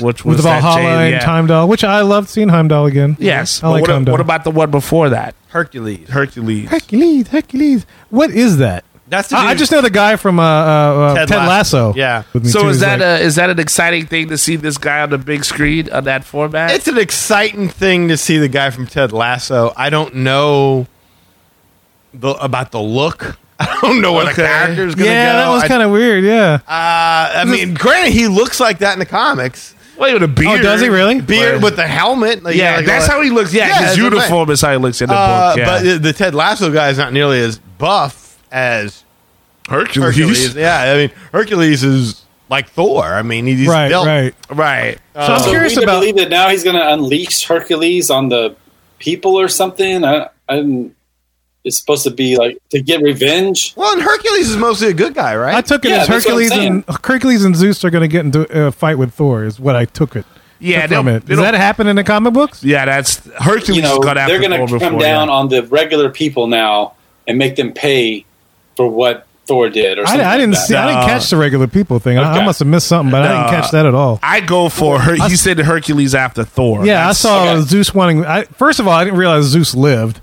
[0.00, 1.24] which was With that Valhalla Jane- and yeah.
[1.26, 3.18] Heimdall, which I loved seeing Heimdall again.
[3.20, 3.62] Yes.
[3.62, 4.12] I but like what, Heimdall.
[4.12, 5.34] what about the one before that?
[5.48, 6.08] Hercules.
[6.08, 6.70] Hercules.
[6.70, 7.28] Hercules?
[7.28, 7.84] Hercules.
[8.08, 8.84] What is that?
[9.08, 11.36] That's the I, I dude- just know the guy from uh, uh, uh, Ted, Ted
[11.46, 11.88] Lasso.
[11.88, 11.94] Lasso.
[11.98, 12.24] Yeah.
[12.32, 12.68] with me So too.
[12.70, 15.10] is He's that like- a, is that an exciting thing to see this guy on
[15.10, 16.72] the big screen on that format?
[16.72, 19.72] It's an exciting thing to see the guy from Ted Lasso.
[19.76, 20.86] I don't know
[22.14, 23.36] the, about the look.
[23.60, 24.42] I don't know where the Okay.
[24.42, 25.12] character's going to get.
[25.14, 25.38] yeah, go.
[25.38, 26.24] that was I- kind of weird.
[26.24, 26.58] Yeah.
[26.66, 29.74] Uh, I mean, granted, he looks like that in the comics.
[29.96, 30.60] Well, with a beard.
[30.60, 31.22] Oh, does he really?
[31.22, 32.42] Beard But- with the helmet.
[32.42, 33.54] Like, Yeah, like that's all how he looks.
[33.54, 35.58] Yeah, Yeah, his that's what I'm uniform is how he looks in the Uh, book.
[35.58, 35.64] Yeah.
[35.66, 39.04] But the, the Ted Lasso guy is not nearly as buff as
[39.68, 40.16] Hercules.
[40.16, 40.54] Hercules.
[40.54, 43.04] Yeah, I mean, Hercules is like Thor.
[43.04, 43.88] I mean, he's right.
[43.88, 44.06] built.
[44.06, 44.34] Right.
[44.50, 44.98] Right.
[45.14, 46.00] So uh, I'm so curious we about.
[46.00, 48.56] believe that now he's going to unleash Hercules on the
[48.98, 50.04] people or something.
[50.04, 50.90] I, I
[51.64, 53.74] it's supposed to be like to get revenge.
[53.76, 55.54] Well, and Hercules is mostly a good guy, right?
[55.54, 58.02] I took it Yeah, as that's what I'm Hercules and Hercules and Zeus are going
[58.02, 59.44] to get into a fight with Thor.
[59.44, 60.24] Is what I took it.
[60.60, 61.26] Yeah, took from it.
[61.26, 62.62] Does that happen in the comic books?
[62.62, 65.34] Yeah, that's Hercules You know, has after they're going to come before, down yeah.
[65.34, 66.94] on the regular people now
[67.26, 68.24] and make them pay
[68.76, 69.98] for what Thor did.
[69.98, 70.66] Or I, something I didn't like that.
[70.66, 70.74] see.
[70.74, 72.18] I didn't catch the regular people thing.
[72.18, 72.44] I, I Okay.
[72.44, 73.60] must have missed something, but I didn't No.
[73.60, 74.18] catch that at all.
[74.22, 75.14] I go for her.
[75.28, 76.84] He said Hercules after Thor.
[76.84, 77.60] Yeah, I That's- saw okay.
[77.62, 78.24] Zeus wanting.
[78.26, 80.20] I, first of all, I didn't realize Zeus lived,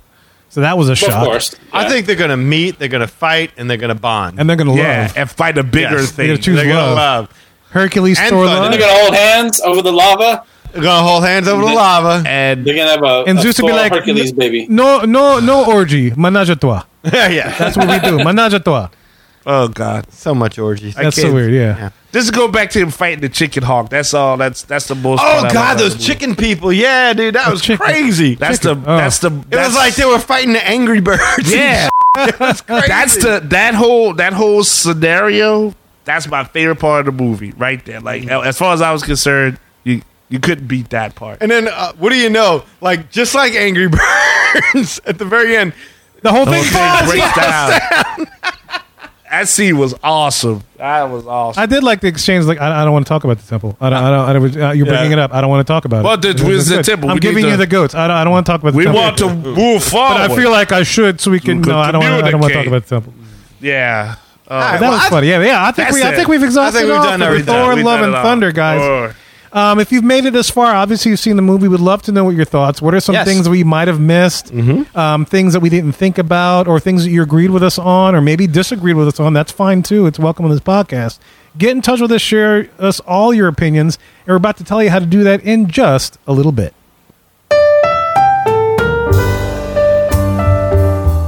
[0.49, 1.23] so that was a Of shock.
[1.25, 1.89] course, I yeah.
[1.89, 4.39] think they're going to meet, they're going to fight, and they're going to bond.
[4.39, 6.11] And they're going to Yeah, love and fight a bigger Yes.
[6.11, 6.17] thing.
[6.17, 6.97] They're gonna choose they're going to love.
[6.97, 7.29] love.
[7.69, 8.61] Hercules, And Thor, Thunder.
[8.61, 8.71] love.
[8.71, 10.43] they're going to hold hands over the lava.
[10.73, 12.23] They're going to hold hands over the lava.
[12.27, 14.67] and They're going to have a, and a Zeus would be Thor like, Hercules baby.
[14.69, 16.11] No, no, no orgy.
[16.15, 16.83] Menage a trois.
[17.03, 17.57] Yeah, yeah.
[17.57, 18.23] That's what we do.
[18.23, 18.89] Menage a trois.
[19.45, 20.95] oh god, so much orgies.
[20.95, 21.51] That's so can't- weird.
[21.53, 21.77] Yeah.
[21.77, 21.89] Yeah.
[22.11, 23.89] just go back to him fighting the chicken hawk.
[23.89, 24.37] That's all.
[24.37, 25.19] That's that's the most.
[25.21, 26.71] Oh part I God, like those about the chicken people!
[26.71, 27.85] Yeah, dude, that was chicken.
[27.85, 28.35] crazy.
[28.35, 28.71] That's the.
[28.71, 28.97] Oh.
[28.97, 29.27] That's the.
[29.31, 31.51] it that's, was like they were fighting the Angry Birds.
[31.51, 32.87] Yeah, that's crazy.
[32.87, 35.73] that's the that whole that whole scenario.
[36.05, 38.01] That's my favorite part of the movie, right there.
[38.01, 41.39] Like as far as I was concerned, you you couldn't beat that part.
[41.41, 42.63] And then, uh, what do you know?
[42.81, 45.73] Like just like Angry Birds at the very end,
[46.23, 46.63] The whole The thing.
[46.65, 48.27] whole thing breaks down.
[49.29, 50.63] that scene was awesome.
[50.77, 51.61] That was awesome.
[51.61, 52.45] I did like the exchange.
[52.45, 53.75] Like, I, I don't want to talk about the temple.
[53.81, 54.03] I don't.
[54.03, 54.29] I don't.
[54.29, 55.33] I don't uh, you're bringing it up.
[55.33, 56.21] I don't want to talk about Well, it.
[56.37, 56.85] the- where's the good.
[56.85, 57.09] temple?
[57.09, 57.93] I'm We giving need you to- the goats.
[57.95, 58.15] I don't.
[58.17, 59.01] I don't want to talk about the we temple.
[59.01, 60.13] want to move forward.
[60.17, 61.61] But I feel like I should, so we can.
[61.61, 62.01] No, I don't.
[62.03, 63.13] Want, I don't want to talk about the temple.
[63.59, 64.15] yeah.
[64.45, 65.27] Uh, Alright, That well, was I- funny.
[65.29, 65.61] Yeah, yeah.
[65.63, 66.03] I think That's we.
[66.03, 66.15] I it.
[66.15, 67.45] think we've exhausted I think we've all done for everything.
[67.45, 68.13] Thor, We've Love, and.
[68.13, 68.81] Thunder, guys.
[68.81, 69.15] Or-
[69.53, 71.67] Um, if you've made it this far, obviously you've seen the movie.
[71.67, 72.81] We'd love to know what your thoughts.
[72.81, 73.27] What are some Yes.
[73.27, 74.51] things we might have missed?
[74.95, 78.15] Um, things that we didn't think about, or things that you agreed with us on,
[78.15, 79.33] or maybe disagreed with us on.
[79.33, 80.07] That's fine too.
[80.07, 81.19] It's welcome on this podcast.
[81.55, 82.19] Get in touch with us.
[82.21, 85.41] Share us all your opinions, and we're about to tell you how to do that
[85.43, 86.73] in just a little bit.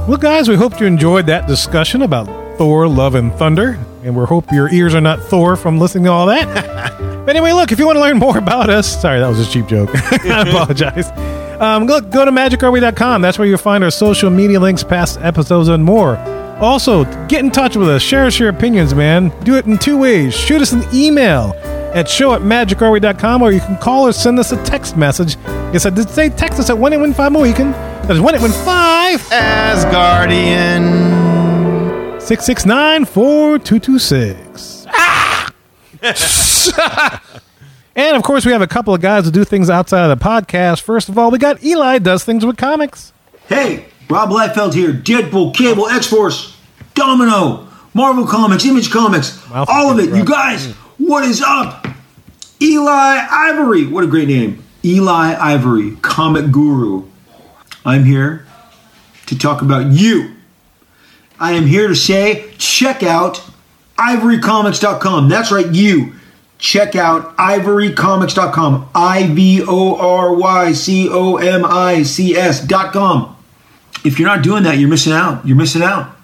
[0.08, 2.26] Well, guys, we hope you enjoyed that discussion about
[2.58, 6.10] Thor, Love, and Thunder, and we hope your ears are not Thor from listening to
[6.10, 7.02] all that.
[7.26, 9.50] But anyway, look, if you want to learn more about us, sorry, that was a
[9.50, 9.90] cheap joke.
[9.94, 11.10] I apologize.
[11.60, 13.20] Um, look, go to magicourway.com.
[13.20, 16.16] That's where you'll find our social media links, past episodes, and more.
[16.60, 18.00] Also, get in touch with us.
[18.00, 19.30] Share us your opinions, man.
[19.40, 20.34] Do it in two ways.
[20.34, 21.54] Shoot us an email
[21.94, 25.36] at show at magicourway.com, or you can call or send us a text message.
[25.72, 27.72] Yes, I did say text us at 1815 Mohican.
[27.72, 30.84] That is 1815 Asgardian.
[32.22, 34.45] 669 4226.
[37.96, 40.24] and of course, we have a couple of guys who do things outside of the
[40.24, 40.80] podcast.
[40.80, 43.12] First of all, we got Eli does things with comics.
[43.48, 44.92] Hey, Rob Liefeld here.
[44.92, 46.56] Deadpool, Cable, X Force,
[46.94, 50.14] Domino, Marvel Comics, Image Comics, Mouth all of it.
[50.14, 51.86] You guys, what is up?
[52.60, 53.86] Eli Ivory.
[53.86, 54.62] What a great name.
[54.84, 57.04] Eli Ivory, comic guru.
[57.84, 58.46] I'm here
[59.26, 60.32] to talk about you.
[61.38, 63.42] I am here to say check out
[63.98, 65.28] ivorycomics.com.
[65.28, 66.14] That's right, you.
[66.58, 68.90] Check out ivorycomics.com.
[68.94, 73.36] I V O R Y C O M I C S.com.
[74.04, 75.46] If you're not doing that, you're missing out.
[75.46, 76.16] You're missing out.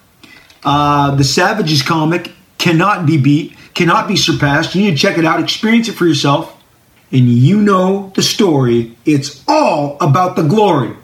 [0.65, 4.74] Uh, the Savages comic cannot be beat, cannot be surpassed.
[4.74, 6.62] You need to check it out, experience it for yourself,
[7.11, 8.97] and you know the story.
[9.05, 10.97] It's all about the glory.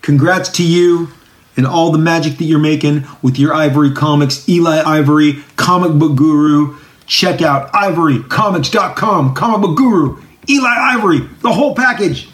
[0.00, 1.08] Congrats to you
[1.56, 6.16] and all the magic that you're making with your Ivory Comics, Eli Ivory, comic book
[6.16, 6.76] guru.
[7.06, 12.28] Check out ivorycomics.com, comic book guru, Eli Ivory, the whole package.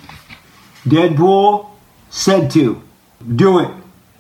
[0.85, 1.69] Deadpool
[2.11, 2.83] said to.
[3.37, 3.71] Do it.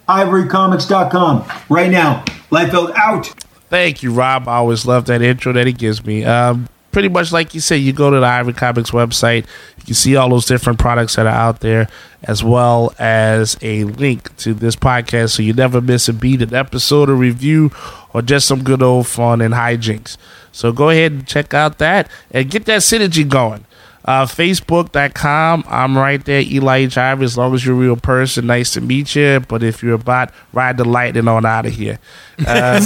[0.08, 2.24] Ivorycomics.com right now.
[2.50, 3.26] Liefeld out.
[3.68, 4.48] Thank you, Rob.
[4.48, 6.24] I always love that intro that he gives me.
[6.24, 9.46] Um, pretty much like you said, you go to the Ivory Comics website,
[9.78, 11.88] you can see all those different products that are out there,
[12.22, 16.54] as well as a link to this podcast so you never miss a beat, an
[16.54, 17.72] episode, a review,
[18.14, 20.16] or just some good old fun and hijinks.
[20.52, 23.64] So go ahead and check out that and get that synergy going.
[24.04, 25.64] Uh, Facebook.com.
[25.68, 26.88] I'm right there, Eli.
[26.94, 27.24] Ivory.
[27.24, 29.40] As long as you're a real person, nice to meet you.
[29.46, 31.98] But if you're a bot, ride the lightning on out of here.
[32.44, 32.80] Uh,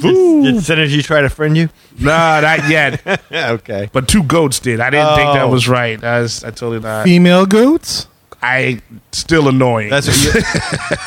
[0.00, 1.68] Did Synergy try to friend you?
[1.98, 3.00] no, not yet.
[3.32, 3.88] okay.
[3.92, 4.80] But two goats did.
[4.80, 5.48] I didn't think that Oh.
[5.50, 6.02] was right.
[6.02, 7.04] I, was, I totally not.
[7.04, 8.08] Female goats?
[8.42, 9.88] I still annoying.
[9.88, 10.22] That's what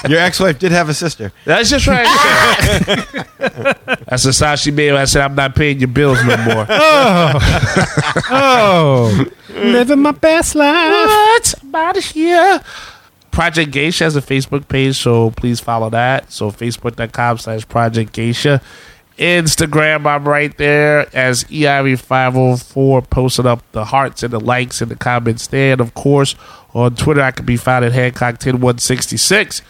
[0.08, 1.32] you, your ex-wife did have a sister.
[1.46, 2.08] That's just right.
[4.08, 4.92] That's the sound she made.
[4.92, 6.66] when I said I'm not paying your bills no more.
[6.68, 7.40] Oh.
[8.32, 10.74] oh, living my best life.
[11.08, 11.54] what?
[11.62, 12.60] I'm out of here.
[13.38, 16.32] Project Geisha has a Facebook page, so please follow that.
[16.32, 18.64] So facebook.com slash Project Geisha.
[19.20, 24.90] Instagram, I'm right there as E EIV504, posting up the hearts and the likes and
[24.90, 25.74] the comments there.
[25.74, 26.34] And of course,
[26.74, 29.62] on Twitter, I can be found at Hancock10166.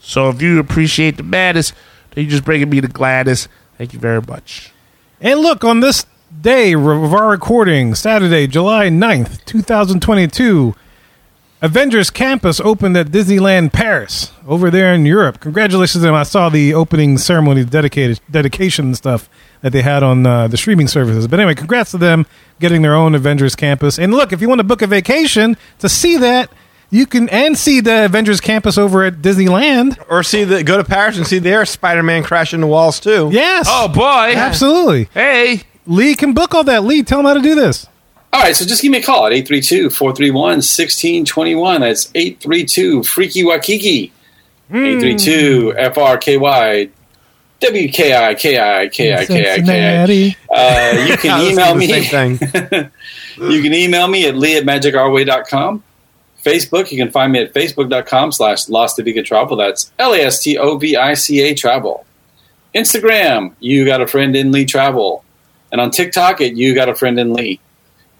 [0.00, 1.72] So if you appreciate the madness,
[2.10, 3.48] then you're just bringing me the gladness.
[3.78, 4.70] Thank you very much.
[5.22, 6.04] And look, on this
[6.42, 10.74] day of our recording, Saturday, July 9th, 2022,
[11.62, 15.40] Avengers Campus opened at Disneyland Paris over there in Europe.
[15.40, 16.14] Congratulations to them.
[16.14, 19.30] I saw the opening ceremony, dedicated dedication and stuff
[19.62, 21.26] that they had on uh, the streaming services.
[21.26, 22.26] But anyway, congrats to them
[22.60, 23.98] getting their own Avengers Campus.
[23.98, 26.50] And look, if you want to book a vacation to see that,
[26.90, 29.96] you can and see the Avengers Campus over at Disneyland.
[30.10, 33.30] Or see the go to Paris and see their Spider-Man crashing the walls too.
[33.32, 33.66] Yes.
[33.70, 34.34] Oh, boy.
[34.36, 35.08] absolutely.
[35.14, 35.62] Hey.
[35.86, 36.84] Lee can book all that.
[36.84, 37.86] Lee, tell him how to do this.
[38.34, 41.78] All right, so just give me a call at 832-431-1621.
[41.78, 44.10] That's 832-FREAKY WAKIKI.
[44.72, 46.90] 832-FRKY.
[47.60, 50.36] W-K-I-K-I-K-I-K-I-K-I.
[50.50, 51.86] Uh, you can email me.
[51.86, 52.90] the Same thing.
[53.36, 55.84] You can email me at lee at magicourway.com.
[56.44, 59.56] Facebook, you can find me at facebook.com slash Lastovica Travel.
[59.56, 62.04] That's L-A-S-T-O-V-I-C-A Travel.
[62.74, 65.22] Instagram, you got a friend in Lee Travel.
[65.72, 67.60] And on TikTok, at you got a friend in Lee.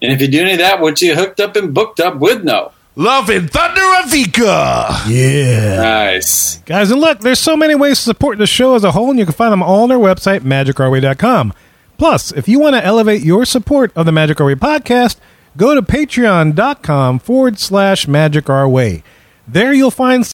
[0.04, 2.44] And if you do any of that, what you hooked up and booked up with
[2.44, 2.72] no.
[2.96, 5.08] Love and Thunder Avika.
[5.08, 5.76] Yeah.
[5.76, 6.58] Nice.
[6.58, 9.18] Guys, and look, there's so many ways to support the show as a whole, and
[9.18, 11.52] you can find them all on our website, magicourway.com.
[11.98, 15.16] Plus, if you want to elevate your support of the Magic Our Way podcast,
[15.56, 19.02] go to patreon.com forward slash magic our way.
[19.46, 20.24] There you'll find